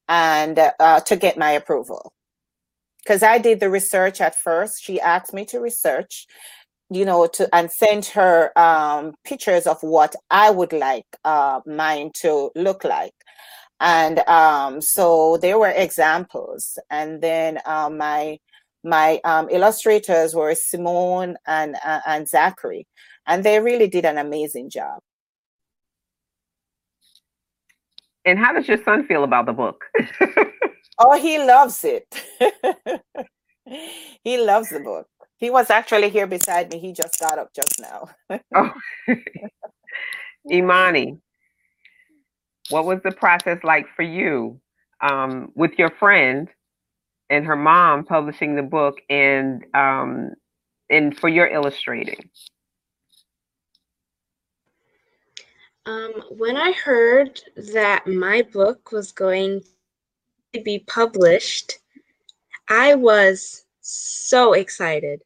and 0.08 0.58
uh, 0.80 1.00
to 1.00 1.16
get 1.16 1.36
my 1.36 1.50
approval. 1.50 2.14
Because 3.04 3.22
I 3.22 3.36
did 3.36 3.60
the 3.60 3.68
research 3.68 4.22
at 4.22 4.40
first. 4.40 4.82
She 4.82 4.98
asked 4.98 5.34
me 5.34 5.44
to 5.46 5.60
research, 5.60 6.26
you 6.94 7.04
know, 7.04 7.26
to 7.28 7.48
and 7.54 7.70
send 7.70 8.06
her 8.06 8.56
um, 8.58 9.14
pictures 9.24 9.66
of 9.66 9.82
what 9.82 10.14
I 10.30 10.50
would 10.50 10.72
like 10.72 11.06
uh, 11.24 11.60
mine 11.66 12.10
to 12.16 12.50
look 12.54 12.84
like. 12.84 13.14
And 13.80 14.20
um, 14.20 14.80
so 14.80 15.38
there 15.38 15.58
were 15.58 15.70
examples. 15.70 16.78
And 16.90 17.20
then 17.20 17.58
uh, 17.66 17.90
my 17.90 18.38
my 18.84 19.20
um, 19.24 19.48
illustrators 19.50 20.34
were 20.34 20.54
Simone 20.54 21.36
and 21.46 21.76
uh, 21.84 22.00
and 22.06 22.28
Zachary, 22.28 22.86
and 23.26 23.44
they 23.44 23.60
really 23.60 23.88
did 23.88 24.04
an 24.04 24.18
amazing 24.18 24.70
job. 24.70 25.00
And 28.24 28.38
how 28.38 28.52
does 28.52 28.68
your 28.68 28.82
son 28.84 29.06
feel 29.06 29.24
about 29.24 29.46
the 29.46 29.52
book? 29.52 29.84
Oh, 30.98 31.18
he 31.18 31.38
loves 31.38 31.84
it. 31.84 32.06
he 34.22 34.38
loves 34.38 34.68
the 34.68 34.80
book. 34.80 35.06
He 35.42 35.50
was 35.50 35.70
actually 35.70 36.08
here 36.08 36.28
beside 36.28 36.72
me. 36.72 36.78
He 36.78 36.92
just 36.92 37.18
got 37.18 37.36
up 37.36 37.52
just 37.52 37.80
now. 37.80 38.08
oh. 38.54 38.72
Imani, 40.52 41.18
what 42.70 42.86
was 42.86 43.00
the 43.02 43.10
process 43.10 43.58
like 43.64 43.86
for 43.96 44.02
you 44.02 44.60
um, 45.00 45.50
with 45.56 45.72
your 45.80 45.90
friend 45.98 46.48
and 47.28 47.44
her 47.44 47.56
mom 47.56 48.04
publishing 48.04 48.54
the 48.54 48.62
book 48.62 49.00
and 49.10 49.64
um, 49.74 50.30
and 50.88 51.18
for 51.18 51.28
your 51.28 51.48
illustrating? 51.48 52.30
Um, 55.86 56.12
when 56.30 56.56
I 56.56 56.70
heard 56.70 57.40
that 57.74 58.06
my 58.06 58.42
book 58.42 58.92
was 58.92 59.10
going 59.10 59.62
to 60.52 60.60
be 60.60 60.84
published, 60.86 61.80
I 62.68 62.94
was 62.94 63.64
so 63.80 64.52
excited. 64.52 65.20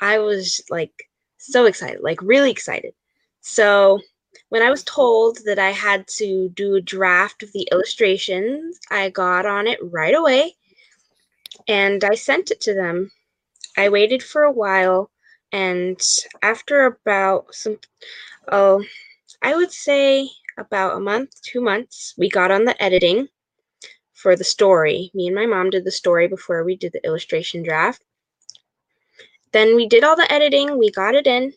I 0.00 0.18
was 0.18 0.62
like 0.70 0.92
so 1.38 1.66
excited, 1.66 2.00
like 2.02 2.20
really 2.22 2.50
excited. 2.50 2.94
So 3.40 4.00
when 4.48 4.62
I 4.62 4.70
was 4.70 4.84
told 4.84 5.38
that 5.44 5.58
I 5.58 5.70
had 5.70 6.06
to 6.18 6.48
do 6.50 6.74
a 6.74 6.80
draft 6.80 7.42
of 7.42 7.52
the 7.52 7.68
illustrations, 7.72 8.78
I 8.90 9.10
got 9.10 9.46
on 9.46 9.66
it 9.66 9.78
right 9.82 10.14
away 10.14 10.54
and 11.68 12.02
I 12.04 12.14
sent 12.14 12.50
it 12.50 12.60
to 12.62 12.74
them. 12.74 13.10
I 13.76 13.88
waited 13.88 14.22
for 14.22 14.42
a 14.42 14.52
while 14.52 15.10
and 15.52 16.00
after 16.42 16.84
about 16.84 17.54
some 17.54 17.78
oh 18.50 18.82
I 19.42 19.54
would 19.54 19.72
say 19.72 20.28
about 20.56 20.96
a 20.96 21.00
month, 21.00 21.42
two 21.42 21.60
months, 21.60 22.14
we 22.16 22.28
got 22.28 22.50
on 22.50 22.64
the 22.64 22.82
editing 22.82 23.28
for 24.12 24.36
the 24.36 24.44
story. 24.44 25.10
Me 25.14 25.26
and 25.26 25.36
my 25.36 25.46
mom 25.46 25.70
did 25.70 25.84
the 25.84 25.90
story 25.90 26.28
before 26.28 26.64
we 26.64 26.76
did 26.76 26.92
the 26.92 27.04
illustration 27.04 27.62
draft. 27.62 28.02
Then 29.54 29.76
we 29.76 29.86
did 29.86 30.02
all 30.02 30.16
the 30.16 30.30
editing, 30.32 30.78
we 30.78 30.90
got 30.90 31.14
it 31.14 31.28
in, 31.28 31.52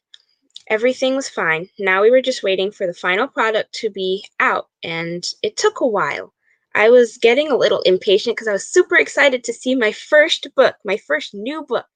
everything 0.69 1.15
was 1.15 1.27
fine. 1.27 1.67
Now 1.79 2.03
we 2.03 2.11
were 2.11 2.21
just 2.21 2.43
waiting 2.43 2.71
for 2.71 2.85
the 2.85 2.93
final 2.93 3.27
product 3.27 3.73
to 3.79 3.89
be 3.89 4.23
out, 4.39 4.67
and 4.83 5.25
it 5.41 5.57
took 5.57 5.81
a 5.81 5.87
while. 5.87 6.31
I 6.75 6.91
was 6.91 7.17
getting 7.17 7.49
a 7.49 7.57
little 7.57 7.81
impatient 7.81 8.37
because 8.37 8.47
I 8.47 8.53
was 8.53 8.67
super 8.67 8.97
excited 8.97 9.43
to 9.43 9.51
see 9.51 9.73
my 9.75 9.91
first 9.91 10.47
book, 10.55 10.75
my 10.85 10.97
first 11.07 11.33
new 11.33 11.63
book. 11.63 11.87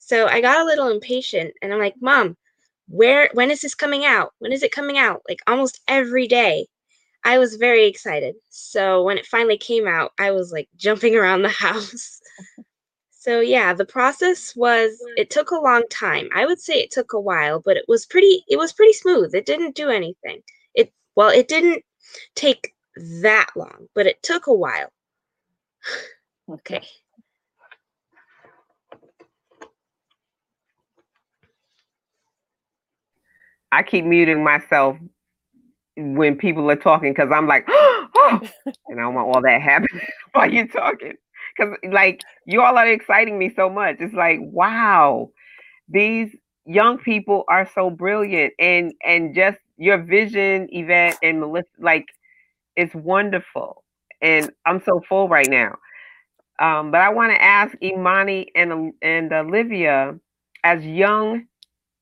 So 0.00 0.26
I 0.26 0.40
got 0.40 0.60
a 0.60 0.64
little 0.64 0.88
impatient, 0.88 1.54
and 1.62 1.72
I'm 1.72 1.78
like, 1.78 1.94
Mom, 2.00 2.36
where 2.88 3.30
when 3.32 3.52
is 3.52 3.60
this 3.60 3.76
coming 3.76 4.04
out? 4.04 4.32
When 4.40 4.50
is 4.50 4.64
it 4.64 4.72
coming 4.72 4.98
out? 4.98 5.22
Like 5.28 5.42
almost 5.46 5.80
every 5.86 6.26
day. 6.26 6.66
I 7.22 7.38
was 7.38 7.54
very 7.54 7.86
excited. 7.86 8.34
So 8.48 9.04
when 9.04 9.16
it 9.16 9.26
finally 9.26 9.58
came 9.58 9.86
out, 9.86 10.10
I 10.18 10.32
was 10.32 10.50
like 10.50 10.68
jumping 10.76 11.14
around 11.16 11.42
the 11.42 11.50
house. 11.50 12.20
So 13.20 13.40
yeah, 13.40 13.74
the 13.74 13.84
process 13.84 14.56
was 14.56 14.98
it 15.18 15.28
took 15.28 15.50
a 15.50 15.60
long 15.60 15.82
time. 15.90 16.30
I 16.34 16.46
would 16.46 16.58
say 16.58 16.80
it 16.80 16.90
took 16.90 17.12
a 17.12 17.20
while, 17.20 17.60
but 17.60 17.76
it 17.76 17.84
was 17.86 18.06
pretty 18.06 18.42
it 18.48 18.56
was 18.56 18.72
pretty 18.72 18.94
smooth. 18.94 19.34
It 19.34 19.44
didn't 19.44 19.74
do 19.74 19.90
anything. 19.90 20.40
It 20.74 20.90
well, 21.16 21.28
it 21.28 21.46
didn't 21.46 21.84
take 22.34 22.74
that 22.96 23.48
long, 23.54 23.88
but 23.94 24.06
it 24.06 24.22
took 24.22 24.46
a 24.46 24.54
while. 24.54 24.88
okay. 26.50 26.80
I 33.70 33.82
keep 33.82 34.06
muting 34.06 34.42
myself 34.42 34.96
when 35.94 36.36
people 36.36 36.70
are 36.70 36.76
talking 36.76 37.12
because 37.12 37.30
I'm 37.30 37.46
like, 37.46 37.66
oh, 37.68 38.40
and 38.88 38.98
I 38.98 39.02
don't 39.02 39.14
want 39.14 39.36
all 39.36 39.42
that 39.42 39.60
happening 39.60 40.00
while 40.32 40.50
you're 40.50 40.68
talking. 40.68 41.16
Because 41.60 41.78
like 41.92 42.22
you 42.46 42.62
all 42.62 42.78
are 42.78 42.88
exciting 42.88 43.38
me 43.38 43.52
so 43.54 43.70
much. 43.70 43.98
It's 44.00 44.14
like, 44.14 44.40
wow, 44.42 45.30
these 45.88 46.34
young 46.66 46.98
people 46.98 47.44
are 47.48 47.68
so 47.74 47.90
brilliant 47.90 48.54
and 48.60 48.92
and 49.04 49.34
just 49.34 49.58
your 49.78 49.98
vision, 49.98 50.68
Yvette 50.72 51.18
and 51.22 51.40
Melissa, 51.40 51.68
like 51.80 52.06
it's 52.76 52.94
wonderful. 52.94 53.84
And 54.22 54.50
I'm 54.66 54.82
so 54.84 55.02
full 55.08 55.28
right 55.28 55.48
now. 55.50 55.76
Um, 56.60 56.92
but 56.92 57.02
I 57.02 57.10
want 57.10 57.32
to 57.32 57.42
ask 57.42 57.76
Imani 57.82 58.48
and 58.56 58.94
and 59.02 59.32
Olivia, 59.32 60.18
as 60.64 60.84
young 60.84 61.46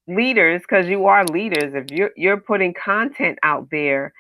leaders 0.09 0.63
because 0.63 0.89
you 0.89 1.07
are 1.07 1.25
leaders 1.27 1.75
if 1.75 1.91
you're 1.91 2.13
you're 2.17 2.41
putting 2.41 2.75
content 2.75 3.39
out 3.45 3.69
there 3.73 4.13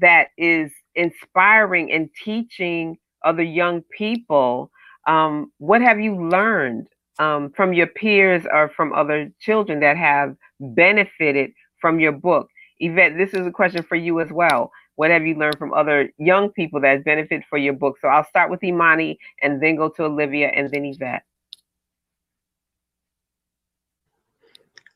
that 0.00 0.28
is 0.38 0.72
inspiring 0.94 1.92
and 1.92 2.10
teaching 2.24 2.96
other 3.24 3.42
young 3.42 3.82
people 3.96 4.70
um, 5.06 5.52
what 5.58 5.82
have 5.82 6.00
you 6.00 6.28
learned 6.28 6.86
um, 7.18 7.50
from 7.50 7.72
your 7.72 7.86
peers 7.86 8.44
or 8.52 8.68
from 8.68 8.92
other 8.92 9.30
children 9.40 9.80
that 9.80 9.96
have 9.96 10.36
benefited 10.60 11.52
from 11.80 12.00
your 12.00 12.12
book? 12.12 12.48
Yvette 12.78 13.16
this 13.16 13.34
is 13.34 13.46
a 13.46 13.50
question 13.50 13.82
for 13.82 13.96
you 13.96 14.20
as 14.20 14.30
well. 14.30 14.70
What 14.96 15.10
have 15.10 15.26
you 15.26 15.34
learned 15.34 15.58
from 15.58 15.72
other 15.72 16.12
young 16.18 16.50
people 16.50 16.80
that 16.80 17.04
benefit 17.04 17.42
for 17.48 17.58
your 17.58 17.72
book? 17.72 17.96
So 18.00 18.08
i'll 18.08 18.24
start 18.24 18.50
with 18.50 18.62
imani 18.62 19.18
and 19.40 19.62
then 19.62 19.76
go 19.76 19.88
to 19.90 20.04
olivia 20.04 20.48
and 20.48 20.70
then 20.70 20.84
yvette. 20.84 21.22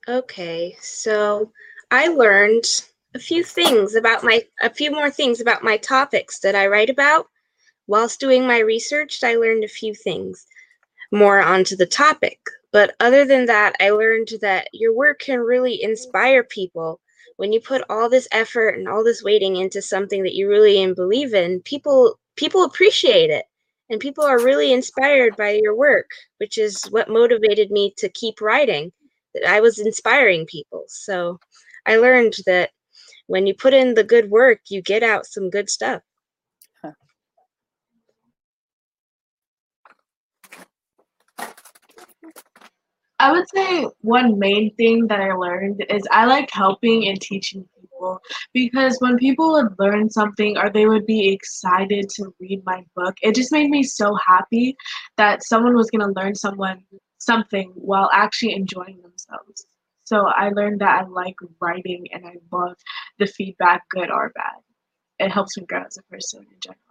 Okay, 0.09 0.77
so 0.81 1.51
I 1.91 2.07
learned 2.09 2.65
a 3.15 3.19
few 3.19 3.43
things 3.43 3.97
about 3.97 4.23
my 4.23 4.45
a 4.63 4.71
few 4.71 4.93
more 4.93 5.11
things 5.11 5.41
about 5.41 5.65
my 5.65 5.77
topics 5.79 6.39
that 6.41 6.55
I 6.55 6.69
write 6.69 6.91
about. 6.91 7.27
Whilst 7.89 8.21
doing 8.21 8.47
my 8.47 8.59
research, 8.59 9.23
I 9.23 9.37
learned 9.37 9.65
a 9.65 9.69
few 9.69 9.95
things 9.95 10.47
more 11.13 11.41
onto 11.41 11.77
the 11.77 11.87
topic. 11.87 12.41
But 12.73 12.95
other 13.01 13.25
than 13.25 13.47
that, 13.47 13.75
I 13.81 13.91
learned 13.91 14.29
that 14.41 14.69
your 14.73 14.95
work 14.95 15.21
can 15.21 15.41
really 15.41 15.83
inspire 15.83 16.43
people. 16.43 17.01
When 17.37 17.53
you 17.53 17.61
put 17.61 17.85
all 17.89 18.09
this 18.09 18.29
effort 18.33 18.71
and 18.71 18.89
all 18.89 19.05
this 19.05 19.23
waiting 19.23 19.57
into 19.57 19.81
something 19.83 20.23
that 20.25 20.35
you 20.35 20.49
really 20.49 20.93
believe 20.95 21.35
in, 21.35 21.61
people 21.63 22.19
people 22.37 22.65
appreciate 22.65 23.31
it 23.31 23.47
and 23.89 24.01
people 24.01 24.25
are 24.25 24.43
really 24.43 24.73
inspired 24.73 25.37
by 25.37 25.53
your 25.63 25.75
work, 25.75 26.11
which 26.39 26.59
is 26.59 26.83
what 26.91 27.09
motivated 27.09 27.71
me 27.71 27.95
to 27.99 28.09
keep 28.09 28.41
writing 28.41 28.93
That 29.35 29.49
I 29.49 29.61
was 29.61 29.79
inspiring 29.79 30.47
people. 30.47 30.85
So 30.89 31.39
I 31.87 31.97
learned 31.97 32.35
that 32.47 32.71
when 33.27 33.47
you 33.47 33.55
put 33.55 33.75
in 33.75 33.95
the 33.95 34.05
good 34.05 34.31
work, 34.31 34.61
you 34.69 34.83
get 34.83 35.03
out 35.03 35.27
some 35.27 35.51
good 35.51 35.71
stuff. 35.71 36.03
I 43.19 43.33
would 43.33 43.49
say 43.55 43.89
one 44.03 44.39
main 44.39 44.75
thing 44.77 45.07
that 45.09 45.21
I 45.21 45.33
learned 45.33 45.85
is 45.89 46.07
I 46.11 46.27
like 46.27 46.51
helping 46.53 47.09
and 47.09 47.21
teaching 47.21 47.67
people 47.81 48.21
because 48.53 48.99
when 49.01 49.17
people 49.17 49.53
would 49.53 49.75
learn 49.79 50.11
something 50.11 50.59
or 50.59 50.71
they 50.71 50.87
would 50.87 51.07
be 51.07 51.33
excited 51.33 52.11
to 52.11 52.35
read 52.41 52.63
my 52.67 52.85
book, 52.95 53.17
it 53.23 53.35
just 53.35 53.53
made 53.53 53.71
me 53.71 53.83
so 53.83 54.15
happy 54.27 54.77
that 55.17 55.45
someone 55.45 55.75
was 55.75 55.91
going 55.91 56.07
to 56.07 56.21
learn 56.21 56.35
someone 56.35 56.85
something 57.19 57.73
while 57.75 58.11
actually 58.13 58.55
enjoying 58.55 59.01
themselves. 59.03 59.67
So 60.05 60.27
I 60.29 60.51
learned 60.51 60.81
that 60.81 61.03
I 61.05 61.09
like 61.09 61.37
writing 61.61 62.07
and 62.13 62.27
I 62.27 62.35
love 62.53 62.77
the 63.19 63.27
feedback, 63.27 63.83
good 63.91 64.11
or 64.11 64.31
bad. 64.35 64.61
It 65.19 65.31
helps 65.31 65.57
me 65.57 65.65
grow 65.65 65.83
as 65.85 65.97
a 65.97 66.03
person 66.03 66.47
in 66.51 66.61
general. 66.63 66.86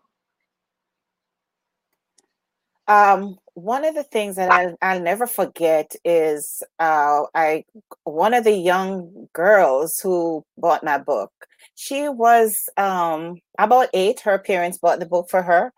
Um, 2.88 3.38
one 3.56 3.86
of 3.86 3.95
the 3.95 4.04
things 4.04 4.36
that 4.38 4.52
I, 4.52 4.74
I'll 4.82 5.02
never 5.02 5.28
forget 5.28 5.95
is 6.06 6.63
uh, 6.80 7.24
I 7.34 7.65
one 8.04 8.34
of 8.34 8.43
the 8.43 8.52
young 8.56 9.28
girls 9.34 10.00
who 10.02 10.45
bought 10.58 10.84
my 10.84 10.98
book. 11.00 11.32
She 11.76 12.10
was 12.10 12.69
um, 12.78 13.38
about 13.60 13.89
eight. 13.93 14.21
Her 14.21 14.39
parents 14.39 14.78
bought 14.80 15.00
the 15.00 15.06
book 15.08 15.30
for 15.30 15.43
her, 15.43 15.74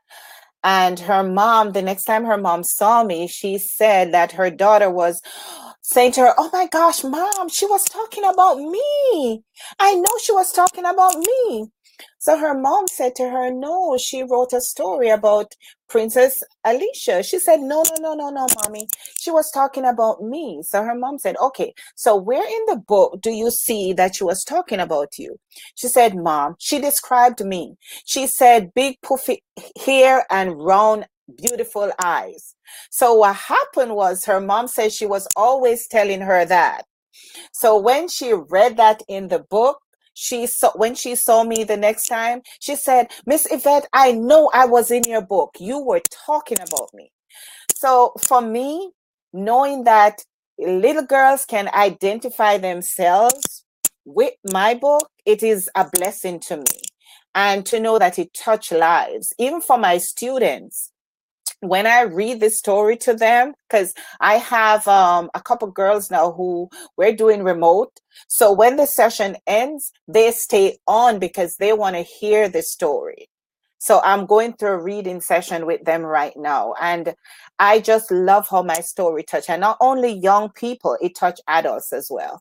and 0.64 1.00
her 1.02 1.24
mom, 1.24 1.72
the 1.74 1.82
next 1.82 2.06
time 2.06 2.26
her 2.26 2.38
mom 2.38 2.64
saw 2.64 3.04
me, 3.04 3.28
she 3.28 3.58
said 3.58 4.14
that 4.14 4.34
her 4.34 4.52
daughter 4.52 4.90
was 4.92 5.22
saying 5.82 6.12
to 6.14 6.22
her, 6.22 6.34
Oh 6.38 6.50
my 6.54 6.68
gosh, 6.68 7.04
mom, 7.04 7.50
she 7.50 7.66
was 7.66 7.86
talking 7.86 8.26
about 8.26 8.60
me. 8.60 9.44
I 9.80 9.96
know 9.96 10.12
she 10.22 10.34
was 10.34 10.52
talking 10.52 10.86
about 10.86 11.18
me. 11.18 11.68
So 12.20 12.38
her 12.38 12.54
mom 12.54 12.88
said 12.88 13.16
to 13.16 13.30
her, 13.30 13.52
No, 13.52 13.98
she 13.98 14.24
wrote 14.24 14.54
a 14.54 14.62
story 14.62 15.10
about 15.10 15.56
Princess 15.90 16.44
Alicia. 16.64 17.24
She 17.24 17.40
said, 17.40 17.60
No, 17.62 17.84
no, 17.84 17.96
no, 18.00 18.14
no, 18.14 18.30
no, 18.30 18.48
mommy. 18.64 18.88
She 19.20 19.32
was 19.32 19.52
talking 19.52 19.86
about 19.86 20.22
me. 20.22 20.62
So 20.64 20.84
her 20.84 20.96
mom 20.96 21.18
said, 21.20 21.36
Okay, 21.42 21.74
so 21.96 22.16
where 22.16 22.46
in 22.46 22.66
the 22.68 22.82
book 22.88 23.22
do 23.22 23.32
you 23.32 23.52
see 23.52 23.94
that 23.94 24.16
she 24.16 24.24
was 24.24 24.44
talking 24.44 24.80
about 24.80 25.18
you? 25.18 25.38
She 25.76 25.88
said, 25.88 26.16
Mom, 26.16 26.56
she 26.60 26.80
described 26.80 27.44
me. 27.44 27.76
She 28.06 28.28
said, 28.28 28.74
Big 28.74 29.02
puffy 29.02 29.44
hair 29.86 30.26
and 30.30 30.62
round, 30.62 31.08
beautiful 31.38 31.92
eyes. 32.00 32.56
So 32.90 33.14
what 33.16 33.36
happened 33.36 33.96
was 33.96 34.26
her 34.26 34.42
mom 34.42 34.68
said 34.68 34.92
she 34.92 35.06
was 35.06 35.28
always 35.36 35.88
telling 35.88 36.22
her 36.22 36.46
that. 36.46 36.86
So 37.54 37.78
when 37.80 38.08
she 38.08 38.34
read 38.34 38.78
that 38.78 39.02
in 39.08 39.30
the 39.30 39.40
book, 39.40 39.80
she 40.20 40.48
saw 40.48 40.72
when 40.74 40.96
she 40.96 41.14
saw 41.14 41.44
me 41.44 41.64
the 41.64 41.78
next 41.78 42.08
time, 42.08 42.42
she 42.60 42.76
said, 42.76 43.12
Miss 43.28 43.48
Yvette, 43.52 43.88
I 43.94 44.14
know 44.14 44.50
I 44.52 44.66
was 44.66 44.90
in 44.90 45.04
your 45.04 45.22
book. 45.22 45.56
You 45.60 45.80
were 45.80 46.02
talking 46.10 46.58
about 46.60 46.90
me. 46.92 47.12
So 47.76 48.14
for 48.20 48.42
me, 48.42 48.94
knowing 49.32 49.84
that 49.84 50.24
little 50.58 51.06
girls 51.06 51.46
can 51.46 51.70
identify 51.72 52.58
themselves 52.58 53.64
with 54.06 54.34
my 54.52 54.74
book, 54.74 55.08
it 55.24 55.44
is 55.44 55.70
a 55.76 55.88
blessing 55.88 56.40
to 56.48 56.58
me. 56.58 56.82
And 57.36 57.64
to 57.68 57.80
know 57.80 58.00
that 58.00 58.18
it 58.18 58.34
touched 58.34 58.72
lives, 58.72 59.34
even 59.38 59.62
for 59.62 59.78
my 59.78 60.00
students, 60.00 60.92
when 61.62 61.88
I 61.88 62.02
read 62.02 62.40
this 62.40 62.58
story 62.58 62.98
to 62.98 63.14
them, 63.14 63.54
because 63.68 63.94
I 64.20 64.36
have 64.36 64.88
um, 64.88 65.30
a 65.34 65.42
couple 65.42 65.68
girls 65.70 66.12
now 66.12 66.32
who 66.32 66.70
we're 66.98 67.16
doing 67.16 67.44
remote. 67.44 68.00
So 68.28 68.52
when 68.52 68.78
the 68.78 68.86
session 68.86 69.38
ends, 69.48 69.92
they 70.08 70.32
stay 70.32 70.78
on 70.88 71.20
because 71.20 71.58
they 71.58 71.74
want 71.74 71.96
to 71.96 72.04
hear 72.04 72.48
the 72.48 72.62
story. 72.62 73.30
So 73.80 74.02
I'm 74.04 74.26
going 74.26 74.54
through 74.54 74.72
a 74.72 74.84
reading 74.84 75.22
session 75.22 75.66
with 75.66 75.84
them 75.84 76.02
right 76.02 76.36
now. 76.36 76.74
And 76.82 77.16
I 77.60 77.80
just 77.80 78.12
love 78.12 78.48
how 78.50 78.64
my 78.64 78.80
story 78.82 79.24
touched. 79.24 79.50
And 79.50 79.62
not 79.62 79.78
only 79.80 80.12
young 80.12 80.50
people, 80.50 80.98
it 81.02 81.16
touched 81.16 81.42
adults 81.48 81.94
as 81.94 82.08
well. 82.10 82.40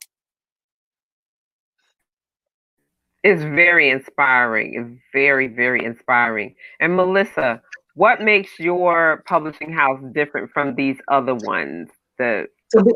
It's 3.23 3.43
very 3.43 3.91
inspiring. 3.91 4.75
It's 4.75 5.03
very, 5.13 5.49
very 5.49 5.85
inspiring. 5.85 6.55
And 6.81 6.97
Melissa, 6.97 7.61
what 7.97 8.21
makes 8.21 8.59
your 8.59 9.25
publishing 9.27 9.73
house 9.73 9.99
different 10.13 10.51
from 10.53 10.75
these 10.75 10.99
other 11.11 11.35
ones 11.35 11.89
that, 12.19 12.49
So 12.69 12.83
be- 12.83 12.93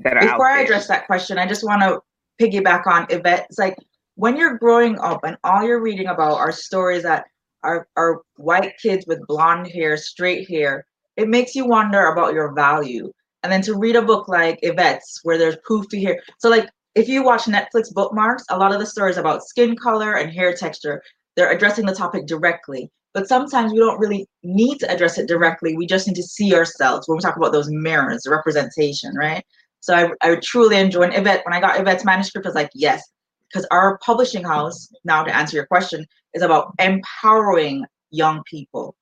that 0.00 0.18
are 0.18 0.20
before 0.20 0.46
I 0.46 0.60
address 0.60 0.86
that 0.88 1.06
question, 1.06 1.38
I 1.38 1.46
just 1.46 1.64
want 1.64 1.80
to 1.82 2.00
piggyback 2.40 2.86
on 2.86 3.06
Yvette. 3.08 3.46
It's 3.48 3.58
like 3.58 3.76
when 4.16 4.36
you're 4.36 4.58
growing 4.58 4.98
up 4.98 5.24
and 5.24 5.38
all 5.44 5.64
you're 5.64 5.80
reading 5.80 6.08
about 6.08 6.34
are 6.34 6.52
stories 6.52 7.02
that 7.04 7.24
are, 7.62 7.88
are 7.96 8.20
white 8.36 8.74
kids 8.82 9.06
with 9.06 9.26
blonde 9.26 9.66
hair, 9.68 9.96
straight 9.96 10.46
hair, 10.46 10.86
it 11.16 11.26
makes 11.26 11.54
you 11.54 11.66
wonder 11.66 12.06
about 12.08 12.34
your 12.34 12.52
value. 12.52 13.10
And 13.42 13.50
then 13.50 13.62
to 13.62 13.78
read 13.78 13.96
a 13.96 14.02
book 14.02 14.28
like 14.28 14.58
Yvette's, 14.62 15.20
where 15.22 15.38
there's 15.38 15.56
poofy 15.68 16.02
hair. 16.02 16.22
So, 16.38 16.50
like, 16.50 16.68
if 16.94 17.08
you 17.08 17.24
watch 17.24 17.44
Netflix 17.44 17.92
bookmarks, 17.92 18.44
a 18.50 18.58
lot 18.58 18.72
of 18.72 18.78
the 18.78 18.86
stories 18.86 19.16
about 19.16 19.42
skin 19.42 19.74
color 19.74 20.16
and 20.16 20.30
hair 20.30 20.54
texture, 20.54 21.02
they're 21.34 21.50
addressing 21.50 21.86
the 21.86 21.94
topic 21.94 22.26
directly. 22.26 22.90
But 23.14 23.28
sometimes 23.28 23.72
we 23.72 23.78
don't 23.78 24.00
really 24.00 24.26
need 24.42 24.78
to 24.80 24.90
address 24.90 25.18
it 25.18 25.28
directly. 25.28 25.76
We 25.76 25.86
just 25.86 26.06
need 26.06 26.16
to 26.16 26.22
see 26.22 26.54
ourselves 26.54 27.08
when 27.08 27.16
we 27.16 27.22
talk 27.22 27.36
about 27.36 27.52
those 27.52 27.70
mirrors, 27.70 28.22
the 28.22 28.30
representation, 28.30 29.14
right? 29.14 29.44
So 29.80 29.94
I, 29.94 30.10
I 30.20 30.36
truly 30.42 30.76
enjoy 30.76 31.02
and 31.02 31.14
Yvette. 31.14 31.44
When 31.44 31.54
I 31.54 31.60
got 31.60 31.78
Yvette's 31.78 32.04
manuscript, 32.04 32.46
I 32.46 32.48
was 32.48 32.54
like, 32.56 32.70
yes, 32.74 33.02
because 33.48 33.66
our 33.70 33.98
publishing 33.98 34.42
house, 34.42 34.88
now 35.04 35.22
to 35.22 35.34
answer 35.34 35.56
your 35.56 35.66
question, 35.66 36.04
is 36.34 36.42
about 36.42 36.72
empowering 36.80 37.84
young 38.10 38.42
people, 38.50 38.96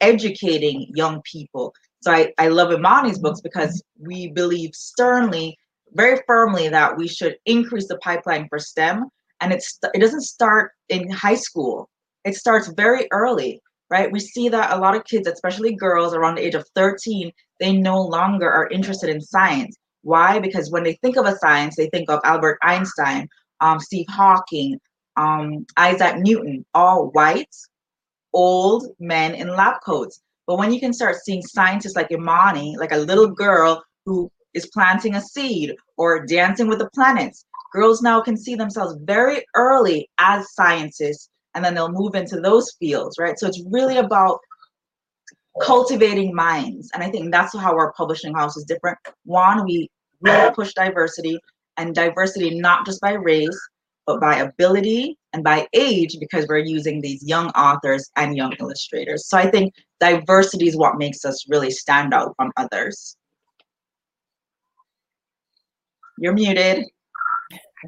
educating 0.00 0.90
young 0.94 1.20
people. 1.22 1.74
So 2.02 2.12
I, 2.12 2.32
I 2.38 2.48
love 2.48 2.68
Imani's 2.70 3.18
books 3.18 3.40
because 3.40 3.82
we 3.98 4.28
believe 4.28 4.74
sternly, 4.74 5.58
very 5.92 6.20
firmly 6.26 6.68
that 6.68 6.96
we 6.96 7.08
should 7.08 7.36
increase 7.46 7.88
the 7.88 7.98
pipeline 7.98 8.46
for 8.48 8.58
STEM. 8.60 9.08
And 9.40 9.52
it's 9.52 9.78
it 9.94 9.98
doesn't 9.98 10.22
start 10.22 10.72
in 10.88 11.10
high 11.10 11.34
school. 11.34 11.88
It 12.26 12.34
starts 12.34 12.66
very 12.76 13.06
early, 13.12 13.62
right? 13.88 14.10
We 14.10 14.18
see 14.18 14.48
that 14.48 14.72
a 14.72 14.80
lot 14.80 14.96
of 14.96 15.04
kids, 15.04 15.28
especially 15.28 15.76
girls 15.76 16.12
around 16.12 16.34
the 16.34 16.44
age 16.44 16.56
of 16.56 16.66
13, 16.74 17.30
they 17.60 17.72
no 17.72 18.02
longer 18.02 18.50
are 18.50 18.68
interested 18.70 19.08
in 19.08 19.20
science. 19.20 19.76
Why? 20.02 20.40
Because 20.40 20.68
when 20.68 20.82
they 20.82 20.94
think 21.02 21.16
of 21.16 21.26
a 21.26 21.36
science, 21.36 21.76
they 21.76 21.88
think 21.90 22.10
of 22.10 22.20
Albert 22.24 22.58
Einstein, 22.64 23.28
um, 23.60 23.78
Steve 23.78 24.06
Hawking, 24.08 24.80
um, 25.16 25.64
Isaac 25.76 26.16
Newton, 26.18 26.66
all 26.74 27.10
white, 27.12 27.54
old 28.34 28.88
men 28.98 29.36
in 29.36 29.48
lab 29.48 29.76
coats. 29.84 30.20
But 30.48 30.58
when 30.58 30.72
you 30.72 30.80
can 30.80 30.92
start 30.92 31.22
seeing 31.24 31.42
scientists 31.42 31.94
like 31.94 32.10
Imani, 32.10 32.76
like 32.76 32.92
a 32.92 32.98
little 32.98 33.28
girl 33.28 33.84
who 34.04 34.32
is 34.52 34.66
planting 34.66 35.14
a 35.14 35.20
seed 35.20 35.76
or 35.96 36.26
dancing 36.26 36.66
with 36.66 36.80
the 36.80 36.90
planets, 36.90 37.44
girls 37.72 38.02
now 38.02 38.20
can 38.20 38.36
see 38.36 38.56
themselves 38.56 38.96
very 39.04 39.44
early 39.54 40.10
as 40.18 40.52
scientists 40.54 41.30
and 41.56 41.64
then 41.64 41.74
they'll 41.74 41.90
move 41.90 42.14
into 42.14 42.38
those 42.38 42.76
fields, 42.78 43.16
right? 43.18 43.38
So 43.38 43.48
it's 43.48 43.62
really 43.70 43.96
about 43.96 44.38
cultivating 45.62 46.34
minds. 46.34 46.90
And 46.92 47.02
I 47.02 47.10
think 47.10 47.32
that's 47.32 47.56
how 47.56 47.72
our 47.72 47.94
publishing 47.94 48.34
house 48.34 48.58
is 48.58 48.64
different. 48.64 48.98
One, 49.24 49.64
we 49.64 49.90
really 50.20 50.52
push 50.52 50.74
diversity 50.74 51.40
and 51.78 51.94
diversity 51.94 52.60
not 52.60 52.84
just 52.84 53.00
by 53.00 53.12
race, 53.12 53.58
but 54.06 54.20
by 54.20 54.36
ability 54.36 55.16
and 55.32 55.42
by 55.42 55.66
age, 55.72 56.18
because 56.20 56.46
we're 56.46 56.58
using 56.58 57.00
these 57.00 57.26
young 57.26 57.48
authors 57.50 58.10
and 58.16 58.36
young 58.36 58.52
illustrators. 58.60 59.26
So 59.26 59.38
I 59.38 59.50
think 59.50 59.72
diversity 59.98 60.68
is 60.68 60.76
what 60.76 60.98
makes 60.98 61.24
us 61.24 61.48
really 61.48 61.70
stand 61.70 62.12
out 62.12 62.34
from 62.36 62.52
others. 62.58 63.16
You're 66.18 66.34
muted. 66.34 66.84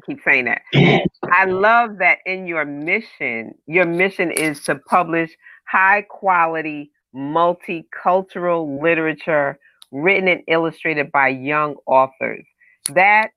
Keep 0.05 0.21
saying 0.23 0.45
that. 0.45 0.61
I 1.31 1.45
love 1.45 1.97
that 1.99 2.19
in 2.25 2.47
your 2.47 2.65
mission, 2.65 3.55
your 3.67 3.85
mission 3.85 4.31
is 4.31 4.63
to 4.65 4.75
publish 4.75 5.31
high 5.67 6.03
quality, 6.09 6.91
multicultural 7.15 8.81
literature 8.81 9.59
written 9.91 10.27
and 10.27 10.41
illustrated 10.47 11.11
by 11.11 11.29
young 11.29 11.75
authors. 11.85 12.45
That 12.93 13.29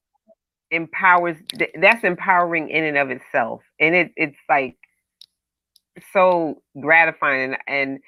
empowers 0.71 1.37
that's 1.81 2.05
empowering 2.05 2.71
in 2.71 2.85
and 2.85 2.99
of 2.99 3.11
itself. 3.11 3.63
And 3.79 3.95
it 3.95 4.13
it's 4.17 4.39
like 4.49 4.77
so 6.13 6.63
gratifying 6.81 7.57
and 7.69 7.99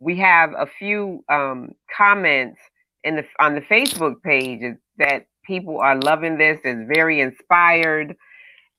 we 0.00 0.18
have 0.18 0.52
a 0.56 0.66
few 0.66 1.22
um 1.28 1.72
comments 1.94 2.58
in 3.04 3.16
the 3.16 3.24
on 3.38 3.54
the 3.54 3.60
Facebook 3.60 4.22
page 4.22 4.62
that 4.98 5.26
people 5.46 5.78
are 5.80 5.98
loving 6.00 6.38
this 6.38 6.60
is 6.64 6.86
very 6.88 7.20
inspired 7.20 8.08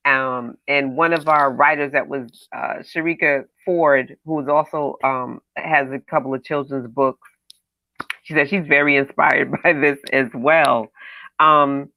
um, 0.06 0.58
and 0.67 0.97
one 0.97 1.13
of 1.13 1.28
our 1.28 1.51
writers 1.51 1.91
that 1.93 2.08
was 2.08 2.47
uh, 2.56 2.75
Sharika 2.82 3.45
Ford, 3.65 4.17
who 4.25 4.39
is 4.41 4.47
also 4.47 4.97
um, 5.04 5.41
has 5.56 5.91
a 5.91 5.99
couple 5.99 6.34
of 6.34 6.43
children's 6.43 6.88
books. 6.88 7.30
She 8.23 8.34
said 8.36 8.49
she's 8.49 8.67
very 8.67 8.97
inspired 8.97 9.51
by 9.63 9.73
this 9.73 9.99
as 10.13 10.28
well. 10.34 10.89
Um, 11.39 11.89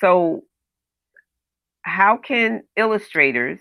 so, 0.00 0.42
how 1.82 2.18
can 2.18 2.64
illustrators 2.76 3.60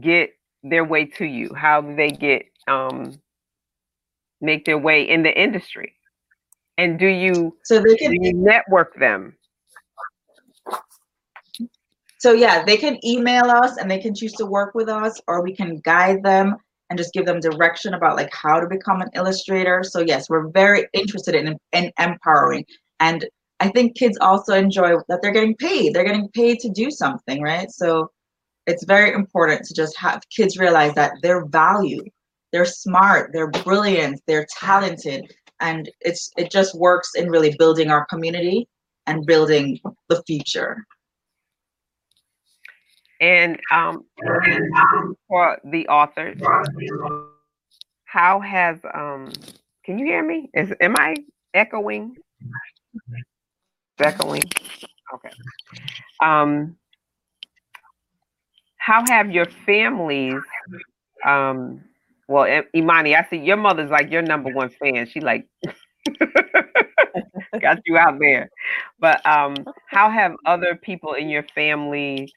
get 0.00 0.30
their 0.64 0.84
way 0.84 1.06
to 1.06 1.26
you? 1.26 1.54
How 1.54 1.82
do 1.82 1.96
they 1.96 2.10
get 2.10 2.46
um, 2.68 3.20
make 4.40 4.64
their 4.66 4.78
way 4.78 5.08
in 5.08 5.22
the 5.22 5.40
industry? 5.40 5.94
And 6.78 6.98
do 6.98 7.06
you 7.08 7.56
So 7.64 7.80
they 7.80 7.96
do 7.96 7.96
can 7.96 8.22
you 8.22 8.32
network 8.34 8.96
them? 8.96 9.36
So 12.20 12.32
yeah, 12.32 12.62
they 12.64 12.76
can 12.76 13.04
email 13.04 13.50
us 13.50 13.78
and 13.78 13.90
they 13.90 13.98
can 13.98 14.14
choose 14.14 14.32
to 14.34 14.44
work 14.44 14.74
with 14.74 14.90
us, 14.90 15.18
or 15.26 15.42
we 15.42 15.56
can 15.56 15.78
guide 15.78 16.22
them 16.22 16.54
and 16.90 16.98
just 16.98 17.14
give 17.14 17.24
them 17.24 17.40
direction 17.40 17.94
about 17.94 18.16
like 18.16 18.30
how 18.34 18.60
to 18.60 18.68
become 18.68 19.00
an 19.00 19.08
illustrator. 19.14 19.82
So 19.82 20.00
yes, 20.00 20.28
we're 20.28 20.48
very 20.48 20.86
interested 20.92 21.34
in, 21.34 21.56
in 21.72 21.90
empowering. 21.98 22.66
And 23.00 23.26
I 23.58 23.68
think 23.68 23.96
kids 23.96 24.18
also 24.20 24.54
enjoy 24.54 24.96
that 25.08 25.22
they're 25.22 25.32
getting 25.32 25.56
paid. 25.56 25.94
They're 25.94 26.04
getting 26.04 26.28
paid 26.34 26.58
to 26.60 26.68
do 26.68 26.90
something, 26.90 27.40
right? 27.40 27.70
So 27.70 28.10
it's 28.66 28.84
very 28.84 29.14
important 29.14 29.64
to 29.64 29.74
just 29.74 29.96
have 29.96 30.20
kids 30.28 30.58
realize 30.58 30.92
that 30.94 31.12
they're 31.22 31.46
valued, 31.46 32.06
they're 32.52 32.66
smart, 32.66 33.30
they're 33.32 33.50
brilliant, 33.50 34.20
they're 34.26 34.46
talented, 34.58 35.32
and 35.60 35.90
it's 36.02 36.30
it 36.36 36.50
just 36.50 36.78
works 36.78 37.12
in 37.14 37.30
really 37.30 37.56
building 37.58 37.90
our 37.90 38.04
community 38.06 38.68
and 39.06 39.24
building 39.24 39.80
the 40.10 40.22
future. 40.26 40.84
And 43.20 43.60
um, 43.70 44.04
for 45.28 45.58
the 45.64 45.86
authors, 45.88 46.40
how 48.04 48.40
has 48.40 48.78
um, 48.94 49.30
can 49.84 49.98
you 49.98 50.06
hear 50.06 50.24
me? 50.24 50.50
Is 50.54 50.72
am 50.80 50.94
I 50.96 51.16
echoing? 51.52 52.16
Echoing. 53.98 54.42
Okay. 55.14 55.30
Um, 56.22 56.76
how 58.76 59.04
have 59.06 59.30
your 59.30 59.46
families? 59.66 60.42
Um, 61.24 61.84
well, 62.28 62.62
Imani, 62.74 63.14
I 63.14 63.26
see 63.28 63.36
your 63.36 63.56
mother's 63.56 63.90
like 63.90 64.10
your 64.10 64.22
number 64.22 64.50
one 64.52 64.70
fan. 64.70 65.06
She 65.06 65.20
like 65.20 65.46
got 67.60 67.78
you 67.86 67.98
out 67.98 68.18
there. 68.18 68.48
But 68.98 69.24
um, 69.26 69.54
how 69.88 70.10
have 70.10 70.32
other 70.46 70.76
people 70.76 71.14
in 71.14 71.28
your 71.28 71.42
family? 71.54 72.32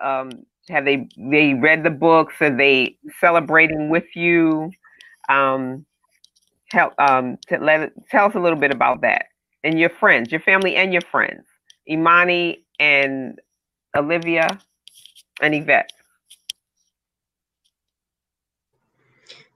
Um, 0.00 0.30
have 0.68 0.84
they 0.84 1.08
they 1.16 1.54
read 1.54 1.84
the 1.84 1.90
books? 1.90 2.34
Are 2.40 2.54
they 2.54 2.96
celebrating 3.20 3.90
with 3.90 4.04
you? 4.14 4.70
Um, 5.28 5.86
help 6.70 6.94
um, 6.98 7.38
let 7.50 7.92
tell 8.10 8.26
us 8.26 8.34
a 8.34 8.40
little 8.40 8.58
bit 8.58 8.70
about 8.72 9.02
that 9.02 9.26
and 9.64 9.78
your 9.78 9.90
friends, 9.90 10.30
your 10.30 10.40
family, 10.40 10.76
and 10.76 10.92
your 10.92 11.02
friends, 11.02 11.44
Imani 11.88 12.64
and 12.78 13.38
Olivia. 13.96 14.58
And 15.40 15.54
Yvette. 15.54 15.92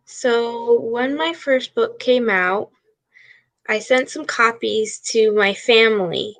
So 0.04 0.80
when 0.80 1.16
my 1.16 1.32
first 1.32 1.74
book 1.74 1.98
came 1.98 2.30
out, 2.30 2.70
I 3.68 3.80
sent 3.80 4.10
some 4.10 4.24
copies 4.24 5.00
to 5.10 5.32
my 5.32 5.54
family 5.54 6.36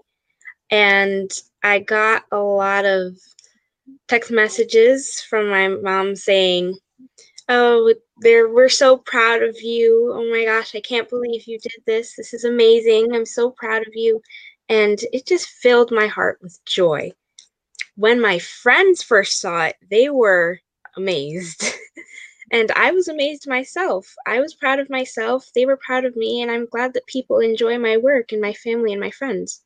and 0.71 1.31
I 1.63 1.81
got 1.81 2.25
a 2.31 2.39
lot 2.39 2.85
of 2.85 3.17
text 4.13 4.31
messages 4.31 5.23
from 5.23 5.49
my 5.49 5.69
mom 5.69 6.15
saying, 6.15 6.77
"Oh, 7.49 7.95
there 8.19 8.47
we're 8.47 8.69
so 8.69 8.99
proud 8.99 9.43
of 9.43 9.63
you. 9.63 10.13
Oh 10.15 10.31
my 10.31 10.45
gosh, 10.45 10.75
I 10.75 10.83
can't 10.83 11.09
believe 11.09 11.47
you 11.47 11.59
did 11.59 11.81
this. 11.87 12.15
This 12.15 12.35
is 12.35 12.45
amazing. 12.45 13.15
I'm 13.15 13.25
so 13.25 13.51
proud 13.53 13.87
of 13.87 13.95
you." 13.95 14.21
And 14.69 14.99
it 15.15 15.25
just 15.27 15.49
filled 15.49 15.91
my 15.91 16.09
heart 16.09 16.39
with 16.43 16.63
joy. 16.67 17.13
When 17.97 18.21
my 18.21 18.39
friends 18.39 19.03
first 19.03 19.41
saw 19.41 19.65
it, 19.65 19.77
they 19.91 20.11
were 20.11 20.61
amazed. 20.95 21.65
and 22.53 22.71
I 22.73 22.91
was 22.91 23.09
amazed 23.09 23.49
myself. 23.49 24.15
I 24.27 24.41
was 24.41 24.55
proud 24.55 24.79
of 24.79 24.91
myself. 24.91 25.49
They 25.55 25.65
were 25.65 25.79
proud 25.87 26.05
of 26.05 26.17
me, 26.17 26.43
and 26.43 26.51
I'm 26.51 26.67
glad 26.67 26.93
that 26.93 27.07
people 27.07 27.39
enjoy 27.39 27.79
my 27.79 27.97
work 27.97 28.33
and 28.33 28.43
my 28.43 28.53
family 28.53 28.93
and 28.93 29.01
my 29.01 29.11
friends. 29.11 29.63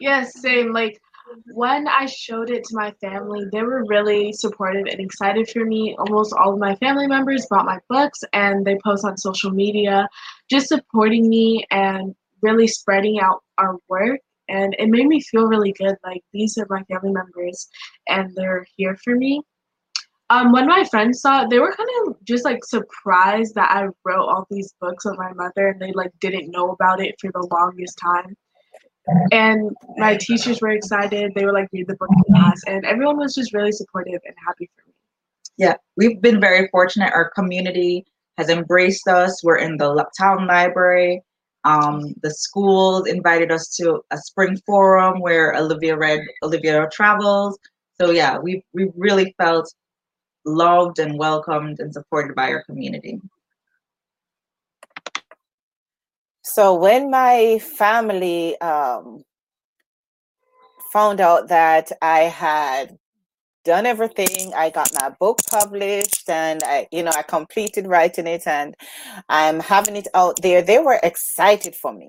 Yes, 0.00 0.40
same. 0.40 0.72
Like 0.72 1.00
when 1.52 1.88
I 1.88 2.06
showed 2.06 2.50
it 2.50 2.64
to 2.64 2.76
my 2.76 2.92
family, 3.00 3.44
they 3.52 3.62
were 3.62 3.84
really 3.86 4.32
supportive 4.32 4.86
and 4.86 5.00
excited 5.00 5.48
for 5.50 5.64
me. 5.64 5.96
Almost 5.98 6.34
all 6.34 6.54
of 6.54 6.58
my 6.58 6.74
family 6.76 7.06
members 7.06 7.46
bought 7.46 7.66
my 7.66 7.78
books 7.88 8.20
and 8.32 8.64
they 8.64 8.78
post 8.84 9.04
on 9.04 9.16
social 9.16 9.50
media, 9.50 10.08
just 10.50 10.68
supporting 10.68 11.28
me 11.28 11.64
and 11.70 12.14
really 12.42 12.68
spreading 12.68 13.20
out 13.20 13.42
our 13.58 13.76
work. 13.88 14.20
And 14.48 14.74
it 14.78 14.88
made 14.88 15.06
me 15.06 15.20
feel 15.20 15.46
really 15.46 15.72
good. 15.72 15.96
Like 16.04 16.22
these 16.32 16.56
are 16.56 16.66
my 16.70 16.82
family 16.84 17.12
members 17.12 17.68
and 18.08 18.34
they're 18.34 18.66
here 18.76 18.96
for 19.04 19.14
me. 19.14 19.42
Um, 20.30 20.52
when 20.52 20.66
my 20.66 20.84
friends 20.84 21.22
saw 21.22 21.44
it, 21.44 21.50
they 21.50 21.58
were 21.58 21.74
kind 21.74 21.88
of 22.06 22.22
just 22.24 22.44
like 22.44 22.62
surprised 22.64 23.54
that 23.54 23.70
I 23.70 23.88
wrote 24.04 24.28
all 24.28 24.46
these 24.50 24.74
books 24.80 25.06
of 25.06 25.16
my 25.18 25.32
mother 25.32 25.68
and 25.68 25.80
they 25.80 25.92
like 25.92 26.12
didn't 26.20 26.50
know 26.50 26.70
about 26.70 27.00
it 27.00 27.14
for 27.18 27.30
the 27.32 27.48
longest 27.50 27.98
time 27.98 28.36
and 29.32 29.70
my 29.96 30.16
teachers 30.16 30.60
were 30.60 30.70
excited. 30.70 31.32
They 31.34 31.44
were 31.44 31.52
like, 31.52 31.68
read 31.72 31.86
the 31.88 31.96
book 31.96 32.10
in 32.10 32.34
class, 32.34 32.60
and 32.66 32.84
everyone 32.84 33.18
was 33.18 33.34
just 33.34 33.52
really 33.52 33.72
supportive 33.72 34.20
and 34.24 34.34
happy 34.46 34.70
for 34.76 34.88
me. 34.88 34.94
Yeah, 35.56 35.74
we've 35.96 36.20
been 36.20 36.40
very 36.40 36.68
fortunate. 36.68 37.12
Our 37.12 37.30
community 37.30 38.06
has 38.36 38.48
embraced 38.48 39.08
us. 39.08 39.42
We're 39.42 39.56
in 39.56 39.76
the 39.76 40.06
town 40.16 40.46
library. 40.46 41.22
Um, 41.64 42.14
the 42.22 42.30
schools 42.30 43.08
invited 43.08 43.50
us 43.50 43.68
to 43.76 44.00
a 44.10 44.16
spring 44.16 44.56
forum 44.64 45.20
where 45.20 45.54
Olivia 45.54 45.96
read 45.96 46.20
Olivia 46.42 46.88
Travels. 46.92 47.58
So 48.00 48.10
yeah, 48.10 48.38
we 48.38 48.64
we 48.72 48.90
really 48.96 49.34
felt 49.38 49.72
loved 50.44 51.00
and 51.00 51.18
welcomed 51.18 51.80
and 51.80 51.92
supported 51.92 52.36
by 52.36 52.52
our 52.52 52.62
community. 52.62 53.20
So 56.58 56.74
when 56.74 57.08
my 57.08 57.60
family 57.60 58.60
um, 58.60 59.22
found 60.92 61.20
out 61.20 61.46
that 61.50 61.92
I 62.02 62.22
had 62.22 62.98
done 63.64 63.86
everything, 63.86 64.52
I 64.56 64.70
got 64.70 64.90
my 65.00 65.10
book 65.20 65.38
published, 65.48 66.28
and 66.28 66.60
I, 66.64 66.88
you 66.90 67.04
know, 67.04 67.12
I 67.16 67.22
completed 67.22 67.86
writing 67.86 68.26
it, 68.26 68.44
and 68.48 68.74
I'm 69.28 69.60
having 69.60 69.94
it 69.94 70.08
out 70.14 70.42
there. 70.42 70.60
They 70.60 70.80
were 70.80 70.98
excited 71.00 71.76
for 71.76 71.92
me, 71.92 72.08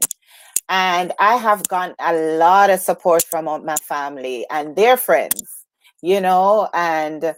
and 0.68 1.14
I 1.20 1.36
have 1.36 1.68
gotten 1.68 1.96
a 2.00 2.16
lot 2.40 2.72
of 2.72 2.80
support 2.80 3.24
from 3.26 3.46
my 3.46 3.76
family 3.76 4.48
and 4.50 4.76
their 4.76 4.98
friends, 4.98 5.44
you 6.02 6.22
know, 6.22 6.68
and 6.74 7.36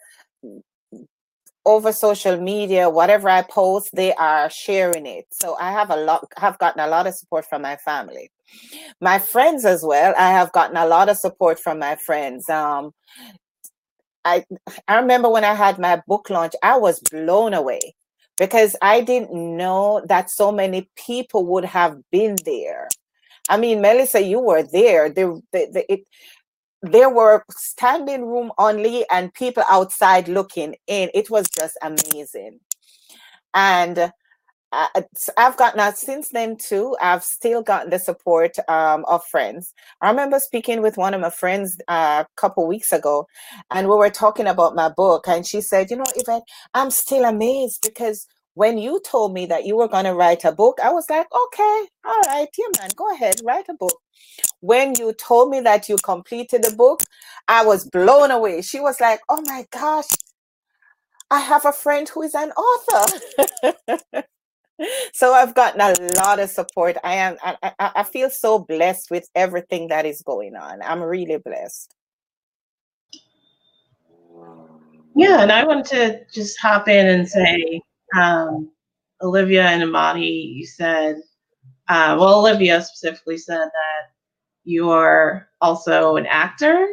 over 1.66 1.91
social 1.91 2.38
media, 2.38 2.89
whatever 2.89 3.30
I 3.30 3.43
post, 3.43 3.89
they 3.93 4.14
are 4.14 4.49
sharing 4.49 5.05
it. 5.05 5.26
So 5.32 5.55
I 5.59 5.72
have 5.72 5.89
a 5.89 5.95
lot, 5.95 6.28
have 6.38 6.57
gotten 6.57 6.82
a 6.82 6.88
lot 6.88 7.07
of 7.07 7.14
support 7.14 7.45
from 7.47 7.62
my 7.62 7.76
family, 7.78 8.32
my 8.99 9.20
friends 9.20 9.66
as 9.66 9.84
well. 9.84 10.14
I 10.18 10.32
have 10.32 10.51
gotten 10.51 10.78
a 10.78 10.88
lot 10.88 11.09
of 11.09 11.18
support 11.18 11.59
from 11.59 11.80
my 11.80 11.95
friends. 11.95 12.49
Um, 12.49 12.93
I 14.26 14.45
I 14.88 14.99
remember 14.99 15.30
when 15.30 15.43
I 15.43 15.53
had 15.53 15.80
my 15.80 16.01
book 16.07 16.30
launch, 16.30 16.53
I 16.64 16.78
was 16.78 16.99
blown 16.99 17.53
away 17.53 17.95
because 18.38 18.76
I 18.82 19.01
didn't 19.01 19.34
know 19.34 20.03
that 20.07 20.30
so 20.30 20.51
many 20.51 20.89
people 20.95 21.45
would 21.47 21.66
have 21.66 21.97
been 22.12 22.36
there. 22.45 22.88
I 23.49 23.57
mean, 23.57 23.82
Melissa, 23.82 24.22
you 24.22 24.39
were 24.39 24.64
there. 24.64 25.09
The, 25.09 25.41
the, 25.51 25.68
the, 25.72 25.93
it, 25.93 26.01
there 26.82 27.10
were 27.10 27.44
standing 27.52 28.26
room 28.26 28.52
only 28.58 29.06
and 29.12 29.34
people 29.34 29.64
outside 29.70 30.28
looking 30.28 30.76
in. 30.88 31.10
It 31.14 31.30
was 31.30 31.48
just 31.50 31.78
amazing. 31.82 32.60
And 33.54 34.12
uh, 34.72 34.88
I've 35.38 35.58
gotten 35.58 35.80
that 35.80 35.98
since 35.98 36.30
then 36.30 36.58
too. 36.58 36.96
I've 37.02 37.24
still 37.24 37.62
gotten 37.64 37.90
the 37.90 38.00
support 38.00 38.58
um, 38.70 39.06
of 39.08 39.26
friends. 39.26 39.74
I 40.02 40.10
remember 40.10 40.40
speaking 40.40 40.82
with 40.82 40.98
one 40.98 41.14
of 41.14 41.22
my 41.22 41.30
friends 41.32 41.78
uh, 41.88 42.24
a 42.26 42.42
couple 42.42 42.68
weeks 42.68 42.94
ago, 42.94 43.28
and 43.72 43.88
we 43.90 43.96
were 43.96 44.10
talking 44.12 44.48
about 44.48 44.76
my 44.76 44.90
book, 44.90 45.28
and 45.28 45.46
she 45.46 45.62
said, 45.62 45.90
"You 45.92 45.98
know, 45.98 46.06
Yvette, 46.16 46.44
I'm 46.74 46.92
still 46.92 47.26
amazed 47.26 47.82
because 47.84 48.28
when 48.54 48.78
you 48.78 49.02
told 49.06 49.34
me 49.34 49.45
that 49.47 49.66
you 49.66 49.78
were 49.78 49.88
going 49.88 50.06
to 50.06 50.14
write 50.14 50.43
a 50.45 50.52
book, 50.52 50.80
I 50.84 50.91
was 50.91 51.10
like, 51.10 51.28
okay, 51.32 51.88
all 52.06 52.22
right, 52.28 52.47
yeah, 52.58 52.68
man, 52.80 52.89
go 52.95 53.14
ahead, 53.14 53.36
write 53.43 53.66
a 53.70 53.74
book 53.74 53.97
when 54.62 54.93
you 54.97 55.14
told 55.14 55.49
me 55.49 55.60
that 55.62 55.89
you 55.89 55.97
completed 55.97 56.64
the 56.64 56.76
book, 56.76 57.02
I 57.47 57.66
was 57.66 57.88
blown 57.89 58.32
away. 58.32 58.62
She 58.62 58.80
was 58.80 59.02
like, 59.02 59.20
Oh 59.28 59.43
my 59.45 59.66
gosh, 59.72 60.08
I 61.30 61.39
have 61.39 61.66
a 61.66 61.74
friend 61.74 62.08
who 62.08 62.22
is 62.22 62.36
an 62.36 62.52
author. 62.52 63.20
so 65.14 65.34
I've 65.34 65.56
gotten 65.56 65.82
a 65.82 65.93
lot 66.16 66.39
of 66.39 66.49
support. 66.49 66.97
I 67.04 67.16
am 67.16 67.38
I, 67.43 67.74
I, 67.80 68.04
feel 68.04 68.30
so 68.30 68.60
blessed 68.60 69.12
with 69.12 69.28
everything 69.36 69.89
that 69.89 70.06
is 70.06 70.22
going 70.22 70.56
on. 70.56 70.82
I'm 70.82 71.02
really 71.02 71.38
blessed. 71.38 71.93
Yeah, 75.16 75.41
and 75.41 75.52
I 75.52 75.66
want 75.66 75.86
to 75.88 76.22
just 76.34 76.58
hop 76.60 76.88
in 76.88 77.06
and 77.08 77.28
say, 77.28 77.82
um, 78.18 78.72
Olivia 79.22 79.64
and 79.68 79.84
Imani, 79.84 80.30
you 80.30 80.66
said, 80.66 81.22
uh, 81.88 82.16
well, 82.20 82.39
Olivia 82.39 82.82
specifically 82.82 83.38
said 83.38 83.66
that 83.66 84.12
you're 84.64 85.47
also 85.59 86.16
an 86.16 86.26
actor. 86.26 86.88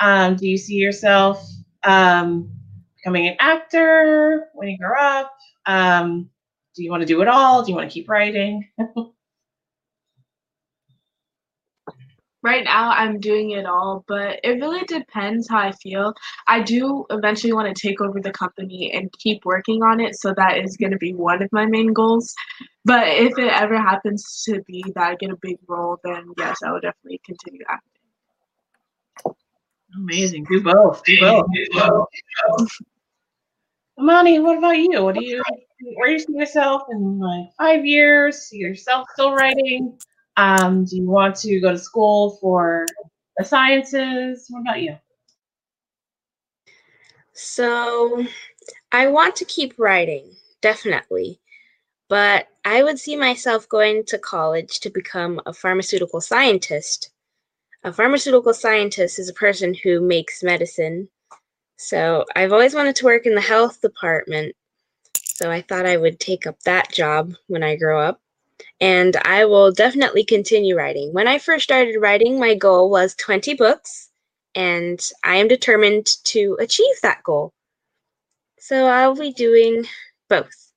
Um, 0.00 0.36
do 0.36 0.48
you 0.48 0.56
see 0.56 0.76
yourself 0.76 1.46
um, 1.84 2.50
becoming 2.96 3.28
an 3.28 3.36
actor 3.40 4.48
when 4.54 4.68
you 4.68 4.78
grow 4.78 4.98
up? 4.98 5.32
Um, 5.66 6.30
do 6.74 6.82
you 6.82 6.90
want 6.90 7.02
to 7.02 7.06
do 7.06 7.20
it 7.22 7.28
all? 7.28 7.62
Do 7.62 7.70
you 7.70 7.76
want 7.76 7.90
to 7.90 7.92
keep 7.92 8.08
writing? 8.08 8.68
right 12.42 12.64
now 12.64 12.90
I'm 12.90 13.20
doing 13.20 13.50
it 13.50 13.66
all, 13.66 14.04
but 14.08 14.40
it 14.42 14.60
really 14.60 14.84
depends 14.84 15.48
how 15.48 15.58
I 15.58 15.72
feel. 15.72 16.14
I 16.46 16.60
do 16.60 17.04
eventually 17.10 17.52
want 17.52 17.74
to 17.74 17.88
take 17.88 18.00
over 18.00 18.20
the 18.20 18.32
company 18.32 18.92
and 18.92 19.12
keep 19.12 19.44
working 19.44 19.82
on 19.82 20.00
it, 20.00 20.16
so 20.16 20.32
that 20.36 20.58
is 20.58 20.76
going 20.76 20.92
to 20.92 20.98
be 20.98 21.14
one 21.14 21.42
of 21.42 21.52
my 21.52 21.66
main 21.66 21.92
goals. 21.92 22.34
But 22.84 23.08
if 23.08 23.38
it 23.38 23.52
ever 23.52 23.76
happens 23.76 24.42
to 24.46 24.62
be 24.62 24.84
that 24.94 25.04
I 25.04 25.14
get 25.16 25.30
a 25.30 25.36
big 25.40 25.58
role, 25.68 25.98
then 26.04 26.32
yes, 26.38 26.58
I 26.64 26.72
will 26.72 26.80
definitely 26.80 27.20
continue 27.24 27.62
acting. 27.68 27.86
Amazing. 29.96 30.44
Do 30.44 30.62
both. 30.62 31.02
Do 31.04 31.20
both. 31.20 31.46
Do 31.52 31.66
both. 31.74 32.78
Imani, 33.98 34.38
what 34.38 34.56
about 34.56 34.78
you? 34.78 35.02
What 35.02 35.14
do 35.14 35.24
you 35.24 35.42
where 35.96 36.08
do 36.08 36.12
you 36.12 36.18
see 36.18 36.32
yourself 36.32 36.82
in 36.90 37.18
like 37.18 37.48
five 37.58 37.84
years? 37.84 38.42
See 38.42 38.58
yourself 38.58 39.06
still 39.12 39.34
writing? 39.34 39.98
Um, 40.40 40.86
do 40.86 40.96
you 40.96 41.06
want 41.06 41.36
to 41.40 41.60
go 41.60 41.70
to 41.70 41.78
school 41.78 42.38
for 42.40 42.86
the 43.36 43.44
sciences? 43.44 44.46
What 44.48 44.60
about 44.60 44.80
you? 44.80 44.96
So, 47.34 48.24
I 48.90 49.08
want 49.08 49.36
to 49.36 49.44
keep 49.44 49.74
writing, 49.78 50.34
definitely. 50.62 51.40
But 52.08 52.48
I 52.64 52.82
would 52.82 52.98
see 52.98 53.16
myself 53.16 53.68
going 53.68 54.04
to 54.06 54.16
college 54.16 54.80
to 54.80 54.88
become 54.88 55.42
a 55.44 55.52
pharmaceutical 55.52 56.22
scientist. 56.22 57.10
A 57.84 57.92
pharmaceutical 57.92 58.54
scientist 58.54 59.18
is 59.18 59.28
a 59.28 59.34
person 59.34 59.74
who 59.74 60.00
makes 60.00 60.42
medicine. 60.42 61.10
So, 61.76 62.24
I've 62.34 62.54
always 62.54 62.74
wanted 62.74 62.96
to 62.96 63.04
work 63.04 63.26
in 63.26 63.34
the 63.34 63.42
health 63.42 63.82
department. 63.82 64.56
So, 65.22 65.50
I 65.50 65.60
thought 65.60 65.84
I 65.84 65.98
would 65.98 66.18
take 66.18 66.46
up 66.46 66.58
that 66.60 66.90
job 66.90 67.34
when 67.48 67.62
I 67.62 67.76
grow 67.76 68.00
up 68.00 68.22
and 68.80 69.16
I 69.24 69.44
will 69.44 69.72
definitely 69.72 70.24
continue 70.24 70.76
writing. 70.76 71.12
When 71.12 71.28
I 71.28 71.38
first 71.38 71.64
started 71.64 71.98
writing, 72.00 72.38
my 72.38 72.54
goal 72.54 72.90
was 72.90 73.14
20 73.16 73.54
books, 73.54 74.10
and 74.54 75.00
I 75.24 75.36
am 75.36 75.48
determined 75.48 76.06
to 76.24 76.56
achieve 76.60 76.94
that 77.02 77.22
goal. 77.22 77.52
So 78.58 78.86
I'll 78.86 79.14
be 79.14 79.32
doing 79.32 79.86
both. 80.28 80.70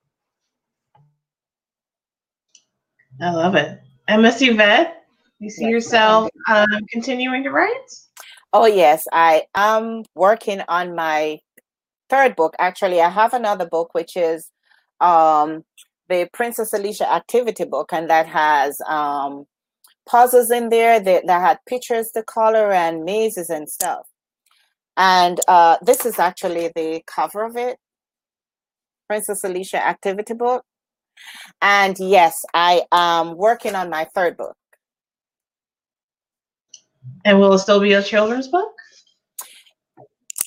I 3.22 3.30
love 3.32 3.56
it. 3.56 3.80
And 4.08 4.22
Miss 4.22 4.42
Yvette, 4.42 5.06
You 5.40 5.50
see 5.50 5.68
yourself 5.68 6.30
um, 6.48 6.86
continuing 6.90 7.44
to 7.44 7.52
write? 7.52 7.92
Oh 8.52 8.66
yes, 8.66 9.08
I 9.12 9.44
am 9.56 10.04
working 10.16 10.62
on 10.68 10.96
my 10.96 11.40
third 12.10 12.36
book. 12.36 12.56
Actually, 12.60 13.02
I 13.02 13.10
have 13.10 13.34
another 13.34 13.66
book 13.66 13.94
which 13.94 14.16
is 14.16 14.50
um, 15.00 15.64
the 16.10 16.30
Princess 16.34 16.74
Alicia 16.74 17.12
activity 17.12 17.66
book, 17.66 17.92
and 17.94 18.10
that 18.10 18.28
has 18.28 18.80
um, 18.88 19.46
puzzles 20.06 20.52
in 20.52 20.70
there 20.70 21.00
that, 21.00 21.28
that 21.28 21.42
had 21.42 21.60
pictures 21.68 22.12
to 22.12 22.24
color 22.24 22.72
and 22.72 23.04
mazes 23.04 23.50
and 23.50 23.70
stuff. 23.70 24.06
And 24.98 25.40
uh, 25.48 25.78
this 25.82 26.06
is 26.06 26.20
actually 26.20 26.72
the 26.76 27.02
cover 27.08 27.44
of 27.44 27.56
it, 27.56 27.78
Princess 29.08 29.44
Alicia 29.44 29.86
activity 29.86 30.34
book. 30.34 30.64
And 31.62 31.98
yes, 32.00 32.42
I 32.54 32.84
am 32.92 33.38
working 33.38 33.76
on 33.76 33.90
my 33.90 34.08
third 34.14 34.38
book. 34.38 34.56
And 37.26 37.40
will 37.40 37.54
it 37.54 37.60
still 37.60 37.80
be 37.80 37.94
a 37.94 38.04
children's 38.04 38.48
book? 38.48 38.74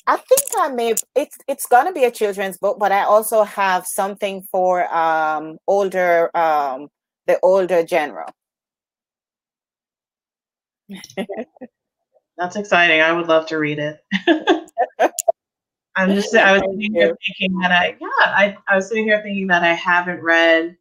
I 0.07 0.17
think 0.17 0.43
I 0.59 0.69
may. 0.69 0.95
It's 1.15 1.39
it's 1.49 1.67
gonna 1.67 1.93
be 1.93 2.05
a 2.05 2.11
children's 2.11 2.59
book, 2.59 2.79
but 2.79 2.93
I 2.93 3.03
also 3.03 3.43
have 3.43 3.87
something 3.87 4.43
for 4.53 4.93
um 4.95 5.59
older 5.67 6.31
um 6.37 6.89
the 7.27 7.39
older 7.43 7.83
general. 7.83 8.29
That's 12.39 12.57
exciting. 12.57 13.01
I 13.01 13.13
would 13.13 13.27
love 13.27 13.47
to 13.47 13.59
read 13.59 13.79
it. 13.79 13.99
I'm 15.97 16.15
just 16.15 16.35
I 16.37 16.53
was 16.53 16.63
sitting 16.71 16.95
here 16.95 17.17
thinking 17.27 17.59
that 17.61 17.73
I 17.73 17.97
yeah 18.01 18.07
I, 18.21 18.57
I 18.69 18.77
was 18.77 18.89
sitting 18.89 19.05
here 19.05 19.21
thinking 19.23 19.49
that 19.49 19.65
I 19.65 19.75
haven't 19.75 20.23
read 20.23 20.77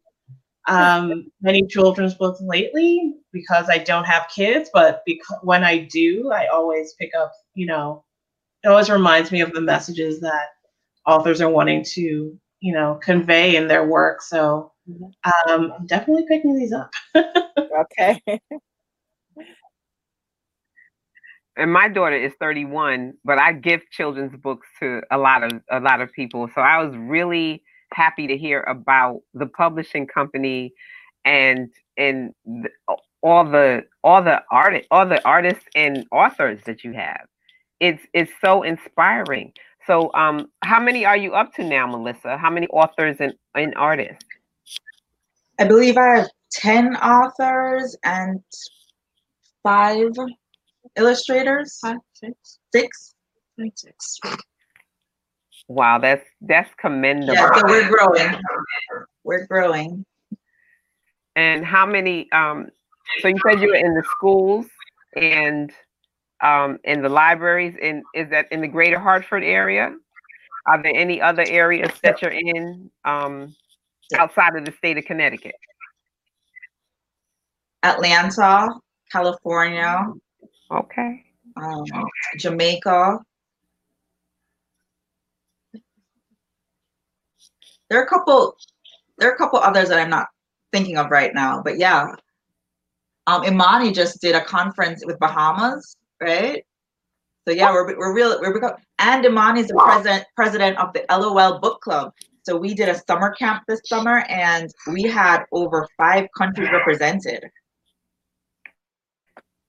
um, 0.68 1.30
many 1.40 1.66
children's 1.66 2.14
books 2.14 2.40
lately 2.40 3.14
because 3.32 3.68
I 3.70 3.78
don't 3.78 4.04
have 4.04 4.28
kids, 4.34 4.68
but 4.74 5.02
because 5.06 5.38
when 5.42 5.62
I 5.62 5.84
do, 5.90 6.32
I 6.32 6.48
always 6.48 6.94
pick 6.94 7.10
up 7.18 7.32
you 7.54 7.66
know 7.66 8.04
it 8.66 8.70
always 8.70 8.90
reminds 8.90 9.30
me 9.30 9.40
of 9.40 9.52
the 9.52 9.60
messages 9.60 10.20
that 10.20 10.48
authors 11.06 11.40
are 11.40 11.48
wanting 11.48 11.84
to 11.84 12.36
you 12.60 12.72
know 12.72 12.98
convey 13.00 13.54
in 13.54 13.68
their 13.68 13.86
work. 13.86 14.20
So 14.22 14.72
um, 15.24 15.72
I'm 15.78 15.86
definitely 15.86 16.24
picking 16.28 16.56
these 16.56 16.72
up. 16.72 16.90
okay. 17.14 18.20
and 21.56 21.72
my 21.72 21.88
daughter 21.88 22.16
is 22.16 22.32
31 22.38 23.14
but 23.24 23.38
i 23.38 23.50
give 23.50 23.80
children's 23.90 24.36
books 24.36 24.66
to 24.78 25.00
a 25.10 25.16
lot 25.16 25.42
of 25.42 25.52
a 25.70 25.80
lot 25.80 26.02
of 26.02 26.12
people 26.12 26.48
so 26.54 26.60
i 26.60 26.82
was 26.82 26.94
really 26.96 27.62
happy 27.94 28.26
to 28.26 28.36
hear 28.36 28.60
about 28.62 29.20
the 29.32 29.46
publishing 29.46 30.06
company 30.06 30.74
and 31.24 31.70
and 31.96 32.34
the, 32.44 32.68
all 33.22 33.44
the 33.44 33.82
all 34.04 34.22
the 34.22 34.42
art 34.50 34.84
all 34.90 35.06
the 35.06 35.24
artists 35.26 35.64
and 35.74 36.04
authors 36.12 36.60
that 36.66 36.84
you 36.84 36.92
have 36.92 37.26
it's 37.80 38.02
it's 38.12 38.32
so 38.40 38.62
inspiring 38.62 39.52
so 39.86 40.10
um 40.14 40.48
how 40.62 40.80
many 40.80 41.04
are 41.04 41.16
you 41.16 41.34
up 41.34 41.52
to 41.54 41.62
now 41.64 41.86
melissa 41.86 42.36
how 42.36 42.50
many 42.50 42.66
authors 42.68 43.16
and, 43.20 43.34
and 43.54 43.74
artists 43.76 44.24
I 45.58 45.64
believe 45.64 45.96
I 45.96 46.18
have 46.18 46.28
10 46.52 46.96
authors 46.96 47.96
and 48.04 48.40
five 49.62 50.12
illustrators. 50.96 51.78
Five, 51.80 51.96
six, 52.14 52.58
Six. 52.74 53.14
five, 53.58 53.70
six. 53.74 54.18
wow 55.68 55.98
that's 55.98 56.24
that's 56.42 56.70
commendable 56.78 57.34
Yeah, 57.34 57.54
so 57.54 57.62
we're 57.66 57.88
growing. 57.88 58.40
We're 59.24 59.46
growing. 59.46 60.04
And 61.34 61.64
how 61.64 61.84
many? 61.84 62.30
Um, 62.32 62.68
so 63.20 63.28
you 63.28 63.36
said 63.46 63.60
you 63.60 63.68
were 63.68 63.74
in 63.74 63.94
the 63.94 64.04
schools 64.10 64.66
and 65.16 65.72
um, 66.42 66.78
in 66.84 67.02
the 67.02 67.08
libraries. 67.08 67.74
In 67.80 68.02
is 68.14 68.30
that 68.30 68.46
in 68.50 68.60
the 68.60 68.68
Greater 68.68 68.98
Hartford 68.98 69.42
area? 69.42 69.94
Are 70.66 70.82
there 70.82 70.94
any 70.94 71.20
other 71.20 71.44
areas 71.46 71.90
that 72.02 72.20
you're 72.22 72.32
in 72.32 72.90
um, 73.04 73.54
outside 74.18 74.56
of 74.56 74.64
the 74.64 74.72
state 74.72 74.98
of 74.98 75.04
Connecticut? 75.04 75.54
Atlanta, 77.82 78.68
California, 79.12 80.02
Okay. 80.70 81.24
um, 81.56 81.84
Jamaica. 82.38 83.18
There 87.88 88.00
are 88.00 88.04
a 88.04 88.08
couple. 88.08 88.56
There 89.18 89.30
are 89.30 89.34
a 89.34 89.38
couple 89.38 89.60
others 89.60 89.88
that 89.88 90.00
I'm 90.00 90.10
not 90.10 90.26
thinking 90.72 90.98
of 90.98 91.10
right 91.10 91.32
now, 91.32 91.62
but 91.62 91.78
yeah. 91.78 92.08
Um, 93.28 93.44
Imani 93.44 93.92
just 93.92 94.20
did 94.20 94.34
a 94.34 94.44
conference 94.44 95.04
with 95.04 95.18
Bahamas, 95.18 95.96
right? 96.20 96.64
So 97.46 97.54
yeah, 97.54 97.72
we're 97.72 97.96
we're 97.96 98.14
real 98.14 98.38
we're 98.40 98.54
become 98.54 98.72
and 98.98 99.24
Imani's 99.24 99.68
the 99.68 99.74
president 99.74 100.24
president 100.34 100.78
of 100.78 100.92
the 100.92 101.04
LOL 101.10 101.60
Book 101.60 101.80
Club. 101.80 102.12
So 102.42 102.56
we 102.56 102.74
did 102.74 102.88
a 102.88 103.00
summer 103.08 103.32
camp 103.32 103.64
this 103.68 103.80
summer, 103.86 104.24
and 104.28 104.70
we 104.92 105.02
had 105.02 105.44
over 105.52 105.88
five 105.96 106.26
countries 106.36 106.68
represented. 106.72 107.44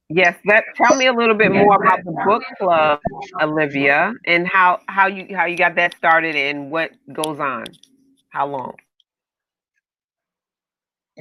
Yes. 0.10 0.38
That. 0.46 0.64
Tell 0.76 0.96
me 0.96 1.08
a 1.08 1.14
little 1.14 1.36
bit 1.36 1.52
more 1.52 1.84
about 1.84 2.04
the 2.06 2.16
book 2.26 2.44
club, 2.58 3.00
Olivia, 3.42 4.14
and 4.26 4.48
how 4.48 4.80
how 4.88 5.08
you 5.08 5.36
how 5.36 5.46
you 5.46 5.58
got 5.58 5.76
that 5.76 5.96
started 5.98 6.36
and 6.36 6.72
what 6.72 6.92
goes 7.12 7.40
on. 7.40 7.66
How 8.30 8.48
long? 8.48 8.76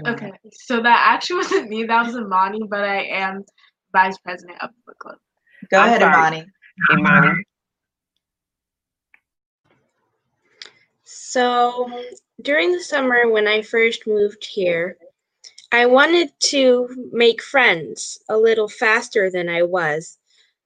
Okay, 0.06 0.30
so 0.52 0.82
that 0.82 1.14
actually 1.14 1.36
wasn't 1.42 1.68
me. 1.68 1.84
That 1.84 2.06
was 2.06 2.14
Imani, 2.14 2.60
but 2.68 2.84
I 2.84 3.02
am 3.04 3.44
vice 3.97 4.18
president 4.18 4.62
of 4.62 4.70
the 4.70 4.82
book 4.86 4.99
club. 4.99 5.18
Go 5.70 5.78
I'm 5.80 5.88
ahead, 5.88 6.01
sorry. 6.01 6.14
Imani. 6.14 6.47
Imani. 6.92 7.44
So 11.05 11.90
during 12.42 12.72
the 12.72 12.80
summer 12.80 13.30
when 13.30 13.49
I 13.49 13.62
first 13.62 14.07
moved 14.07 14.44
here, 14.44 14.99
I 15.72 15.86
wanted 15.86 16.28
to 16.53 17.09
make 17.11 17.42
friends 17.42 18.18
a 18.28 18.36
little 18.36 18.68
faster 18.68 19.30
than 19.30 19.49
I 19.49 19.62
was. 19.62 20.18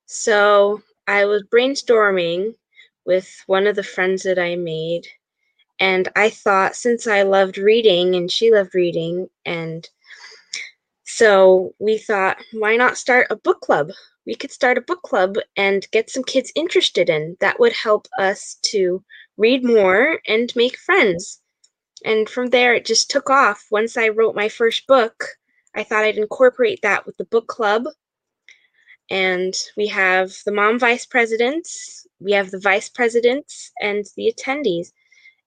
So 0.06 0.82
I 1.06 1.24
was 1.24 1.44
brainstorming 1.44 2.54
with 3.06 3.28
one 3.46 3.66
of 3.66 3.76
the 3.76 3.82
friends 3.82 4.22
that 4.24 4.38
I 4.38 4.56
made. 4.56 5.06
And 5.78 6.08
I 6.16 6.30
thought 6.30 6.74
since 6.74 7.06
I 7.06 7.22
loved 7.22 7.56
reading 7.56 8.14
and 8.16 8.30
she 8.30 8.52
loved 8.52 8.74
reading, 8.74 9.30
and 9.46 9.88
so 11.20 11.74
we 11.78 11.98
thought, 11.98 12.38
why 12.54 12.76
not 12.76 12.96
start 12.96 13.26
a 13.28 13.36
book 13.36 13.60
club? 13.60 13.90
We 14.24 14.34
could 14.34 14.50
start 14.50 14.78
a 14.78 14.80
book 14.80 15.02
club 15.02 15.36
and 15.54 15.86
get 15.90 16.08
some 16.08 16.24
kids 16.24 16.50
interested 16.54 17.10
in. 17.10 17.36
That 17.40 17.60
would 17.60 17.74
help 17.74 18.08
us 18.18 18.56
to 18.70 19.04
read 19.36 19.62
more 19.62 20.20
and 20.26 20.50
make 20.56 20.78
friends. 20.78 21.42
And 22.06 22.26
from 22.26 22.46
there, 22.46 22.72
it 22.72 22.86
just 22.86 23.10
took 23.10 23.28
off. 23.28 23.66
Once 23.70 23.98
I 23.98 24.08
wrote 24.08 24.34
my 24.34 24.48
first 24.48 24.86
book, 24.86 25.36
I 25.76 25.84
thought 25.84 26.04
I'd 26.04 26.16
incorporate 26.16 26.80
that 26.84 27.04
with 27.04 27.18
the 27.18 27.26
book 27.26 27.48
club. 27.48 27.84
And 29.10 29.52
we 29.76 29.88
have 29.88 30.32
the 30.46 30.52
mom 30.52 30.78
vice 30.78 31.04
presidents, 31.04 32.06
we 32.18 32.32
have 32.32 32.50
the 32.50 32.60
vice 32.60 32.88
presidents, 32.88 33.72
and 33.82 34.06
the 34.16 34.32
attendees. 34.32 34.92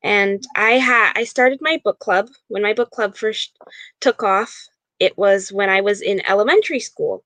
And 0.03 0.43
I 0.55 0.73
had 0.73 1.13
I 1.15 1.23
started 1.23 1.57
my 1.61 1.81
book 1.83 1.97
club 1.97 2.29
when 2.49 2.61
my 2.61 2.73
book 2.73 2.91
club 2.91 3.17
first 3.17 3.57
took 4.01 4.21
off. 4.21 4.67
It 5.03 5.17
was 5.17 5.51
when 5.51 5.69
I 5.69 5.81
was 5.81 6.01
in 6.01 6.25
elementary 6.29 6.79
school. 6.79 7.25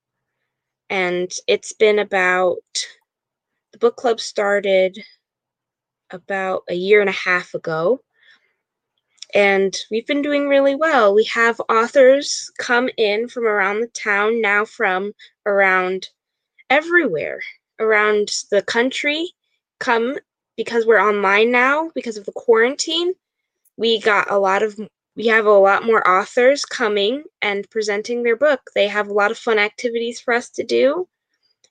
And 0.89 1.31
it's 1.45 1.73
been 1.73 1.99
about 1.99 2.57
the 3.71 3.77
book 3.77 3.97
club 3.97 4.19
started 4.19 4.97
about 6.09 6.63
a 6.69 6.73
year 6.73 7.01
and 7.01 7.09
a 7.09 7.23
half 7.29 7.53
ago. 7.53 8.01
And 9.35 9.77
we've 9.91 10.07
been 10.07 10.23
doing 10.23 10.47
really 10.47 10.73
well. 10.73 11.13
We 11.13 11.25
have 11.25 11.61
authors 11.69 12.49
come 12.57 12.89
in 12.97 13.27
from 13.27 13.45
around 13.45 13.81
the 13.81 13.89
town, 13.89 14.41
now 14.41 14.65
from 14.65 15.11
around 15.45 16.09
everywhere, 16.71 17.43
around 17.79 18.31
the 18.49 18.63
country, 18.63 19.33
come 19.77 20.17
because 20.55 20.87
we're 20.87 21.07
online 21.09 21.51
now 21.51 21.91
because 21.93 22.17
of 22.17 22.25
the 22.25 22.31
quarantine. 22.31 23.13
We 23.77 24.01
got 24.01 24.31
a 24.31 24.39
lot 24.39 24.63
of 24.63 24.79
we 25.17 25.27
have 25.27 25.45
a 25.47 25.51
lot 25.51 25.83
more 25.83 26.07
authors 26.07 26.63
coming 26.63 27.23
and 27.41 27.67
presenting 27.71 28.21
their 28.21 28.35
book. 28.35 28.69
They 28.75 28.87
have 28.87 29.07
a 29.07 29.13
lot 29.13 29.31
of 29.31 29.37
fun 29.37 29.57
activities 29.57 30.21
for 30.21 30.31
us 30.31 30.51
to 30.51 30.63
do. 30.63 31.07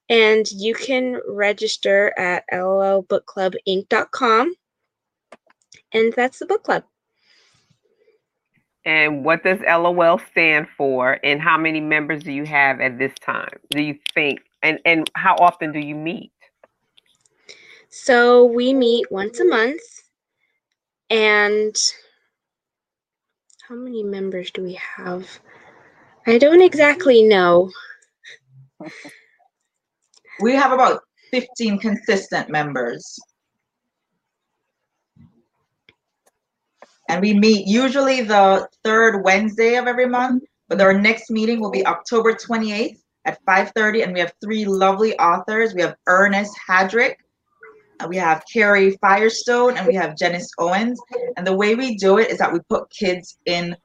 And 0.08 0.50
you 0.50 0.74
can 0.74 1.20
register 1.28 2.12
at 2.18 2.42
lolbookclubinc.com. 2.52 4.54
And 5.92 6.12
that's 6.12 6.40
the 6.40 6.46
book 6.46 6.64
club. 6.64 6.82
And 8.84 9.24
what 9.24 9.44
does 9.44 9.60
LOL 9.60 10.20
stand 10.30 10.66
for? 10.76 11.20
And 11.22 11.40
how 11.40 11.56
many 11.56 11.80
members 11.80 12.24
do 12.24 12.32
you 12.32 12.46
have 12.46 12.80
at 12.80 12.98
this 12.98 13.14
time? 13.20 13.60
Do 13.70 13.80
you 13.80 13.96
think? 14.12 14.40
And 14.62 14.80
and 14.84 15.08
how 15.14 15.36
often 15.36 15.72
do 15.72 15.78
you 15.78 15.94
meet? 15.94 16.32
So 17.90 18.44
we 18.44 18.74
meet 18.74 19.12
once 19.12 19.38
a 19.38 19.44
month. 19.44 19.82
And 21.10 21.76
how 23.68 23.74
many 23.74 24.04
members 24.04 24.52
do 24.52 24.62
we 24.62 24.78
have? 24.96 25.40
I 26.24 26.38
don't 26.38 26.62
exactly 26.62 27.24
know. 27.24 27.72
we 30.40 30.54
have 30.54 30.70
about 30.70 31.00
15 31.32 31.80
consistent 31.80 32.48
members. 32.48 33.18
And 37.08 37.20
we 37.20 37.34
meet 37.34 37.66
usually 37.66 38.22
the 38.22 38.68
third 38.84 39.24
Wednesday 39.24 39.74
of 39.74 39.88
every 39.88 40.06
month, 40.06 40.44
but 40.68 40.80
our 40.80 40.96
next 40.96 41.30
meeting 41.30 41.60
will 41.60 41.72
be 41.72 41.84
October 41.86 42.34
28th 42.34 43.00
at 43.24 43.44
5:30 43.46 44.04
and 44.04 44.12
we 44.12 44.20
have 44.20 44.32
three 44.40 44.64
lovely 44.64 45.18
authors. 45.18 45.74
We 45.74 45.82
have 45.82 45.96
Ernest 46.06 46.56
Hadrick, 46.68 47.18
Uh, 48.00 48.06
we 48.08 48.16
have 48.16 48.44
Carrie 48.52 48.96
Firestone, 49.00 49.76
and 49.76 49.86
we 49.86 49.94
have 49.94 50.16
Janice 50.16 50.50
Owens. 50.58 51.00
And 51.36 51.46
the 51.46 51.56
way 51.56 51.74
we 51.74 51.96
do 51.96 52.18
it 52.18 52.30
is 52.30 52.38
that 52.38 52.52
we 52.52 52.60
put 52.68 52.90
kids 52.90 53.38
in 53.46 53.76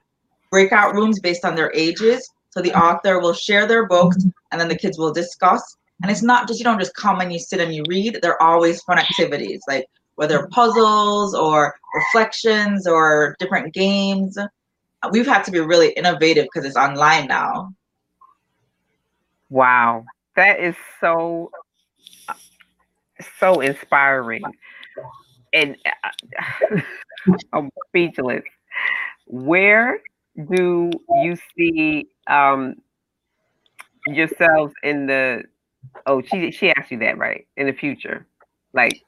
breakout 0.50 0.94
rooms 0.94 1.20
based 1.20 1.46
on 1.46 1.56
their 1.56 1.72
ages. 1.74 2.30
So 2.52 2.62
the 2.62 2.74
author 2.74 3.20
will 3.20 3.34
share 3.34 3.66
their 3.66 3.88
books 3.88 4.18
and 4.52 4.60
then 4.60 4.68
the 4.68 4.78
kids 4.78 4.98
will 4.98 5.14
discuss. 5.14 5.78
And 6.02 6.12
it's 6.12 6.22
not 6.22 6.48
just 6.48 6.60
you 6.60 6.66
don't 6.66 6.80
just 6.80 6.96
come 6.96 7.22
and 7.22 7.32
you 7.32 7.40
sit 7.40 7.62
and 7.62 7.74
you 7.74 7.84
read. 7.88 8.20
They're 8.22 8.42
always 8.42 8.82
fun 8.82 9.00
activities, 9.00 9.62
like 9.68 9.86
whether 10.16 10.48
puzzles 10.48 11.34
or 11.34 11.74
reflections 11.96 12.88
or 12.88 13.36
different 13.40 13.74
games. 13.74 14.38
Uh, 14.38 15.10
we've 15.12 15.28
had 15.28 15.44
to 15.46 15.52
be 15.52 15.60
really 15.60 15.92
innovative 15.92 16.46
because 16.52 16.68
it's 16.68 16.76
online 16.76 17.28
now. 17.28 17.74
Wow, 19.50 20.06
that 20.36 20.60
is 20.60 20.76
so 21.00 21.52
so 23.40 23.62
inspiring, 23.62 24.44
and 25.54 25.78
uh, 25.86 26.80
I'm 27.54 27.70
speechless. 27.88 28.44
Where 29.26 30.02
do 30.36 30.92
you 31.24 31.38
see 31.58 32.08
um, 32.28 32.76
yourselves 34.08 34.74
in 34.84 35.08
the? 35.08 35.44
Oh, 36.06 36.22
she 36.22 36.52
she 36.52 36.70
asked 36.72 36.92
you 36.92 37.00
that 37.00 37.18
right 37.18 37.48
in 37.58 37.68
the 37.68 37.74
future, 37.74 38.28
like. 38.74 39.02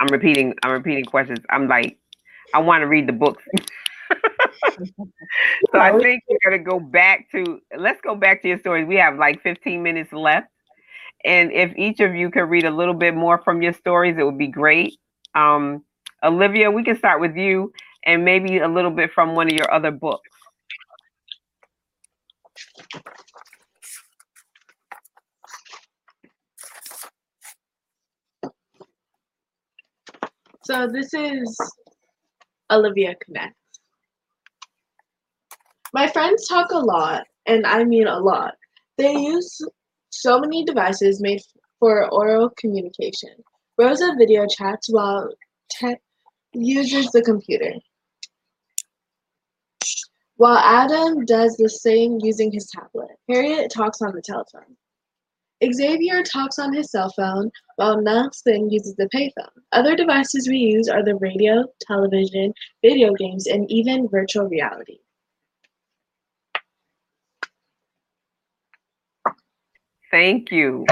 I'm 0.00 0.08
repeating. 0.08 0.54
I'm 0.64 0.72
repeating 0.72 1.04
questions. 1.04 1.38
I'm 1.50 1.68
like, 1.68 1.98
I 2.52 2.60
want 2.60 2.82
to 2.82 2.86
read 2.86 3.06
the 3.06 3.12
books. 3.12 3.44
so 4.78 5.78
I 5.78 5.96
think 5.98 6.22
we're 6.28 6.38
gonna 6.50 6.62
go 6.62 6.80
back 6.80 7.30
to 7.32 7.60
let's 7.76 8.00
go 8.00 8.14
back 8.14 8.42
to 8.42 8.48
your 8.48 8.58
stories. 8.58 8.86
We 8.86 8.96
have 8.96 9.16
like 9.18 9.42
15 9.42 9.82
minutes 9.82 10.12
left. 10.12 10.48
And 11.24 11.52
if 11.52 11.72
each 11.76 12.00
of 12.00 12.14
you 12.14 12.30
could 12.30 12.44
read 12.44 12.64
a 12.64 12.70
little 12.70 12.94
bit 12.94 13.14
more 13.14 13.38
from 13.42 13.62
your 13.62 13.72
stories, 13.72 14.16
it 14.18 14.24
would 14.24 14.38
be 14.38 14.48
great. 14.48 14.98
Um, 15.34 15.82
Olivia, 16.22 16.70
we 16.70 16.84
can 16.84 16.96
start 16.96 17.20
with 17.20 17.36
you 17.36 17.72
and 18.04 18.24
maybe 18.24 18.58
a 18.58 18.68
little 18.68 18.90
bit 18.90 19.12
from 19.12 19.34
one 19.34 19.46
of 19.46 19.52
your 19.52 19.72
other 19.72 19.90
books. 19.90 20.28
So 30.64 30.88
this 30.88 31.12
is 31.12 31.58
Olivia 32.70 33.14
Connect. 33.22 33.54
My 35.92 36.08
friends 36.08 36.48
talk 36.48 36.70
a 36.70 36.78
lot, 36.78 37.24
and 37.46 37.66
I 37.66 37.84
mean 37.84 38.06
a 38.06 38.18
lot. 38.18 38.54
They 38.96 39.12
use 39.12 39.60
so 40.24 40.40
many 40.40 40.64
devices 40.64 41.20
made 41.20 41.42
for 41.78 42.10
oral 42.10 42.48
communication. 42.56 43.34
Rosa 43.76 44.14
video 44.16 44.46
chats 44.46 44.88
while 44.90 45.28
Ted 45.70 45.98
uses 46.54 47.10
the 47.10 47.20
computer. 47.20 47.74
While 50.36 50.56
Adam 50.56 51.26
does 51.26 51.56
the 51.58 51.68
same 51.68 52.20
using 52.22 52.50
his 52.50 52.70
tablet. 52.74 53.10
Harriet 53.28 53.70
talks 53.70 54.00
on 54.00 54.14
the 54.14 54.22
telephone. 54.22 54.76
Xavier 55.62 56.22
talks 56.22 56.58
on 56.58 56.72
his 56.72 56.90
cell 56.90 57.12
phone 57.14 57.50
while 57.76 58.00
Nelson 58.00 58.70
uses 58.70 58.96
the 58.96 59.10
payphone. 59.14 59.60
Other 59.72 59.94
devices 59.94 60.48
we 60.48 60.56
use 60.56 60.88
are 60.88 61.04
the 61.04 61.16
radio, 61.16 61.64
television, 61.86 62.54
video 62.82 63.12
games, 63.12 63.46
and 63.46 63.70
even 63.70 64.08
virtual 64.08 64.48
reality. 64.48 65.00
Thank 70.14 70.52
you. 70.52 70.86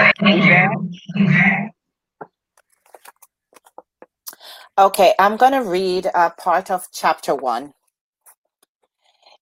Okay, 4.77 5.15
I'm 5.17 5.37
going 5.37 5.53
to 5.53 5.63
read 5.63 6.07
a 6.13 6.31
part 6.31 6.73
of 6.73 6.89
chapter 6.93 7.33
one. 7.33 7.73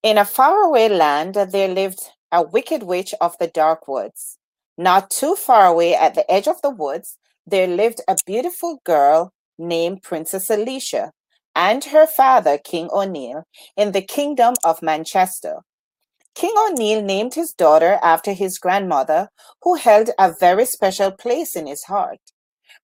In 0.02 0.18
a 0.18 0.26
faraway 0.26 0.90
land, 0.90 1.34
there 1.34 1.68
lived 1.68 2.00
a 2.30 2.42
wicked 2.42 2.82
witch 2.82 3.14
of 3.22 3.38
the 3.38 3.46
dark 3.46 3.88
woods. 3.88 4.36
Not 4.76 5.08
too 5.08 5.34
far 5.34 5.68
away 5.68 5.94
at 5.94 6.14
the 6.14 6.30
edge 6.30 6.46
of 6.46 6.60
the 6.60 6.68
woods, 6.68 7.16
there 7.46 7.66
lived 7.66 8.02
a 8.06 8.18
beautiful 8.26 8.82
girl 8.84 9.32
named 9.58 10.02
Princess 10.02 10.50
Alicia 10.50 11.12
and 11.56 11.84
her 11.84 12.06
father, 12.06 12.58
King 12.58 12.90
O'Neill, 12.92 13.44
in 13.78 13.92
the 13.92 14.02
kingdom 14.02 14.56
of 14.62 14.82
Manchester. 14.82 15.60
King 16.34 16.54
O'Neill 16.56 17.02
named 17.02 17.34
his 17.34 17.52
daughter 17.52 17.98
after 18.02 18.32
his 18.32 18.58
grandmother, 18.58 19.28
who 19.62 19.74
held 19.74 20.10
a 20.18 20.32
very 20.32 20.64
special 20.64 21.10
place 21.10 21.56
in 21.56 21.66
his 21.66 21.84
heart. 21.84 22.20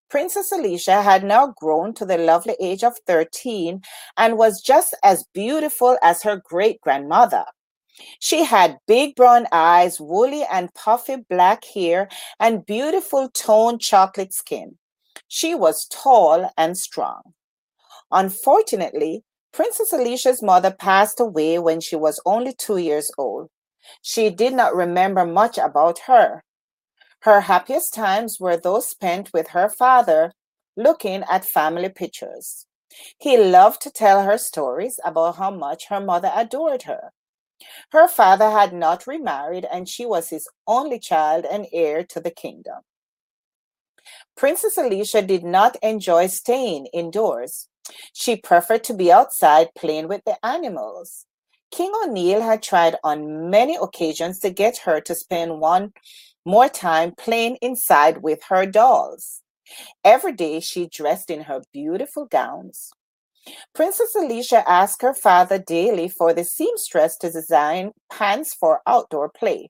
Princess 0.09 0.51
Alicia 0.51 1.01
had 1.01 1.23
now 1.23 1.47
grown 1.47 1.93
to 1.95 2.05
the 2.05 2.17
lovely 2.17 2.55
age 2.61 2.83
of 2.83 2.97
13 3.07 3.81
and 4.17 4.37
was 4.37 4.61
just 4.61 4.95
as 5.03 5.25
beautiful 5.33 5.97
as 6.01 6.23
her 6.23 6.41
great 6.45 6.79
grandmother. 6.81 7.45
She 8.19 8.43
had 8.43 8.77
big 8.87 9.15
brown 9.15 9.47
eyes, 9.51 9.99
woolly 9.99 10.43
and 10.51 10.73
puffy 10.73 11.17
black 11.29 11.65
hair, 11.65 12.07
and 12.39 12.65
beautiful 12.65 13.29
toned 13.29 13.81
chocolate 13.81 14.33
skin. 14.33 14.77
She 15.27 15.55
was 15.55 15.87
tall 15.87 16.51
and 16.57 16.77
strong. 16.77 17.33
Unfortunately, 18.11 19.23
Princess 19.51 19.93
Alicia's 19.93 20.43
mother 20.43 20.71
passed 20.71 21.19
away 21.19 21.57
when 21.59 21.79
she 21.79 21.95
was 21.95 22.21
only 22.25 22.53
two 22.53 22.77
years 22.77 23.11
old. 23.17 23.49
She 24.01 24.29
did 24.29 24.53
not 24.53 24.75
remember 24.75 25.25
much 25.25 25.57
about 25.57 25.99
her. 25.99 26.43
Her 27.21 27.41
happiest 27.41 27.93
times 27.93 28.39
were 28.39 28.57
those 28.57 28.89
spent 28.89 29.31
with 29.33 29.49
her 29.49 29.69
father, 29.69 30.33
looking 30.75 31.23
at 31.29 31.45
family 31.45 31.89
pictures. 31.89 32.65
He 33.17 33.37
loved 33.37 33.81
to 33.81 33.91
tell 33.91 34.23
her 34.23 34.37
stories 34.37 34.99
about 35.03 35.37
how 35.37 35.51
much 35.51 35.87
her 35.87 35.99
mother 35.99 36.31
adored 36.35 36.83
her. 36.83 37.11
Her 37.91 38.07
father 38.07 38.51
had 38.51 38.73
not 38.73 39.07
remarried, 39.07 39.65
and 39.65 39.89
she 39.89 40.05
was 40.05 40.29
his 40.29 40.47
only 40.67 40.99
child 40.99 41.45
and 41.45 41.67
heir 41.73 42.03
to 42.05 42.19
the 42.19 42.31
kingdom. 42.31 42.81
Princess 44.35 44.77
Alicia 44.77 45.21
did 45.21 45.43
not 45.43 45.75
enjoy 45.81 46.27
staying 46.27 46.85
indoors. 46.93 47.67
She 48.13 48.35
preferred 48.35 48.83
to 48.85 48.93
be 48.93 49.11
outside 49.11 49.69
playing 49.75 50.07
with 50.07 50.21
the 50.25 50.37
animals. 50.45 51.25
King 51.71 51.91
O'Neill 52.03 52.41
had 52.41 52.63
tried 52.63 52.95
on 53.03 53.49
many 53.49 53.75
occasions 53.75 54.39
to 54.39 54.49
get 54.49 54.77
her 54.79 55.01
to 55.01 55.15
spend 55.15 55.59
one 55.59 55.93
more 56.45 56.69
time 56.69 57.13
playing 57.17 57.57
inside 57.61 58.23
with 58.23 58.43
her 58.49 58.65
dolls. 58.65 59.41
Every 60.03 60.31
day 60.31 60.59
she 60.61 60.87
dressed 60.87 61.29
in 61.29 61.41
her 61.43 61.61
beautiful 61.73 62.25
gowns. 62.25 62.91
Princess 63.73 64.15
Alicia 64.15 64.69
asked 64.69 65.01
her 65.01 65.13
father 65.13 65.57
daily 65.57 66.07
for 66.07 66.33
the 66.33 66.43
seamstress 66.43 67.17
to 67.17 67.31
design 67.31 67.91
pants 68.11 68.53
for 68.53 68.81
outdoor 68.85 69.29
play. 69.29 69.69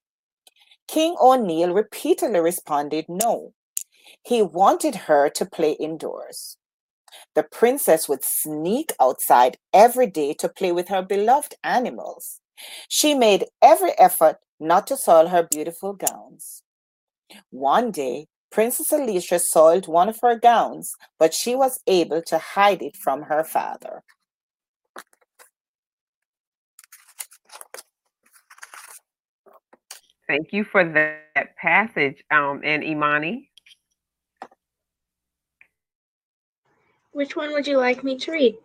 King 0.88 1.16
O'Neill 1.20 1.74
repeatedly 1.74 2.40
responded 2.40 3.06
no. 3.10 3.54
He 4.24 4.42
wanted 4.42 4.96
her 4.96 5.30
to 5.30 5.46
play 5.46 5.74
indoors. 5.74 6.57
The 7.38 7.44
princess 7.44 8.10
would 8.10 8.24
sneak 8.24 8.94
outside 9.00 9.58
every 9.72 10.08
day 10.08 10.34
to 10.40 10.50
play 10.50 10.72
with 10.72 10.88
her 10.88 11.04
beloved 11.04 11.54
animals. 11.64 12.42
She 12.90 13.14
made 13.14 13.46
every 13.62 13.92
effort 14.00 14.38
not 14.60 14.88
to 14.88 14.98
soil 14.98 15.28
her 15.28 15.44
beautiful 15.44 15.94
gowns. 15.94 16.64
One 17.52 17.92
day, 17.92 18.26
Princess 18.52 18.92
Alicia 18.92 19.38
soiled 19.38 19.88
one 19.88 20.10
of 20.10 20.18
her 20.24 20.40
gowns, 20.40 20.92
but 21.20 21.32
she 21.32 21.54
was 21.54 21.80
able 21.86 22.24
to 22.24 22.40
hide 22.40 22.82
it 22.82 22.98
from 22.98 23.22
her 23.22 23.44
father. 23.44 24.02
Thank 30.28 30.54
you 30.54 30.64
for 30.64 30.84
that 30.84 31.56
passage, 31.62 32.24
um, 32.32 32.62
and 32.64 32.84
Imani. 32.84 33.52
Which 37.18 37.36
one 37.36 37.52
would 37.54 37.66
you 37.66 37.80
like 37.80 38.04
me 38.04 38.16
to 38.20 38.32
read? 38.32 38.58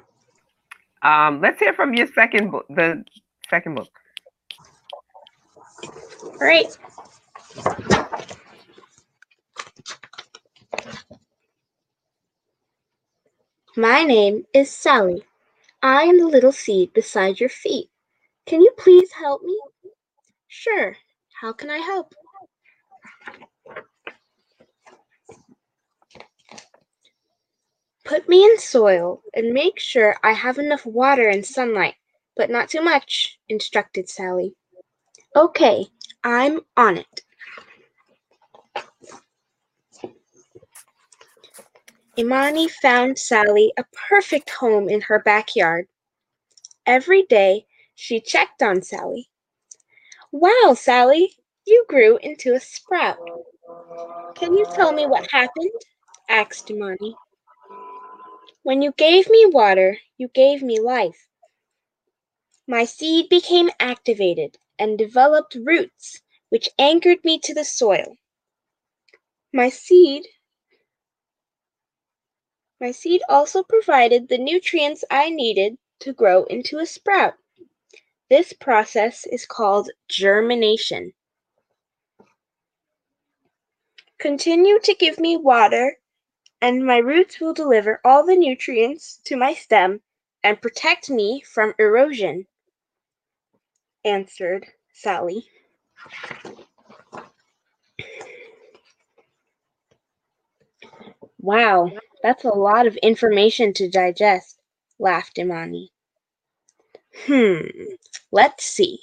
Um, 1.00 1.40
let's 1.40 1.58
hear 1.58 1.72
from 1.72 1.94
your 1.94 2.06
second 2.08 2.50
book, 2.50 2.66
the 2.68 3.02
second 3.48 3.76
book. 3.76 3.88
All 6.22 6.36
right. 6.38 6.66
My 13.74 14.02
name 14.02 14.44
is 14.52 14.70
Sally. 14.70 15.24
I 15.82 16.02
am 16.02 16.18
the 16.18 16.26
little 16.26 16.52
seed 16.52 16.92
beside 16.92 17.40
your 17.40 17.48
feet. 17.48 17.88
Can 18.44 18.60
you 18.60 18.72
please 18.76 19.12
help 19.12 19.42
me? 19.42 19.58
Sure. 20.48 20.94
How 21.40 21.54
can 21.54 21.70
I 21.70 21.78
help? 21.78 22.14
Put 28.04 28.28
me 28.28 28.44
in 28.44 28.58
soil 28.58 29.22
and 29.34 29.52
make 29.52 29.78
sure 29.78 30.16
I 30.24 30.32
have 30.32 30.58
enough 30.58 30.84
water 30.84 31.28
and 31.28 31.46
sunlight, 31.46 31.94
but 32.36 32.50
not 32.50 32.68
too 32.68 32.82
much, 32.82 33.38
instructed 33.48 34.08
Sally. 34.08 34.54
Okay, 35.36 35.86
I'm 36.24 36.60
on 36.76 36.98
it. 36.98 37.22
Imani 42.18 42.68
found 42.68 43.18
Sally 43.18 43.72
a 43.78 43.84
perfect 44.08 44.50
home 44.50 44.88
in 44.88 45.00
her 45.02 45.20
backyard. 45.20 45.86
Every 46.84 47.22
day 47.22 47.66
she 47.94 48.20
checked 48.20 48.62
on 48.62 48.82
Sally. 48.82 49.30
Wow, 50.32 50.74
Sally, 50.76 51.36
you 51.66 51.84
grew 51.88 52.18
into 52.18 52.54
a 52.54 52.60
sprout. 52.60 53.18
Can 54.34 54.54
you 54.54 54.66
tell 54.74 54.92
me 54.92 55.06
what 55.06 55.30
happened? 55.30 55.70
asked 56.28 56.70
Imani. 56.70 57.14
When 58.62 58.82
you 58.82 58.92
gave 58.92 59.28
me 59.28 59.46
water, 59.46 59.98
you 60.18 60.28
gave 60.28 60.62
me 60.62 60.78
life. 60.78 61.28
My 62.66 62.84
seed 62.84 63.28
became 63.28 63.70
activated 63.80 64.56
and 64.78 64.96
developed 64.96 65.56
roots, 65.56 66.22
which 66.48 66.68
anchored 66.78 67.24
me 67.24 67.38
to 67.40 67.54
the 67.54 67.64
soil. 67.64 68.16
My 69.52 69.68
seed 69.68 70.26
my 72.80 72.90
seed 72.90 73.22
also 73.28 73.62
provided 73.62 74.28
the 74.28 74.38
nutrients 74.38 75.04
I 75.08 75.30
needed 75.30 75.78
to 76.00 76.12
grow 76.12 76.44
into 76.44 76.78
a 76.78 76.86
sprout. 76.86 77.34
This 78.28 78.52
process 78.52 79.24
is 79.26 79.46
called 79.46 79.90
germination. 80.08 81.12
Continue 84.18 84.80
to 84.80 84.94
give 84.94 85.20
me 85.20 85.36
water, 85.36 85.98
and 86.62 86.86
my 86.86 86.98
roots 86.98 87.40
will 87.40 87.52
deliver 87.52 88.00
all 88.04 88.24
the 88.24 88.36
nutrients 88.36 89.20
to 89.24 89.36
my 89.36 89.52
stem 89.52 90.00
and 90.44 90.62
protect 90.62 91.10
me 91.10 91.42
from 91.42 91.74
erosion, 91.76 92.46
answered 94.04 94.68
Sally. 94.92 95.48
Wow, 101.40 101.90
that's 102.22 102.44
a 102.44 102.48
lot 102.48 102.86
of 102.86 102.96
information 102.98 103.72
to 103.74 103.90
digest, 103.90 104.60
laughed 105.00 105.38
Imani. 105.38 105.90
Hmm, 107.26 107.66
let's 108.30 108.64
see. 108.64 109.00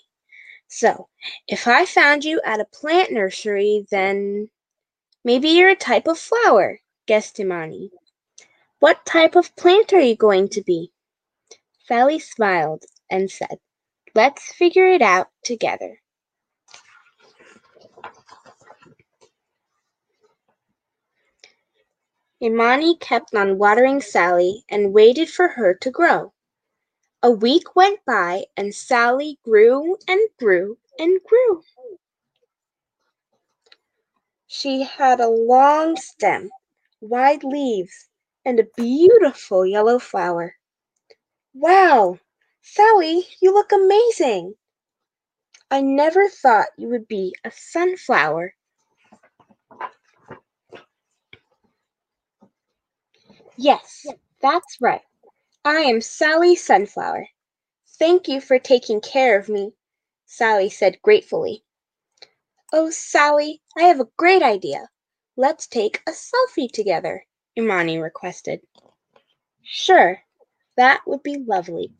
So, 0.70 1.10
if 1.47 1.68
I 1.68 1.86
found 1.86 2.24
you 2.24 2.39
at 2.45 2.62
a 2.62 2.66
plant 2.66 3.12
nursery, 3.12 3.86
then 3.91 4.49
maybe 5.26 5.49
you're 5.49 5.70
a 5.70 5.76
type 5.76 6.07
of 6.07 6.20
flower, 6.20 6.80
guessed 7.10 7.39
Imani. 7.39 7.89
What 8.78 9.03
type 9.03 9.36
of 9.36 9.55
plant 9.55 9.93
are 9.93 9.99
you 9.99 10.16
going 10.16 10.47
to 10.49 10.62
be? 10.62 10.91
Sally 11.88 12.20
smiled 12.20 12.86
and 13.10 13.32
said, 13.32 13.57
Let's 14.14 14.53
figure 14.53 14.86
it 14.86 15.01
out 15.01 15.30
together. 15.43 16.01
Imani 22.39 22.95
kept 22.97 23.34
on 23.34 23.57
watering 23.57 24.01
Sally 24.01 24.64
and 24.70 24.93
waited 24.93 25.32
for 25.32 25.47
her 25.47 25.74
to 25.82 25.89
grow. 25.89 26.32
A 27.24 27.32
week 27.32 27.76
went 27.76 28.05
by 28.05 28.45
and 28.55 28.76
Sally 28.76 29.39
grew 29.43 29.97
and 30.07 30.30
grew 30.38 30.78
and 30.99 31.20
grew. 31.24 31.64
She 34.45 34.84
had 34.84 35.20
a 35.20 35.28
long 35.28 35.95
stem, 35.97 36.51
wide 37.02 37.43
leaves, 37.43 38.10
and 38.45 38.60
a 38.60 38.68
beautiful 38.78 39.66
yellow 39.66 40.00
flower. 40.00 40.56
Wow, 41.54 42.20
Sally, 42.62 43.28
you 43.41 43.54
look 43.54 43.72
amazing. 43.72 44.56
I 45.72 45.82
never 45.82 46.30
thought 46.30 46.68
you 46.78 46.88
would 46.89 47.08
be 47.08 47.36
a 47.43 47.52
sunflower. 47.52 48.54
Yes, 53.58 54.06
that's 54.41 54.78
right. 54.82 55.02
I 55.66 55.82
am 55.82 56.02
Sally 56.02 56.56
Sunflower. 56.56 57.28
Thank 58.00 58.28
you 58.28 58.41
for 58.41 58.60
taking 58.60 59.02
care 59.02 59.38
of 59.38 59.50
me, 59.50 59.74
Sally 60.26 60.70
said 60.70 61.02
gratefully. 61.02 61.64
Oh, 62.72 62.89
Sally, 62.89 63.62
I 63.78 63.84
have 63.84 64.00
a 64.00 64.08
great 64.18 64.41
idea. 64.41 64.89
Let's 65.40 65.68
take 65.68 66.02
a 66.06 66.12
selfie 66.12 66.70
together, 66.70 67.26
Imani 67.58 67.98
requested. 67.98 68.60
Sure, 69.64 70.20
that 70.76 71.00
would 71.08 71.24
be 71.24 71.38
lovely. 71.48 71.94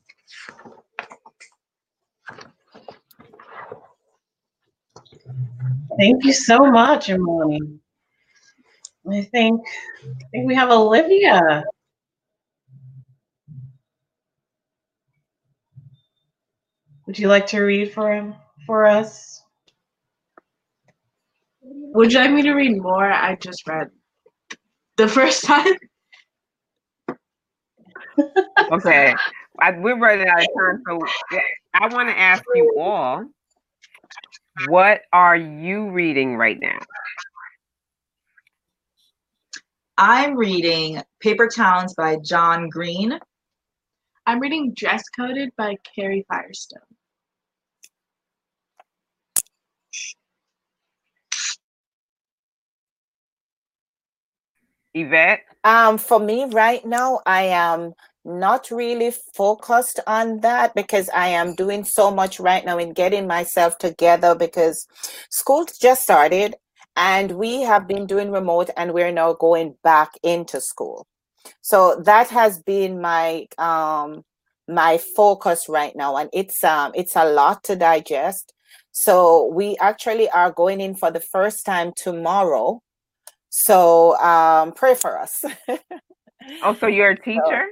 Thank 5.98 6.26
you 6.26 6.34
so 6.34 6.70
much, 6.70 7.08
Imani. 7.08 7.62
I 9.10 9.22
think 9.22 9.62
I 10.04 10.28
think 10.32 10.46
we 10.46 10.56
have 10.56 10.70
Olivia. 10.70 11.64
Would 17.06 17.18
you 17.18 17.30
like 17.30 17.48
to 17.48 17.62
read 17.62 17.94
for 17.94 18.12
him 18.12 18.36
for 18.66 18.86
us? 18.86 19.46
Would 21.94 22.14
you 22.14 22.20
like 22.20 22.32
me 22.32 22.44
to 22.44 22.54
read 22.54 22.82
more? 22.82 23.12
I 23.12 23.36
just 23.36 23.68
read 23.68 23.90
the 24.98 25.08
first 25.08 25.44
time. 25.44 25.74
Okay, 28.72 29.16
I, 29.60 29.72
we're 29.72 29.98
running 29.98 30.28
out 30.28 30.42
of 30.42 30.48
time, 30.58 30.84
so 30.88 31.00
I 31.74 31.88
want 31.88 32.10
to 32.10 32.18
ask 32.18 32.44
you 32.54 32.76
all, 32.80 33.26
what 34.68 35.02
are 35.14 35.38
you 35.38 35.90
reading 35.90 36.36
right 36.36 36.60
now? 36.60 36.80
I'm 39.98 40.36
reading 40.36 41.02
Paper 41.22 41.48
Towns 41.48 41.94
by 41.96 42.18
John 42.18 42.70
Green. 42.70 43.20
I'm 44.26 44.40
reading 44.40 44.74
Dress 44.74 45.04
Coded 45.10 45.52
by 45.58 45.76
Carrie 45.96 46.26
Firestone. 46.30 46.82
Yvette? 54.94 55.42
Um, 55.64 55.98
for 55.98 56.20
me 56.20 56.46
right 56.46 56.86
now, 56.86 57.22
I 57.26 57.44
am 57.44 57.94
not 58.26 58.70
really 58.72 59.12
focused 59.36 60.00
on 60.08 60.42
that 60.42 60.76
because 60.76 61.10
I 61.10 61.30
am 61.30 61.56
doing 61.56 61.84
so 61.84 62.12
much 62.12 62.40
right 62.40 62.66
now 62.66 62.78
in 62.78 62.94
getting 62.94 63.28
myself 63.28 63.78
together 63.78 64.36
because 64.36 64.88
school 65.30 65.66
just 65.82 66.04
started 66.04 66.56
and 66.96 67.32
we 67.32 67.62
have 67.62 67.88
been 67.88 68.06
doing 68.06 68.32
remote 68.32 68.70
and 68.78 68.94
we're 68.94 69.12
now 69.12 69.34
going 69.34 69.76
back 69.84 70.12
into 70.24 70.62
school. 70.62 71.08
So 71.62 72.02
that 72.06 72.30
has 72.30 72.62
been 72.62 73.02
my 73.02 73.48
um 73.58 74.24
my 74.68 75.00
focus 75.00 75.68
right 75.68 75.96
now 75.96 76.18
and 76.18 76.30
it's 76.34 76.64
um 76.64 76.92
it's 76.96 77.16
a 77.16 77.26
lot 77.26 77.64
to 77.66 77.76
digest. 77.76 78.54
So 78.92 79.46
we 79.54 79.78
actually 79.80 80.30
are 80.30 80.52
going 80.52 80.82
in 80.82 80.96
for 80.96 81.12
the 81.12 81.20
first 81.20 81.66
time 81.66 81.94
tomorrow. 81.96 82.82
So 83.50 84.18
um 84.20 84.72
pray 84.74 84.96
for 84.96 85.20
us. 85.20 85.44
Oh, 86.64 86.74
so 86.74 86.88
you're 86.88 87.12
a 87.12 87.20
teacher? 87.22 87.66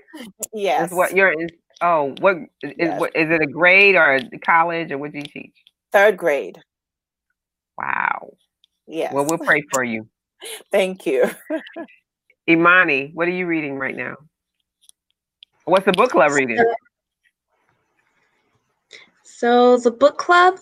yes. 0.53 0.91
Is 0.91 0.95
what 0.97 1.15
you're 1.15 1.31
is 1.31 1.49
oh 1.81 2.13
what 2.19 2.37
is 2.61 2.73
Yes. 2.77 2.99
what 2.99 3.15
is 3.15 3.29
it 3.29 3.41
a 3.41 3.47
grade 3.47 3.95
or 3.95 4.15
a 4.15 4.39
college 4.39 4.91
or 4.91 4.97
what 4.97 5.13
do 5.13 5.19
you 5.19 5.23
teach? 5.23 5.53
Third 5.91 6.17
grade. 6.17 6.61
Wow. 7.77 8.33
Yes. 8.87 9.13
Well, 9.13 9.25
we'll 9.25 9.39
pray 9.39 9.63
for 9.71 9.83
you. 9.83 10.07
Thank 10.71 11.05
you. 11.05 11.29
Imani, 12.49 13.11
what 13.13 13.27
are 13.27 13.31
you 13.31 13.45
reading 13.45 13.77
right 13.77 13.95
now? 13.95 14.15
What's 15.65 15.85
the 15.85 15.91
book 15.91 16.11
club 16.11 16.31
reading? 16.31 16.63
So, 19.23 19.77
the 19.77 19.91
book 19.91 20.17
club, 20.17 20.59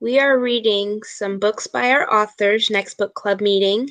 we 0.00 0.18
are 0.18 0.38
reading 0.38 1.02
some 1.04 1.38
books 1.38 1.66
by 1.66 1.90
our 1.90 2.12
authors 2.12 2.70
next 2.70 2.98
book 2.98 3.14
club 3.14 3.40
meeting. 3.40 3.90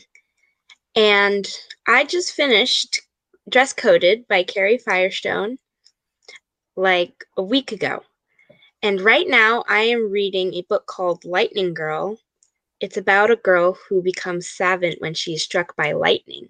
And 0.96 1.46
I 1.88 2.06
just 2.06 2.34
finished 2.34 3.02
Dress 3.50 3.74
Coded 3.74 4.28
by 4.28 4.43
Carrie 4.43 4.78
Firestone 4.78 5.58
like 6.78 7.26
a 7.38 7.43
week 7.43 7.72
ago. 7.72 8.02
And 8.82 9.02
right 9.02 9.28
now, 9.28 9.64
I 9.68 9.82
am 9.82 10.12
reading 10.12 10.54
a 10.54 10.66
book 10.70 10.86
called 10.86 11.26
Lightning 11.26 11.74
Girl. 11.74 12.18
It's 12.80 12.98
about 12.98 13.32
a 13.32 13.36
girl 13.36 13.78
who 13.89 14.02
becomes 14.02 14.50
savant 14.50 14.96
when 15.00 15.14
she 15.14 15.34
is 15.34 15.43
struck 15.43 15.76
by 15.76 15.91
lightning. 15.91 16.48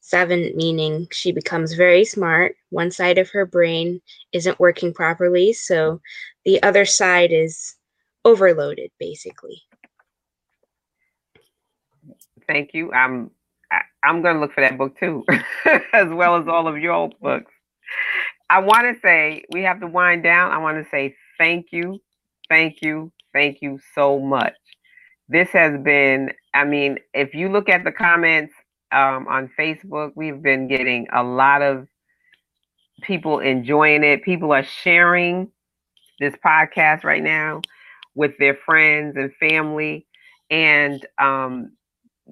Savant 0.00 0.56
meaning 0.56 1.08
she 1.10 1.32
becomes 1.32 1.74
very 1.74 2.04
smart. 2.04 2.56
One 2.70 2.90
side 2.90 3.18
of 3.18 3.30
her 3.30 3.46
brain 3.46 4.00
isn't 4.32 4.60
working 4.60 4.92
properly, 4.92 5.52
so 5.52 6.00
the 6.44 6.62
other 6.62 6.84
side 6.84 7.32
is 7.32 7.76
overloaded, 8.24 8.90
basically. 8.98 9.62
Thank 12.46 12.74
you. 12.74 12.92
I'm 12.92 13.30
I'm 14.04 14.22
going 14.22 14.34
to 14.34 14.40
look 14.40 14.52
for 14.52 14.62
that 14.62 14.78
book 14.78 14.98
too, 14.98 15.24
as 15.92 16.08
well 16.08 16.36
as 16.36 16.48
all 16.48 16.66
of 16.68 16.78
your 16.78 16.92
old 16.92 17.18
books. 17.20 17.52
I 18.48 18.60
want 18.60 18.94
to 18.94 19.00
say 19.00 19.44
we 19.52 19.62
have 19.62 19.80
to 19.80 19.86
wind 19.86 20.22
down. 20.22 20.52
I 20.52 20.58
want 20.58 20.82
to 20.82 20.90
say 20.90 21.14
thank 21.38 21.66
you, 21.70 22.00
thank 22.48 22.82
you, 22.82 23.12
thank 23.32 23.58
you 23.62 23.78
so 23.94 24.18
much. 24.18 24.54
This 25.28 25.50
has 25.50 25.80
been, 25.82 26.32
I 26.54 26.64
mean, 26.64 26.98
if 27.14 27.34
you 27.34 27.48
look 27.48 27.68
at 27.68 27.84
the 27.84 27.92
comments 27.92 28.52
um, 28.90 29.28
on 29.28 29.50
Facebook, 29.58 30.12
we've 30.16 30.42
been 30.42 30.66
getting 30.66 31.06
a 31.12 31.22
lot 31.22 31.62
of 31.62 31.86
people 33.02 33.38
enjoying 33.38 34.02
it. 34.02 34.24
People 34.24 34.52
are 34.52 34.64
sharing 34.64 35.50
this 36.18 36.34
podcast 36.44 37.04
right 37.04 37.22
now 37.22 37.60
with 38.14 38.32
their 38.38 38.58
friends 38.66 39.16
and 39.16 39.32
family. 39.38 40.06
And 40.50 41.04
um, 41.18 41.72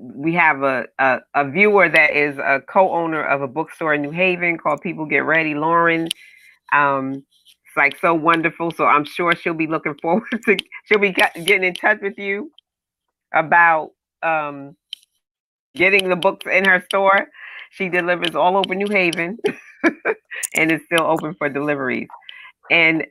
we 0.00 0.34
have 0.34 0.62
a, 0.62 0.86
a, 0.98 1.20
a, 1.34 1.48
viewer 1.50 1.88
that 1.88 2.12
is 2.12 2.38
a 2.38 2.62
co-owner 2.68 3.22
of 3.22 3.42
a 3.42 3.48
bookstore 3.48 3.94
in 3.94 4.02
New 4.02 4.10
Haven 4.10 4.56
called 4.56 4.80
People 4.80 5.06
Get 5.06 5.24
Ready, 5.24 5.54
Lauren. 5.54 6.08
Um, 6.72 7.14
it's 7.14 7.76
like 7.76 7.98
so 8.00 8.14
wonderful. 8.14 8.70
So 8.70 8.84
I'm 8.84 9.04
sure 9.04 9.34
she'll 9.34 9.54
be 9.54 9.66
looking 9.66 9.94
forward 10.02 10.28
to 10.46 10.56
she'll 10.84 10.98
be 10.98 11.12
getting 11.12 11.64
in 11.64 11.74
touch 11.74 11.98
with 12.00 12.18
you 12.18 12.50
about 13.34 13.90
um, 14.22 14.76
getting 15.74 16.08
the 16.08 16.16
books 16.16 16.46
in 16.50 16.64
her 16.64 16.82
store. 16.86 17.28
She 17.70 17.88
delivers 17.88 18.34
all 18.34 18.56
over 18.56 18.74
New 18.74 18.88
Haven 18.88 19.38
and 20.54 20.72
is 20.72 20.80
still 20.86 21.04
open 21.04 21.34
for 21.34 21.48
deliveries. 21.48 22.08
And 22.70 23.06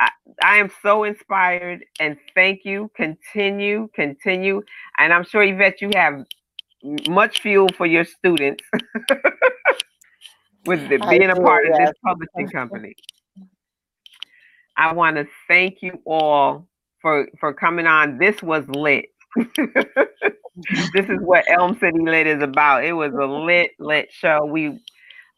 I, 0.00 0.10
I, 0.42 0.56
am 0.58 0.70
so 0.82 1.04
inspired 1.04 1.84
and 1.98 2.16
thank 2.34 2.64
you. 2.64 2.90
Continue, 2.96 3.88
continue. 3.94 4.62
And 4.98 5.12
I'm 5.12 5.24
sure, 5.24 5.42
Yvette, 5.42 5.82
you 5.82 5.90
have 5.94 6.24
much 7.08 7.40
fuel 7.42 7.68
for 7.76 7.86
your 7.86 8.04
students 8.04 8.64
with 10.66 10.88
the, 10.88 10.98
being 11.10 11.30
a 11.30 11.36
part 11.36 11.66
of 11.66 11.76
this 11.76 11.92
publishing 12.04 12.48
company. 12.48 12.94
I 14.76 14.94
want 14.94 15.16
to 15.16 15.26
thank 15.46 15.82
you 15.82 16.00
all 16.06 16.66
for 17.02 17.28
for 17.38 17.52
coming 17.52 17.86
on. 17.86 18.16
This 18.18 18.42
was 18.42 18.64
lit. 18.68 19.06
this 19.36 21.06
is 21.08 21.18
what 21.20 21.44
Elm 21.50 21.78
City 21.78 21.98
Lit 22.00 22.26
is 22.26 22.42
about. 22.42 22.84
It 22.84 22.92
was 22.92 23.12
a 23.12 23.26
lit, 23.26 23.72
lit 23.78 24.08
show. 24.10 24.44
We, 24.44 24.80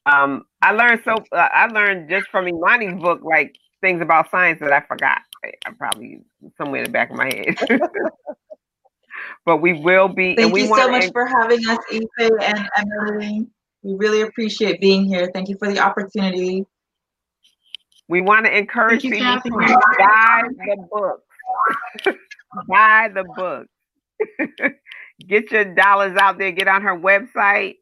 um, 0.06 0.44
I 0.62 0.72
learned 0.72 1.02
so 1.04 1.16
uh, 1.32 1.48
I 1.52 1.66
learned 1.66 2.08
just 2.08 2.28
from 2.28 2.46
Imani's 2.46 3.00
book, 3.00 3.20
like 3.22 3.56
things 3.82 4.00
about 4.00 4.30
science 4.30 4.60
that 4.60 4.72
I 4.72 4.80
forgot. 4.80 5.20
I 5.44 5.70
probably 5.72 6.22
somewhere 6.56 6.80
in 6.80 6.84
the 6.84 6.90
back 6.90 7.10
of 7.10 7.16
my 7.16 7.26
head. 7.26 7.80
but 9.44 9.58
we 9.58 9.74
will 9.74 10.08
be. 10.08 10.34
Thank 10.34 10.56
you 10.56 10.66
so 10.66 10.88
much 10.88 11.10
for 11.12 11.26
having 11.26 11.58
us, 11.68 11.78
Ife 11.92 12.30
and 12.40 12.68
Emily. 12.78 13.46
We 13.82 13.94
really 13.94 14.22
appreciate 14.22 14.80
being 14.80 15.04
here. 15.04 15.30
Thank 15.34 15.48
you 15.48 15.56
for 15.58 15.70
the 15.70 15.80
opportunity. 15.80 16.64
We 18.08 18.20
want 18.20 18.46
to 18.46 18.56
encourage 18.56 19.02
people 19.02 19.18
to 19.18 19.80
buy 19.98 20.42
the 20.56 20.88
book. 20.90 21.22
buy 22.68 23.10
the 23.12 23.24
book. 23.24 23.66
get 25.26 25.50
your 25.50 25.64
dollars 25.74 26.16
out 26.16 26.38
there. 26.38 26.52
Get 26.52 26.68
on 26.68 26.82
her 26.82 26.96
website, 26.96 27.76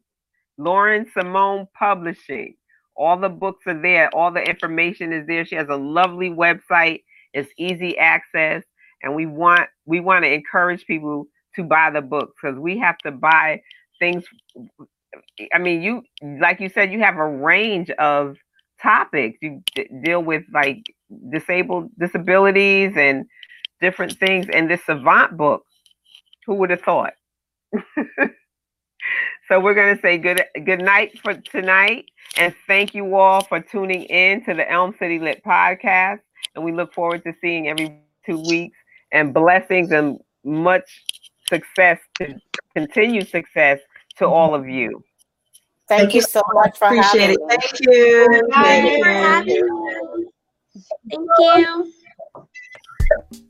Lauren 0.57 1.05
Simone 1.13 1.67
Publishing. 1.77 2.55
All 2.97 3.17
the 3.19 3.29
books 3.29 3.65
are 3.67 3.81
there. 3.81 4.09
All 4.15 4.31
the 4.31 4.41
information 4.43 5.13
is 5.13 5.27
there. 5.27 5.45
She 5.45 5.55
has 5.55 5.69
a 5.69 5.75
lovely 5.77 6.29
website. 6.29 7.03
It's 7.33 7.51
easy 7.57 7.97
access, 7.97 8.63
and 9.03 9.15
we 9.15 9.25
want 9.27 9.69
we 9.85 9.99
want 10.01 10.25
to 10.25 10.33
encourage 10.33 10.85
people 10.85 11.25
to 11.55 11.63
buy 11.63 11.91
the 11.91 12.01
books 12.01 12.33
because 12.41 12.59
we 12.59 12.79
have 12.79 12.97
to 12.99 13.11
buy 13.11 13.61
things. 13.99 14.25
I 15.53 15.59
mean, 15.59 15.81
you 15.81 16.03
like 16.41 16.59
you 16.59 16.69
said, 16.69 16.91
you 16.91 16.99
have 17.01 17.17
a 17.17 17.27
range 17.27 17.89
of 17.91 18.37
topics. 18.81 19.37
You 19.41 19.61
d- 19.75 19.89
deal 20.03 20.23
with 20.23 20.43
like 20.53 20.83
disabled 21.31 21.91
disabilities 21.99 22.93
and 22.97 23.25
different 23.81 24.17
things. 24.19 24.47
And 24.53 24.69
this 24.69 24.85
Savant 24.85 25.37
book, 25.37 25.63
who 26.45 26.55
would 26.55 26.71
have 26.71 26.81
thought? 26.81 27.13
So 29.51 29.59
we're 29.59 29.73
going 29.73 29.93
to 29.93 30.01
say 30.01 30.17
good 30.17 30.41
good 30.63 30.79
night 30.79 31.19
for 31.19 31.33
tonight, 31.33 32.05
and 32.37 32.55
thank 32.67 32.95
you 32.95 33.17
all 33.17 33.43
for 33.43 33.59
tuning 33.59 34.03
in 34.03 34.45
to 34.45 34.53
the 34.53 34.71
Elm 34.71 34.95
City 34.97 35.19
Lit 35.19 35.43
podcast. 35.43 36.21
And 36.55 36.63
we 36.63 36.71
look 36.71 36.93
forward 36.93 37.25
to 37.25 37.33
seeing 37.41 37.67
every 37.67 37.99
two 38.25 38.39
weeks. 38.39 38.77
And 39.11 39.33
blessings 39.33 39.91
and 39.91 40.21
much 40.45 41.03
success 41.49 41.99
to 42.19 42.39
continue 42.73 43.25
success 43.25 43.79
to 44.19 44.23
mm-hmm. 44.23 44.33
all 44.33 44.55
of 44.55 44.69
you. 44.69 45.03
Thank, 45.89 46.13
you 46.13 46.21
so 46.21 46.41
much 46.53 46.77
for 46.77 46.85
Appreciate 46.85 47.21
having 47.21 47.37
it. 47.41 47.49
Thank 47.49 47.79
you. 47.81 48.27
Thank 48.53 48.89
you 48.89 49.03
for 49.03 49.09
having 49.09 49.51
me. 50.15 50.27
Thank 51.09 51.91
you. 53.33 53.47